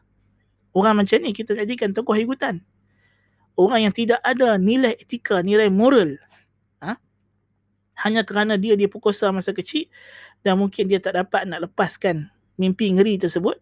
Orang 0.76 1.00
macam 1.00 1.18
ni 1.24 1.32
kita 1.32 1.56
jadikan 1.56 1.96
tokoh 1.96 2.14
ikutan. 2.14 2.60
Orang 3.58 3.90
yang 3.90 3.94
tidak 3.94 4.22
ada 4.22 4.54
nilai 4.54 4.94
etika, 4.94 5.42
nilai 5.42 5.66
moral 5.66 6.14
hanya 7.98 8.22
kerana 8.22 8.54
dia 8.54 8.78
diperkosa 8.78 9.34
masa 9.34 9.50
kecil 9.50 9.90
dan 10.46 10.62
mungkin 10.62 10.86
dia 10.86 11.02
tak 11.02 11.18
dapat 11.18 11.50
nak 11.50 11.66
lepaskan 11.66 12.30
mimpi 12.54 12.94
ngeri 12.94 13.18
tersebut 13.18 13.58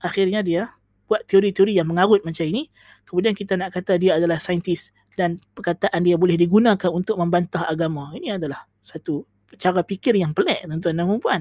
akhirnya 0.00 0.40
dia 0.40 0.72
buat 1.06 1.22
teori-teori 1.28 1.76
yang 1.78 1.86
mengarut 1.86 2.24
macam 2.26 2.42
ini. 2.48 2.66
Kemudian 3.06 3.36
kita 3.36 3.54
nak 3.54 3.76
kata 3.76 3.94
dia 4.00 4.18
adalah 4.18 4.42
saintis 4.42 4.90
dan 5.14 5.38
perkataan 5.54 6.02
dia 6.02 6.18
boleh 6.18 6.34
digunakan 6.34 6.90
untuk 6.90 7.14
membantah 7.20 7.62
agama. 7.68 8.10
Ini 8.16 8.40
adalah 8.42 8.66
satu 8.82 9.22
cara 9.54 9.86
fikir 9.86 10.18
yang 10.18 10.34
pelik 10.34 10.66
tuan-tuan 10.66 10.96
dan 10.98 11.20
puan 11.22 11.40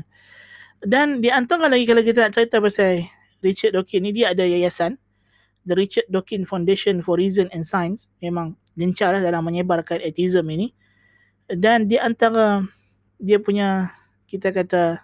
dan 0.86 1.24
di 1.26 1.34
antara 1.34 1.66
lagi 1.66 1.90
kalau 1.90 2.06
kita 2.06 2.30
nak 2.30 2.32
cerita 2.38 2.62
pasal 2.62 3.02
Richard 3.42 3.74
Dawkins 3.74 4.04
ni 4.06 4.12
dia 4.14 4.32
ada 4.32 4.46
yayasan 4.46 5.02
The 5.66 5.74
Richard 5.74 6.08
Dawkins 6.14 6.46
Foundation 6.46 7.02
for 7.02 7.18
Reason 7.18 7.50
and 7.50 7.66
Science 7.66 8.14
memang 8.22 8.54
gencar 8.78 9.18
lah 9.18 9.22
dalam 9.22 9.42
menyebarkan 9.46 10.02
atheism 10.02 10.46
ini. 10.50 10.72
Dan 11.46 11.90
di 11.90 11.98
antara 11.98 12.62
dia 13.18 13.42
punya 13.42 13.90
kita 14.26 14.54
kata 14.54 15.02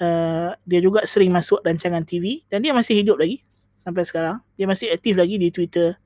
uh, 0.00 0.50
dia 0.64 0.80
juga 0.80 1.04
sering 1.04 1.32
masuk 1.32 1.60
rancangan 1.64 2.04
TV 2.04 2.44
dan 2.48 2.64
dia 2.64 2.72
masih 2.72 2.96
hidup 2.96 3.20
lagi 3.20 3.44
sampai 3.76 4.08
sekarang. 4.08 4.40
Dia 4.56 4.64
masih 4.64 4.92
aktif 4.92 5.16
lagi 5.20 5.36
di 5.36 5.48
Twitter. 5.52 5.96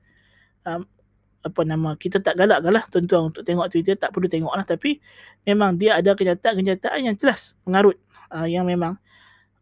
Um, 0.67 0.83
apa 1.39 1.63
nama 1.63 1.95
kita 1.95 2.19
tak 2.19 2.35
galak 2.35 2.59
galah 2.59 2.83
tuan-tuan 2.91 3.31
untuk 3.31 3.47
tengok 3.47 3.71
Twitter 3.71 3.95
tak 3.95 4.11
perlu 4.11 4.27
tengok 4.27 4.51
lah 4.51 4.67
tapi 4.67 4.99
memang 5.47 5.79
dia 5.79 5.95
ada 5.95 6.11
kenyataan-kenyataan 6.11 6.99
yang 6.99 7.15
jelas 7.15 7.55
mengarut 7.63 7.95
uh, 8.35 8.43
yang 8.43 8.67
memang 8.67 8.99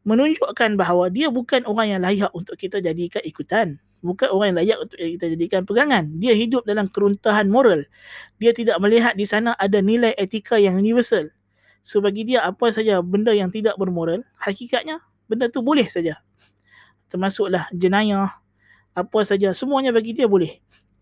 menunjukkan 0.08 0.80
bahawa 0.80 1.12
dia 1.12 1.28
bukan 1.28 1.68
orang 1.68 1.88
yang 1.92 2.02
layak 2.02 2.32
untuk 2.32 2.56
kita 2.56 2.80
jadikan 2.80 3.20
ikutan. 3.28 3.76
Bukan 4.00 4.32
orang 4.32 4.56
yang 4.56 4.60
layak 4.64 4.78
untuk 4.88 4.98
kita 5.04 5.26
jadikan 5.36 5.62
pegangan. 5.68 6.08
Dia 6.16 6.32
hidup 6.32 6.64
dalam 6.64 6.88
keruntahan 6.88 7.52
moral. 7.52 7.84
Dia 8.40 8.56
tidak 8.56 8.80
melihat 8.80 9.20
di 9.20 9.28
sana 9.28 9.52
ada 9.60 9.84
nilai 9.84 10.16
etika 10.16 10.56
yang 10.56 10.80
universal. 10.80 11.28
So 11.84 12.00
bagi 12.00 12.24
dia 12.24 12.48
apa 12.48 12.72
saja 12.72 13.04
benda 13.04 13.36
yang 13.36 13.52
tidak 13.52 13.76
bermoral, 13.76 14.24
hakikatnya 14.40 15.04
benda 15.28 15.52
tu 15.52 15.60
boleh 15.60 15.88
saja. 15.92 16.24
Termasuklah 17.12 17.68
jenayah, 17.76 18.32
apa 18.96 19.20
saja, 19.28 19.52
semuanya 19.52 19.92
bagi 19.92 20.16
dia 20.16 20.28
boleh. 20.28 20.60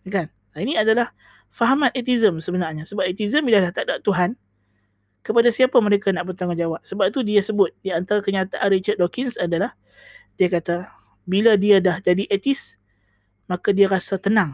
Kan? 0.09 0.33
Ini 0.57 0.81
adalah 0.81 1.13
fahaman 1.53 1.93
atheism 1.93 2.41
sebenarnya. 2.41 2.89
Sebab 2.89 3.05
atheism 3.05 3.45
bila 3.45 3.61
dah 3.61 3.73
tak 3.73 3.85
ada 3.85 4.01
Tuhan, 4.01 4.33
kepada 5.25 5.49
siapa 5.49 5.73
mereka 5.81 6.13
nak 6.13 6.29
bertanggungjawab? 6.29 6.85
Sebab 6.85 7.09
tu 7.09 7.25
dia 7.25 7.41
sebut 7.41 7.73
di 7.81 7.89
antara 7.89 8.21
kenyataan 8.21 8.69
Richard 8.69 9.01
Dawkins 9.01 9.33
adalah 9.41 9.73
dia 10.37 10.53
kata 10.53 10.85
bila 11.25 11.57
dia 11.57 11.81
dah 11.81 11.97
jadi 11.97 12.29
atheist 12.29 12.77
maka 13.49 13.73
dia 13.73 13.89
rasa 13.89 14.21
tenang. 14.21 14.53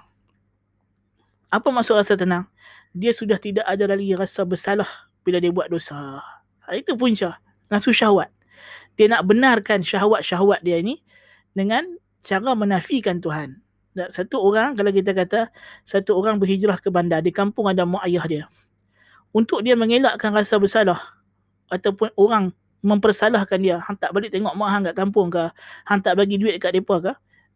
Apa 1.51 1.67
maksud 1.67 1.99
rasa 1.99 2.15
tenang? 2.15 2.47
Dia 2.95 3.11
sudah 3.11 3.35
tidak 3.35 3.67
ada 3.67 3.83
lagi 3.91 4.15
rasa 4.15 4.47
bersalah 4.47 4.87
bila 5.27 5.43
dia 5.43 5.51
buat 5.51 5.67
dosa. 5.67 6.23
Ha, 6.67 6.79
itu 6.79 6.95
punca. 6.95 7.35
Nafsu 7.67 7.91
syahwat. 7.91 8.31
Dia 8.95 9.11
nak 9.11 9.27
benarkan 9.27 9.83
syahwat-syahwat 9.83 10.63
dia 10.63 10.79
ini 10.79 11.03
dengan 11.55 11.83
cara 12.23 12.55
menafikan 12.55 13.19
Tuhan. 13.19 13.59
Satu 14.07 14.39
orang, 14.39 14.79
kalau 14.79 14.91
kita 14.95 15.11
kata, 15.11 15.51
satu 15.83 16.15
orang 16.15 16.39
berhijrah 16.39 16.79
ke 16.79 16.87
bandar, 16.87 17.19
di 17.19 17.31
kampung 17.35 17.67
ada 17.67 17.83
mak 17.83 18.07
ayah 18.07 18.23
dia. 18.23 18.43
Untuk 19.31 19.63
dia 19.63 19.79
mengelakkan 19.79 20.35
rasa 20.35 20.59
bersalah, 20.59 20.99
ataupun 21.71 22.11
orang 22.19 22.51
mempersalahkan 22.83 23.59
dia, 23.63 23.79
hang 23.79 23.95
tak 23.95 24.11
balik 24.11 24.33
tengok 24.33 24.51
mak 24.59 24.69
hang 24.75 24.83
kat 24.91 24.95
kampung 24.97 25.31
ke, 25.31 25.47
hang 25.87 26.01
tak 26.03 26.19
bagi 26.19 26.35
duit 26.35 26.59
kat 26.59 26.75
mereka 26.75 26.99
ke, 26.99 27.11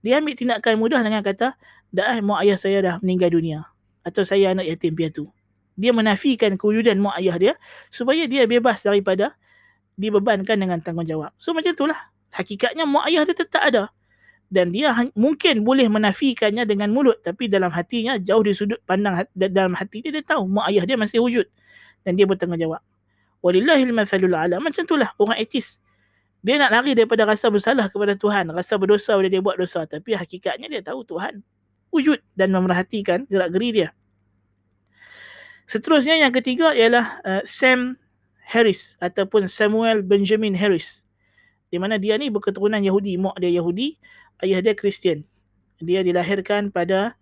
dia 0.06 0.22
ambil 0.22 0.36
tindakan 0.38 0.74
mudah 0.80 1.02
dengan 1.04 1.20
kata, 1.20 1.58
dah 1.92 2.06
eh, 2.16 2.24
mak 2.24 2.48
ayah 2.48 2.58
saya 2.62 2.78
dah 2.80 2.96
meninggal 3.04 3.36
dunia. 3.36 3.60
Atau 4.06 4.24
saya 4.24 4.54
anak 4.54 4.70
yatim 4.70 4.94
piatu. 4.94 5.28
Dia 5.76 5.92
menafikan 5.92 6.56
kewujudan 6.56 6.96
mak 7.02 7.20
ayah 7.20 7.36
dia, 7.36 7.54
supaya 7.92 8.24
dia 8.30 8.48
bebas 8.48 8.86
daripada 8.86 9.36
dibebankan 10.00 10.56
dengan 10.56 10.80
tanggungjawab. 10.80 11.36
So 11.36 11.52
macam 11.52 11.76
itulah. 11.76 12.00
Hakikatnya 12.32 12.88
mak 12.88 13.12
ayah 13.12 13.28
dia 13.28 13.36
tetap 13.36 13.64
ada 13.66 13.92
dan 14.56 14.72
dia 14.72 14.96
mungkin 15.20 15.68
boleh 15.68 15.92
menafikannya 15.92 16.64
dengan 16.64 16.96
mulut 16.96 17.20
tapi 17.20 17.52
dalam 17.52 17.68
hatinya 17.68 18.16
jauh 18.16 18.40
di 18.40 18.56
sudut 18.56 18.80
pandang 18.88 19.28
dalam 19.36 19.76
hati 19.76 20.00
dia 20.00 20.16
dia 20.16 20.24
tahu 20.24 20.48
mak 20.48 20.72
ayah 20.72 20.88
dia 20.88 20.96
masih 20.96 21.20
wujud. 21.20 21.44
Dan 22.08 22.16
dia 22.16 22.24
bertanggungjawab. 22.24 22.80
Walillahil 23.44 23.92
mathalul 23.92 24.32
ala 24.32 24.64
macam 24.64 24.88
itulah 24.88 25.12
orang 25.20 25.36
etis. 25.44 25.76
Dia 26.46 26.62
nak 26.62 26.72
lari 26.72 26.96
daripada 26.96 27.28
rasa 27.28 27.52
bersalah 27.52 27.90
kepada 27.92 28.16
Tuhan 28.16 28.54
rasa 28.54 28.80
berdosa 28.80 29.18
bila 29.20 29.28
dia 29.28 29.44
buat 29.44 29.60
dosa. 29.60 29.84
Tapi 29.84 30.16
hakikatnya 30.16 30.72
dia 30.72 30.80
tahu 30.86 31.04
Tuhan 31.04 31.44
wujud 31.92 32.22
dan 32.40 32.56
memerhatikan 32.56 33.28
gerak 33.28 33.52
geri 33.52 33.84
dia. 33.84 33.90
Seterusnya 35.66 36.16
yang 36.16 36.32
ketiga 36.32 36.72
ialah 36.72 37.20
uh, 37.26 37.42
Sam 37.44 37.98
Harris 38.46 38.96
ataupun 39.02 39.50
Samuel 39.50 40.06
Benjamin 40.06 40.54
Harris. 40.54 41.02
Di 41.74 41.82
mana 41.82 41.98
dia 41.98 42.16
ni 42.22 42.30
berketurunan 42.30 42.80
Yahudi. 42.80 43.18
Mak 43.18 43.42
dia 43.42 43.50
Yahudi 43.50 43.98
ayah 44.44 44.60
dia 44.60 44.76
Kristian. 44.76 45.24
Dia 45.80 46.04
dilahirkan 46.04 46.72
pada 46.72 47.16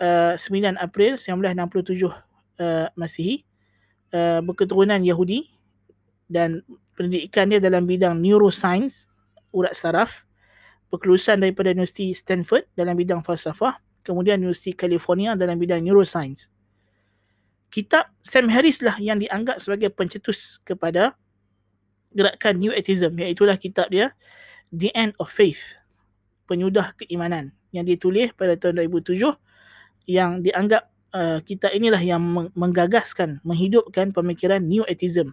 uh, 0.00 0.34
9 0.34 0.78
April 0.80 1.14
1967 1.18 2.06
uh, 2.06 2.88
Masihi. 2.96 3.46
Uh, 4.10 4.42
berketurunan 4.42 4.98
Yahudi 5.06 5.46
dan 6.26 6.66
pendidikan 6.98 7.46
dia 7.46 7.62
dalam 7.62 7.86
bidang 7.86 8.18
neuroscience, 8.18 9.06
urat 9.54 9.70
saraf, 9.70 10.26
berkelulusan 10.90 11.38
daripada 11.38 11.70
Universiti 11.70 12.10
Stanford 12.10 12.66
dalam 12.74 12.98
bidang 12.98 13.22
falsafah, 13.22 13.78
kemudian 14.02 14.42
Universiti 14.42 14.74
California 14.74 15.38
dalam 15.38 15.62
bidang 15.62 15.86
neuroscience. 15.86 16.50
Kitab 17.70 18.10
Sam 18.26 18.50
Harris 18.50 18.82
lah 18.82 18.98
yang 18.98 19.22
dianggap 19.22 19.62
sebagai 19.62 19.94
pencetus 19.94 20.58
kepada 20.66 21.14
gerakan 22.10 22.58
New 22.58 22.74
Atheism, 22.74 23.14
iaitu 23.14 23.46
kitab 23.62 23.94
dia 23.94 24.10
The 24.74 24.90
End 24.98 25.14
of 25.22 25.30
Faith 25.30 25.79
penyudah 26.50 26.90
keimanan 26.98 27.54
yang 27.70 27.86
ditulis 27.86 28.34
pada 28.34 28.58
tahun 28.58 28.82
2007 28.90 29.22
yang 30.10 30.42
dianggap 30.42 30.90
uh, 31.14 31.38
kita 31.46 31.70
inilah 31.70 32.02
yang 32.02 32.18
menggagaskan 32.58 33.38
menghidupkan 33.46 34.10
pemikiran 34.10 34.58
new 34.58 34.82
atheism. 34.90 35.30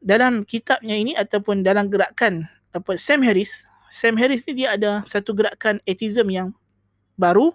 Dalam 0.00 0.48
kitabnya 0.48 0.96
ini 0.96 1.12
ataupun 1.12 1.60
dalam 1.60 1.92
gerakan 1.92 2.48
apa 2.72 2.96
Sam 2.96 3.20
Harris 3.20 3.68
Sam 3.92 4.16
Harris 4.16 4.48
ni 4.48 4.64
dia 4.64 4.72
ada 4.72 5.04
satu 5.04 5.36
gerakan 5.36 5.76
atheism 5.84 6.32
yang 6.32 6.56
baru 7.20 7.52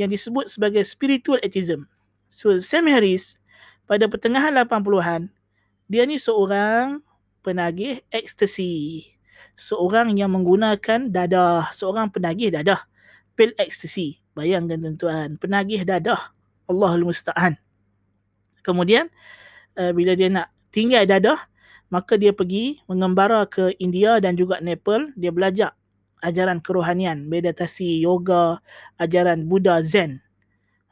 yang 0.00 0.08
disebut 0.08 0.48
sebagai 0.48 0.80
spiritual 0.88 1.36
atheism. 1.44 1.84
So 2.32 2.56
Sam 2.64 2.88
Harris 2.88 3.36
pada 3.84 4.08
pertengahan 4.08 4.56
80-an 4.56 5.28
dia 5.86 6.02
ni 6.08 6.16
seorang 6.16 7.04
penagih 7.46 8.02
ekstasi 8.10 9.04
seorang 9.56 10.14
yang 10.14 10.36
menggunakan 10.36 11.08
dadah, 11.08 11.72
seorang 11.72 12.12
penagih 12.12 12.52
dadah, 12.52 12.84
pil 13.34 13.56
ekstasi. 13.56 14.20
Bayangkan 14.36 14.78
tuan-tuan, 14.84 15.40
penagih 15.40 15.82
dadah. 15.88 16.32
Allahul 16.68 17.08
Musta'an. 17.08 17.56
Kemudian, 18.60 19.08
uh, 19.80 19.90
bila 19.96 20.12
dia 20.12 20.28
nak 20.28 20.52
tinggal 20.74 21.08
dadah, 21.08 21.40
maka 21.88 22.18
dia 22.20 22.34
pergi 22.34 22.82
mengembara 22.90 23.46
ke 23.48 23.72
India 23.80 24.20
dan 24.20 24.36
juga 24.36 24.60
Nepal. 24.60 25.14
Dia 25.16 25.32
belajar 25.32 25.72
ajaran 26.26 26.60
kerohanian, 26.60 27.24
meditasi, 27.24 28.02
yoga, 28.02 28.58
ajaran 29.00 29.46
Buddha, 29.48 29.80
Zen. 29.80 30.20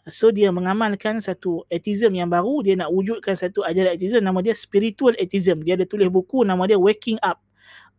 So 0.08 0.28
dia 0.28 0.52
mengamalkan 0.52 1.16
satu 1.20 1.64
atheism 1.72 2.12
yang 2.12 2.28
baru, 2.28 2.60
dia 2.60 2.76
nak 2.76 2.92
wujudkan 2.92 3.34
satu 3.34 3.64
ajaran 3.64 3.96
atheism 3.96 4.20
nama 4.20 4.44
dia 4.44 4.52
spiritual 4.52 5.16
atheism. 5.16 5.64
Dia 5.64 5.80
ada 5.80 5.88
tulis 5.88 6.12
buku 6.12 6.44
nama 6.44 6.64
dia 6.68 6.76
Waking 6.76 7.18
Up 7.24 7.43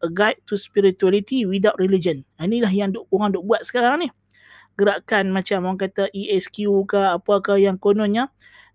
a 0.03 0.09
guide 0.11 0.39
to 0.49 0.59
spirituality 0.59 1.47
without 1.47 1.77
religion. 1.79 2.25
Ha, 2.39 2.49
inilah 2.49 2.71
yang 2.71 2.91
duk, 2.91 3.07
orang 3.13 3.31
duk 3.31 3.45
buat 3.47 3.63
sekarang 3.63 4.07
ni. 4.07 4.09
Gerakan 4.75 5.31
macam 5.31 5.71
orang 5.71 5.79
kata 5.79 6.11
ESQ 6.11 6.87
ke 6.91 6.99
apakah 6.99 7.55
yang 7.55 7.79
kononnya 7.79 8.27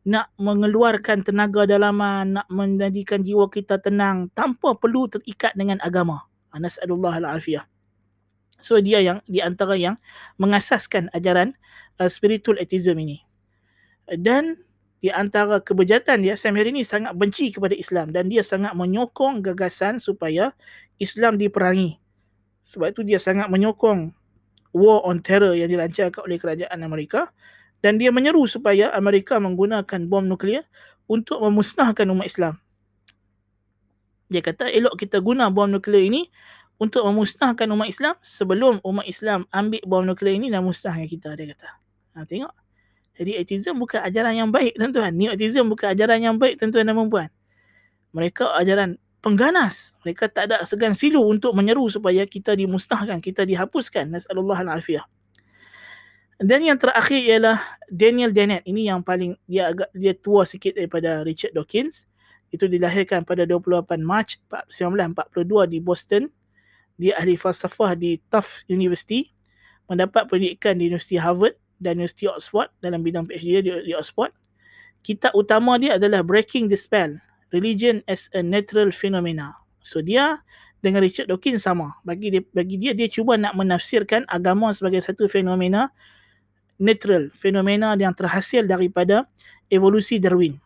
nak 0.09 0.33
mengeluarkan 0.41 1.21
tenaga 1.21 1.68
dalaman, 1.68 2.41
nak 2.41 2.49
menjadikan 2.49 3.21
jiwa 3.21 3.53
kita 3.53 3.77
tenang 3.85 4.33
tanpa 4.33 4.73
perlu 4.73 5.12
terikat 5.12 5.53
dengan 5.53 5.77
agama. 5.85 6.25
Ha, 6.53 6.57
Nas'alullah 6.57 7.21
al-afiyah. 7.21 7.68
So 8.61 8.77
dia 8.81 9.01
yang 9.01 9.25
di 9.25 9.41
antara 9.41 9.77
yang 9.77 9.97
mengasaskan 10.37 11.09
ajaran 11.16 11.57
uh, 12.01 12.09
spiritual 12.09 12.61
atheism 12.61 13.01
ini. 13.01 13.25
Dan 14.09 14.61
di 15.01 15.09
antara 15.09 15.65
kebejatan 15.65 16.21
dia 16.21 16.37
Sam 16.37 16.61
Harris 16.61 16.77
ini 16.77 16.85
sangat 16.85 17.17
benci 17.17 17.49
kepada 17.49 17.73
Islam 17.73 18.13
dan 18.13 18.29
dia 18.29 18.45
sangat 18.45 18.77
menyokong 18.77 19.41
gagasan 19.41 19.97
supaya 19.97 20.53
Islam 21.01 21.41
diperangi. 21.41 21.97
Sebab 22.69 22.93
itu 22.93 23.01
dia 23.09 23.17
sangat 23.17 23.49
menyokong 23.49 24.13
war 24.77 25.01
on 25.09 25.25
terror 25.25 25.57
yang 25.57 25.73
dilancarkan 25.73 26.21
oleh 26.21 26.37
kerajaan 26.37 26.85
Amerika 26.85 27.33
dan 27.81 27.97
dia 27.97 28.13
menyeru 28.13 28.45
supaya 28.45 28.93
Amerika 28.93 29.41
menggunakan 29.41 30.05
bom 30.05 30.29
nuklear 30.29 30.69
untuk 31.09 31.41
memusnahkan 31.41 32.05
umat 32.13 32.29
Islam. 32.29 32.55
Dia 34.31 34.45
kata 34.45 34.69
elok 34.69 35.01
kita 35.01 35.19
guna 35.25 35.49
bom 35.49 35.67
nuklear 35.67 36.07
ini 36.07 36.29
untuk 36.77 37.09
memusnahkan 37.09 37.67
umat 37.73 37.89
Islam 37.89 38.15
sebelum 38.21 38.85
umat 38.85 39.09
Islam 39.09 39.49
ambil 39.49 39.81
bom 39.89 40.05
nuklear 40.05 40.37
ini 40.37 40.53
dan 40.53 40.61
musnahkan 40.61 41.09
kita 41.09 41.33
dia 41.41 41.57
kata. 41.57 41.69
Ha, 42.15 42.29
tengok. 42.29 42.60
Jadi 43.21 43.37
atheism 43.37 43.77
bukan 43.77 44.01
ajaran 44.01 44.33
yang 44.33 44.49
baik 44.49 44.81
tuan-tuan. 44.81 45.12
Neo 45.12 45.37
atheism 45.37 45.68
bukan 45.68 45.93
ajaran 45.93 46.25
yang 46.25 46.41
baik 46.41 46.57
tuan-tuan 46.57 46.89
dan 46.89 46.97
puan 46.97 47.29
Mereka 48.16 48.57
ajaran 48.57 48.97
pengganas. 49.21 49.93
Mereka 50.09 50.33
tak 50.33 50.49
ada 50.49 50.64
segan 50.64 50.97
silu 50.97 51.21
untuk 51.29 51.53
menyeru 51.53 51.85
supaya 51.93 52.25
kita 52.25 52.57
dimusnahkan, 52.57 53.21
kita 53.21 53.45
dihapuskan. 53.45 54.09
Nasallallahu 54.09 54.64
al-afiyah. 54.64 55.05
Dan 56.41 56.64
yang 56.64 56.81
terakhir 56.81 57.21
ialah 57.21 57.61
Daniel 57.93 58.33
Dennett. 58.33 58.64
Ini 58.64 58.97
yang 58.97 59.05
paling 59.05 59.37
dia 59.45 59.68
agak 59.68 59.93
dia 59.93 60.16
tua 60.16 60.49
sikit 60.49 60.81
daripada 60.81 61.21
Richard 61.21 61.53
Dawkins. 61.53 62.09
Itu 62.49 62.73
dilahirkan 62.73 63.29
pada 63.29 63.45
28 63.45 64.01
Mac 64.01 64.41
1942 64.73 65.68
di 65.68 65.79
Boston. 65.85 66.33
Dia 66.97 67.21
ahli 67.21 67.37
falsafah 67.37 67.93
di 68.01 68.16
Tufts 68.33 68.64
University. 68.73 69.29
Mendapat 69.93 70.25
pendidikan 70.33 70.81
di 70.81 70.89
Universiti 70.89 71.21
Harvard 71.21 71.60
dan 71.81 71.99
Universiti 71.99 72.28
Oxford 72.28 72.68
dalam 72.85 73.01
bidang 73.01 73.26
PhD 73.26 73.61
dia 73.61 73.62
di, 73.64 73.70
di 73.91 73.93
Oxford. 73.97 74.31
Kitab 75.01 75.33
utama 75.33 75.81
dia 75.81 75.97
adalah 75.97 76.20
Breaking 76.20 76.68
the 76.68 76.76
Spell, 76.76 77.16
Religion 77.57 78.05
as 78.07 78.28
a 78.37 78.45
Natural 78.45 78.93
Phenomena. 78.93 79.57
So 79.81 80.05
dia 80.05 80.39
dengan 80.85 81.05
Richard 81.05 81.33
Dawkins 81.33 81.64
sama. 81.64 81.97
Bagi 82.05 82.33
dia, 82.33 82.43
bagi 82.53 82.76
dia 82.76 82.93
dia 82.93 83.09
cuba 83.09 83.37
nak 83.41 83.57
menafsirkan 83.57 84.28
agama 84.28 84.72
sebagai 84.76 85.01
satu 85.01 85.28
fenomena 85.28 85.89
natural, 86.81 87.28
fenomena 87.37 87.93
yang 87.97 88.16
terhasil 88.16 88.64
daripada 88.64 89.28
evolusi 89.68 90.16
Darwin. 90.16 90.57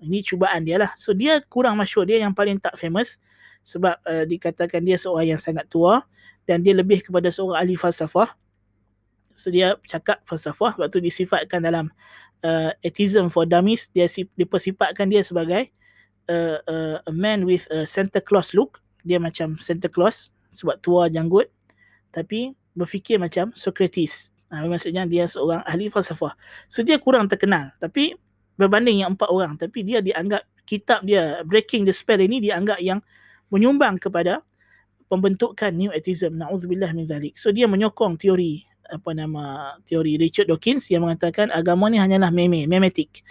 Ini 0.00 0.24
cubaan 0.24 0.64
dia 0.64 0.80
lah. 0.80 0.90
So 0.96 1.12
dia 1.12 1.40
kurang 1.48 1.80
masyur, 1.80 2.08
dia 2.08 2.20
yang 2.20 2.32
paling 2.32 2.60
tak 2.60 2.76
famous 2.80 3.20
sebab 3.64 3.96
uh, 4.04 4.24
dikatakan 4.28 4.84
dia 4.84 5.00
seorang 5.00 5.36
yang 5.36 5.40
sangat 5.40 5.68
tua 5.68 6.04
dan 6.44 6.60
dia 6.60 6.76
lebih 6.76 7.04
kepada 7.04 7.28
seorang 7.32 7.60
ahli 7.60 7.76
falsafah. 7.76 8.32
So 9.34 9.50
dia 9.50 9.74
cakap 9.84 10.22
falsafah 10.24 10.78
sebab 10.78 10.88
tu 10.94 11.02
disifatkan 11.02 11.66
dalam 11.66 11.90
uh, 12.46 12.70
Atheism 12.86 13.28
for 13.28 13.44
Dummies 13.44 13.90
dia 13.90 14.06
dipersifatkan 14.38 15.10
dia 15.10 15.26
sebagai 15.26 15.68
uh, 16.30 16.62
uh, 16.64 16.96
a 17.02 17.12
man 17.12 17.42
with 17.44 17.66
a 17.74 17.84
Santa 17.84 18.22
Claus 18.22 18.54
look. 18.54 18.80
Dia 19.04 19.20
macam 19.20 19.58
Santa 19.60 19.90
Claus 19.90 20.32
sebab 20.54 20.80
tua 20.80 21.10
janggut 21.10 21.50
tapi 22.14 22.54
berfikir 22.78 23.18
macam 23.18 23.50
Socrates. 23.58 24.30
Ha, 24.54 24.62
maksudnya 24.70 25.02
dia 25.04 25.26
seorang 25.26 25.66
ahli 25.66 25.90
falsafah. 25.90 26.38
So 26.70 26.86
dia 26.86 27.02
kurang 27.02 27.26
terkenal. 27.26 27.74
Tapi 27.82 28.14
berbanding 28.54 29.02
yang 29.02 29.18
empat 29.18 29.28
orang. 29.34 29.58
Tapi 29.58 29.82
dia 29.82 29.98
dianggap 29.98 30.46
kitab 30.64 31.02
dia 31.02 31.42
Breaking 31.42 31.82
the 31.84 31.94
Spell 31.94 32.22
ini 32.22 32.38
dianggap 32.38 32.78
yang 32.78 33.02
menyumbang 33.50 33.98
kepada 33.98 34.46
pembentukan 35.10 35.74
New 35.74 35.90
Atheism. 35.90 36.38
Na'udzubillah 36.38 36.94
min 36.94 37.10
zalik. 37.10 37.34
So 37.34 37.50
dia 37.50 37.66
menyokong 37.66 38.14
teori 38.14 38.62
apa 38.90 39.10
nama 39.16 39.74
teori 39.88 40.20
Richard 40.20 40.48
Dawkins 40.48 40.88
yang 40.92 41.06
mengatakan 41.06 41.48
agama 41.54 41.88
ni 41.88 41.96
hanyalah 41.96 42.28
meme, 42.28 42.68
memetik 42.68 43.24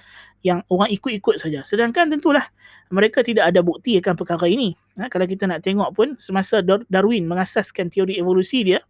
yang 0.43 0.61
orang 0.67 0.91
ikut-ikut 0.91 1.39
saja. 1.39 1.63
Sedangkan 1.63 2.11
tentulah 2.11 2.43
mereka 2.91 3.23
tidak 3.23 3.49
ada 3.49 3.63
bukti 3.63 3.97
akan 3.97 4.13
perkara 4.13 4.45
ini. 4.45 4.75
Ha, 4.99 5.07
kalau 5.07 5.25
kita 5.25 5.47
nak 5.47 5.63
tengok 5.63 5.95
pun 5.95 6.07
semasa 6.19 6.59
Darwin 6.65 7.25
mengasaskan 7.25 7.89
teori 7.89 8.19
evolusi 8.19 8.61
dia, 8.67 8.83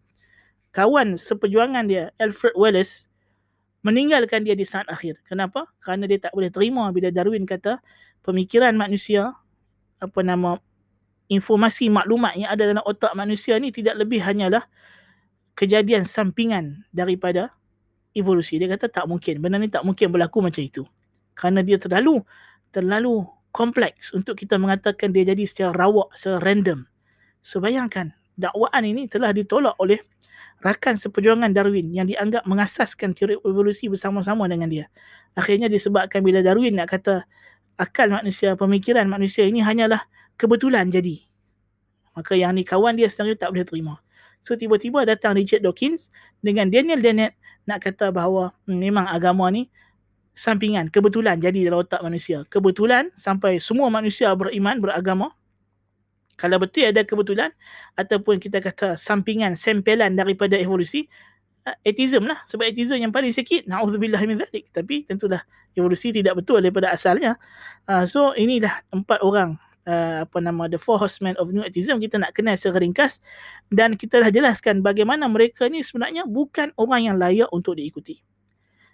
kawan 0.73 1.15
seperjuangan 1.15 1.85
dia 1.87 2.09
Alfred 2.17 2.57
Wallace 2.57 3.07
meninggalkan 3.85 4.43
dia 4.43 4.57
di 4.57 4.65
saat 4.65 4.89
akhir. 4.89 5.21
Kenapa? 5.29 5.69
Kerana 5.79 6.09
dia 6.09 6.19
tak 6.19 6.33
boleh 6.33 6.49
terima 6.49 6.89
bila 6.89 7.13
Darwin 7.13 7.45
kata 7.45 7.79
pemikiran 8.25 8.73
manusia 8.73 9.31
apa 10.01 10.19
nama 10.19 10.57
informasi 11.31 11.87
maklumat 11.87 12.35
yang 12.35 12.49
ada 12.51 12.63
dalam 12.67 12.83
otak 12.83 13.13
manusia 13.15 13.55
ni 13.61 13.71
tidak 13.71 13.95
lebih 13.95 14.19
hanyalah 14.19 14.65
kejadian 15.53 16.05
sampingan 16.05 16.85
daripada 16.93 17.53
evolusi. 18.17 18.57
Dia 18.61 18.69
kata 18.69 18.89
tak 18.89 19.05
mungkin. 19.09 19.41
Benda 19.41 19.57
ni 19.57 19.69
tak 19.69 19.85
mungkin 19.85 20.13
berlaku 20.13 20.41
macam 20.41 20.63
itu. 20.63 20.83
Kerana 21.33 21.65
dia 21.65 21.81
terlalu 21.81 22.21
terlalu 22.73 23.25
kompleks 23.53 24.09
untuk 24.13 24.37
kita 24.37 24.57
mengatakan 24.57 25.13
dia 25.13 25.25
jadi 25.29 25.45
secara 25.45 25.71
rawak, 25.77 26.09
secara 26.17 26.41
random. 26.41 26.85
So 27.45 27.61
bayangkan, 27.61 28.09
dakwaan 28.37 28.83
ini 28.85 29.05
telah 29.05 29.29
ditolak 29.29 29.77
oleh 29.77 30.01
rakan 30.65 30.97
seperjuangan 30.97 31.53
Darwin 31.53 31.93
yang 31.93 32.09
dianggap 32.09 32.47
mengasaskan 32.49 33.13
teori 33.13 33.37
evolusi 33.45 33.91
bersama-sama 33.91 34.49
dengan 34.49 34.71
dia. 34.71 34.85
Akhirnya 35.37 35.69
disebabkan 35.69 36.25
bila 36.25 36.41
Darwin 36.41 36.77
nak 36.79 36.89
kata 36.93 37.25
akal 37.77 38.09
manusia, 38.09 38.57
pemikiran 38.57 39.05
manusia 39.05 39.45
ini 39.45 39.61
hanyalah 39.61 40.01
kebetulan 40.37 40.89
jadi. 40.89 41.21
Maka 42.13 42.37
yang 42.37 42.53
ni 42.53 42.61
kawan 42.65 42.93
dia 42.97 43.09
sendiri 43.09 43.37
tak 43.37 43.53
boleh 43.53 43.65
terima. 43.65 44.02
So 44.43 44.59
tiba-tiba 44.59 45.07
datang 45.07 45.39
Richard 45.39 45.63
Dawkins 45.63 46.11
dengan 46.43 46.67
Daniel 46.67 46.99
Dennett 46.99 47.39
nak 47.63 47.79
kata 47.79 48.11
bahawa 48.11 48.51
hmm, 48.67 48.75
memang 48.75 49.07
agama 49.07 49.47
ni 49.47 49.71
sampingan, 50.35 50.89
kebetulan 50.89 51.39
jadi 51.39 51.71
dalam 51.71 51.85
otak 51.85 52.01
manusia. 52.03 52.43
Kebetulan 52.49 53.13
sampai 53.15 53.61
semua 53.61 53.87
manusia 53.87 54.33
beriman, 54.35 54.81
beragama. 54.81 55.31
Kalau 56.33 56.57
betul 56.57 56.89
ada 56.89 57.05
kebetulan 57.05 57.53
ataupun 57.93 58.41
kita 58.41 58.57
kata 58.57 58.97
sampingan, 58.97 59.53
sempelan 59.53 60.17
daripada 60.17 60.57
evolusi, 60.57 61.05
uh, 61.69 61.77
atheism 61.85 62.25
lah. 62.25 62.41
Sebab 62.49 62.65
atheism 62.65 62.97
yang 62.97 63.13
paling 63.13 63.29
sikit, 63.31 63.69
na'udzubillah 63.69 64.17
min 64.25 64.41
zalik. 64.41 64.73
Tapi 64.73 65.05
tentulah 65.05 65.45
evolusi 65.77 66.09
tidak 66.09 66.41
betul 66.41 66.57
daripada 66.59 66.89
asalnya. 66.89 67.37
Uh, 67.85 68.09
so 68.09 68.33
inilah 68.33 68.81
empat 68.89 69.21
orang 69.21 69.61
uh, 69.87 70.23
apa 70.27 70.37
nama 70.39 70.67
the 70.71 70.79
four 70.79 70.99
horsemen 70.99 71.35
of 71.39 71.51
new 71.51 71.63
atheism 71.63 71.99
kita 71.99 72.19
nak 72.19 72.35
kenal 72.35 72.55
secara 72.55 72.83
ringkas 72.83 73.19
dan 73.71 73.95
kita 73.99 74.23
dah 74.23 74.31
jelaskan 74.31 74.79
bagaimana 74.79 75.27
mereka 75.27 75.67
ni 75.67 75.83
sebenarnya 75.83 76.27
bukan 76.27 76.71
orang 76.79 77.13
yang 77.13 77.15
layak 77.19 77.49
untuk 77.51 77.79
diikuti. 77.79 78.19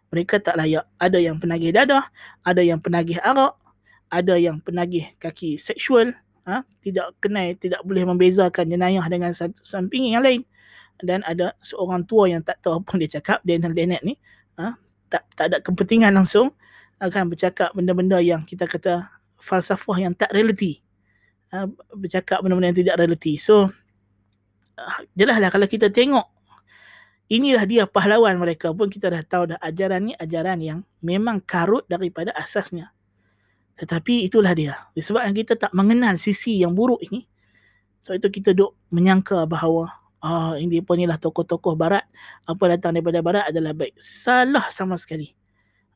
Mereka 0.09 0.41
tak 0.41 0.57
layak. 0.57 0.89
Ada 0.97 1.21
yang 1.21 1.37
penagih 1.37 1.69
dadah, 1.69 2.09
ada 2.41 2.61
yang 2.65 2.81
penagih 2.81 3.21
arak, 3.21 3.53
ada 4.09 4.41
yang 4.41 4.57
penagih 4.57 5.05
kaki 5.21 5.61
seksual, 5.61 6.17
ha? 6.49 6.65
tidak 6.81 7.13
kenal, 7.21 7.53
tidak 7.61 7.77
boleh 7.85 8.09
membezakan 8.09 8.73
jenayah 8.73 9.05
dengan 9.05 9.29
samping 9.61 10.17
yang 10.17 10.25
lain. 10.25 10.41
Dan 10.99 11.21
ada 11.29 11.53
seorang 11.61 12.09
tua 12.09 12.25
yang 12.25 12.41
tak 12.41 12.59
tahu 12.65 12.81
apa 12.81 12.97
dia 12.97 13.21
cakap, 13.21 13.39
Daniel 13.45 13.77
Dennett 13.77 14.01
ni, 14.01 14.17
ha? 14.57 14.73
tak, 15.13 15.29
tak 15.37 15.53
ada 15.53 15.57
kepentingan 15.61 16.17
langsung 16.17 16.57
akan 16.99 17.31
bercakap 17.31 17.71
benda-benda 17.77 18.17
yang 18.19 18.43
kita 18.43 18.65
kata 18.65 19.07
falsafah 19.39 19.97
yang 19.99 20.13
tak 20.15 20.31
realiti. 20.31 20.83
Uh, 21.49 21.65
bercakap 21.97 22.45
benda-benda 22.45 22.69
yang 22.69 22.79
tidak 22.85 22.95
realiti. 23.01 23.39
So, 23.41 23.73
uh, 24.77 24.99
jelaslah 25.17 25.49
kalau 25.49 25.65
kita 25.65 25.89
tengok 25.89 26.29
inilah 27.29 27.63
dia 27.69 27.83
pahlawan 27.85 28.41
mereka 28.41 28.73
pun 28.73 28.89
kita 28.89 29.13
dah 29.13 29.21
tahu 29.21 29.43
dah 29.53 29.59
ajaran 29.61 30.11
ni 30.11 30.13
ajaran 30.17 30.59
yang 30.59 30.79
memang 31.05 31.39
karut 31.45 31.85
daripada 31.85 32.33
asasnya. 32.33 32.89
Tetapi 33.79 34.27
itulah 34.27 34.51
dia. 34.51 34.75
Disebabkan 34.91 35.31
kita 35.31 35.55
tak 35.55 35.71
mengenal 35.71 36.19
sisi 36.19 36.59
yang 36.59 36.75
buruk 36.75 36.99
ini. 37.05 37.23
So 38.03 38.11
itu 38.11 38.27
kita 38.27 38.51
duk 38.51 38.75
menyangka 38.91 39.47
bahawa 39.47 39.93
ah 40.19 40.51
ini 40.59 40.83
pun 40.83 40.99
inilah 40.99 41.15
tokoh-tokoh 41.15 41.79
barat 41.79 42.03
apa 42.43 42.63
datang 42.75 42.99
daripada 42.99 43.23
barat 43.23 43.45
adalah 43.47 43.71
baik. 43.71 43.95
Salah 43.95 44.67
sama 44.73 44.99
sekali. 44.99 45.31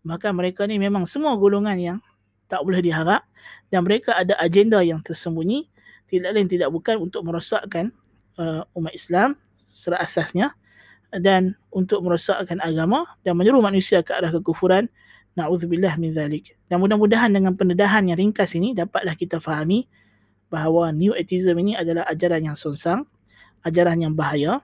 Maka 0.08 0.32
mereka 0.32 0.64
ni 0.64 0.80
memang 0.80 1.04
semua 1.04 1.36
golongan 1.36 1.76
yang 1.76 1.98
tak 2.48 2.62
boleh 2.64 2.84
diharap 2.84 3.24
dan 3.70 3.86
mereka 3.86 4.14
ada 4.16 4.38
agenda 4.40 4.80
yang 4.82 5.00
tersembunyi 5.02 5.68
tidak 6.08 6.30
lain 6.36 6.48
tidak 6.48 6.70
bukan 6.70 7.02
untuk 7.02 7.26
merosakkan 7.26 7.90
uh, 8.38 8.62
umat 8.78 8.94
Islam 8.94 9.34
secara 9.66 10.06
asasnya 10.06 10.54
dan 11.10 11.58
untuk 11.74 12.06
merosakkan 12.06 12.62
agama 12.62 13.06
dan 13.26 13.38
menyeru 13.38 13.62
manusia 13.62 14.02
ke 14.06 14.14
arah 14.14 14.30
kekufuran. 14.30 14.90
Naudzubillah 15.34 15.98
min 15.98 16.14
zalik. 16.14 16.54
Dan 16.70 16.78
mudah-mudahan 16.78 17.34
dengan 17.34 17.58
pendedahan 17.58 18.06
yang 18.06 18.22
ringkas 18.22 18.54
ini 18.54 18.78
dapatlah 18.78 19.18
kita 19.18 19.42
fahami 19.42 19.90
bahawa 20.54 20.94
new 20.94 21.10
atheism 21.18 21.58
ini 21.58 21.74
adalah 21.74 22.06
ajaran 22.06 22.54
yang 22.54 22.54
sonsang 22.54 23.10
ajaran 23.66 23.98
yang 23.98 24.14
bahaya 24.14 24.62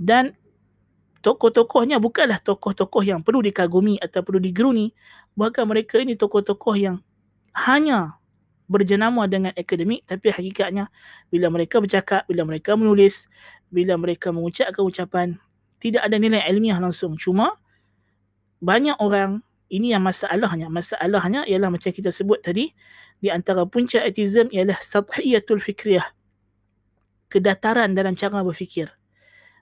dan 0.00 0.32
tokoh-tokohnya 1.20 2.00
bukanlah 2.00 2.40
tokoh-tokoh 2.40 3.04
yang 3.04 3.20
perlu 3.20 3.44
dikagumi 3.44 4.00
atau 4.00 4.24
perlu 4.24 4.40
digeruni 4.40 4.92
bahkan 5.36 5.68
mereka 5.68 6.00
ini 6.00 6.16
tokoh-tokoh 6.16 6.74
yang 6.76 6.96
hanya 7.54 8.20
berjenama 8.70 9.26
dengan 9.26 9.50
akademik 9.58 10.06
tapi 10.06 10.30
hakikatnya 10.30 10.86
bila 11.34 11.50
mereka 11.50 11.82
bercakap, 11.82 12.22
bila 12.30 12.46
mereka 12.46 12.78
menulis, 12.78 13.26
bila 13.74 13.98
mereka 13.98 14.30
mengucapkan 14.30 14.86
ucapan 14.86 15.28
tidak 15.80 16.06
ada 16.06 16.20
nilai 16.20 16.44
ilmiah 16.46 16.78
langsung. 16.78 17.16
Cuma 17.16 17.56
banyak 18.60 18.94
orang 19.00 19.40
ini 19.72 19.96
yang 19.96 20.04
masalahnya. 20.04 20.68
Masalahnya 20.68 21.48
ialah 21.48 21.72
macam 21.72 21.90
kita 21.90 22.12
sebut 22.12 22.38
tadi 22.44 22.70
di 23.18 23.28
antara 23.32 23.64
punca 23.66 23.98
ateism 24.04 24.52
ialah 24.52 24.78
sathiyatul 24.78 25.58
fikriyah. 25.58 26.04
Kedataran 27.32 27.96
dalam 27.96 28.14
cara 28.14 28.44
berfikir. 28.44 28.92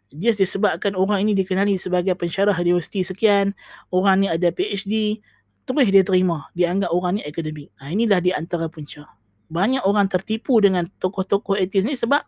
Dia 0.09 0.33
disebabkan 0.33 0.97
orang 0.97 1.29
ini 1.29 1.37
dikenali 1.37 1.77
sebagai 1.77 2.17
pensyarah 2.17 2.57
universiti 2.57 3.05
sekian, 3.05 3.53
orang 3.93 4.25
ni 4.25 4.29
ada 4.33 4.49
PhD, 4.49 5.21
terus 5.69 5.89
dia 5.93 6.01
terima 6.01 6.49
dianggap 6.57 6.89
orang 6.89 7.21
ni 7.21 7.23
akademik. 7.29 7.69
Ha, 7.77 7.93
inilah 7.93 8.25
di 8.25 8.33
antara 8.33 8.73
punca. 8.73 9.05
Banyak 9.53 9.85
orang 9.85 10.09
tertipu 10.09 10.65
dengan 10.65 10.89
tokoh-tokoh 11.01 11.61
etis 11.61 11.85
ni 11.85 11.93
sebab 11.93 12.25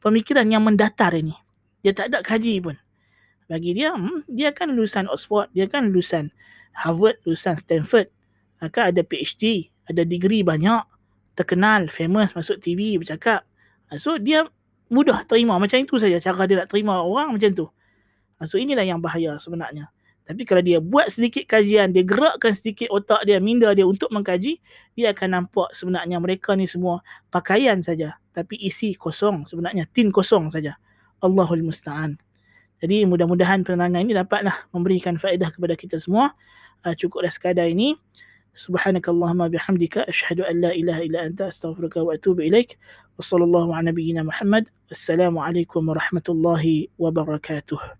pemikiran 0.00 0.48
yang 0.48 0.64
mendatar 0.64 1.12
ini. 1.12 1.36
Dia 1.84 1.92
tak 1.92 2.12
ada 2.12 2.24
kaji 2.24 2.64
pun. 2.64 2.76
Bagi 3.52 3.76
dia 3.76 3.92
hmm, 3.92 4.24
dia 4.30 4.54
kan 4.54 4.72
lulusan 4.72 5.10
Oxford 5.10 5.50
dia 5.52 5.66
kan 5.66 5.92
lulusan 5.92 6.32
Harvard 6.72 7.20
lulusan 7.28 7.56
Stanford. 7.60 8.08
Akan 8.64 8.92
ada 8.92 9.04
PhD 9.04 9.68
ada 9.88 10.04
degree 10.04 10.40
banyak 10.40 10.84
terkenal 11.36 11.88
famous 11.88 12.32
masuk 12.32 12.60
TV 12.60 12.96
bercakap. 12.96 13.44
Ha, 13.92 14.00
so 14.00 14.16
dia 14.16 14.48
mudah 14.90 15.24
terima 15.24 15.56
macam 15.56 15.78
itu 15.80 15.96
saja 15.96 16.18
cara 16.18 16.44
dia 16.44 16.66
nak 16.66 16.68
terima 16.68 17.00
orang 17.00 17.38
macam 17.38 17.50
tu 17.54 17.66
ha, 18.36 18.44
so 18.44 18.58
inilah 18.58 18.84
yang 18.84 18.98
bahaya 18.98 19.38
sebenarnya 19.38 19.88
tapi 20.30 20.46
kalau 20.46 20.62
dia 20.62 20.78
buat 20.78 21.10
sedikit 21.10 21.42
kajian, 21.42 21.90
dia 21.90 22.06
gerakkan 22.06 22.54
sedikit 22.54 22.86
otak 22.94 23.26
dia, 23.26 23.42
minda 23.42 23.66
dia 23.74 23.82
untuk 23.82 24.14
mengkaji, 24.14 24.62
dia 24.94 25.10
akan 25.10 25.42
nampak 25.42 25.74
sebenarnya 25.74 26.22
mereka 26.22 26.54
ni 26.54 26.70
semua 26.70 27.02
pakaian 27.34 27.82
saja. 27.82 28.14
Tapi 28.30 28.54
isi 28.62 28.94
kosong 28.94 29.42
sebenarnya, 29.42 29.90
tin 29.90 30.14
kosong 30.14 30.46
saja. 30.46 30.78
Allahul 31.18 31.66
Musta'an. 31.66 32.14
Jadi 32.78 33.04
mudah-mudahan 33.10 33.66
penerangan 33.66 34.06
ini 34.06 34.14
dapatlah 34.14 34.70
memberikan 34.70 35.18
faedah 35.18 35.50
kepada 35.50 35.74
kita 35.74 35.98
semua. 35.98 36.30
Uh, 36.86 36.94
cukuplah 36.94 37.34
sekadar 37.34 37.66
ini. 37.66 37.98
Subhanakallahumma 38.54 39.50
bihamdika 39.50 40.08
ashhadu 40.08 40.42
an 40.48 40.60
la 40.60 40.74
ilaha 40.74 41.04
illa 41.06 41.22
anta 41.22 41.46
astaghfiruka 41.46 42.02
wa 42.02 42.14
atubu 42.14 42.42
ilaik. 42.42 42.78
Wassallallahu 43.18 43.70
ala 43.70 43.92
nabiyyina 43.92 44.26
Muhammad. 44.26 44.66
Wassalamualaikum 44.90 45.86
warahmatullahi 45.86 46.90
wabarakatuh. 46.98 47.99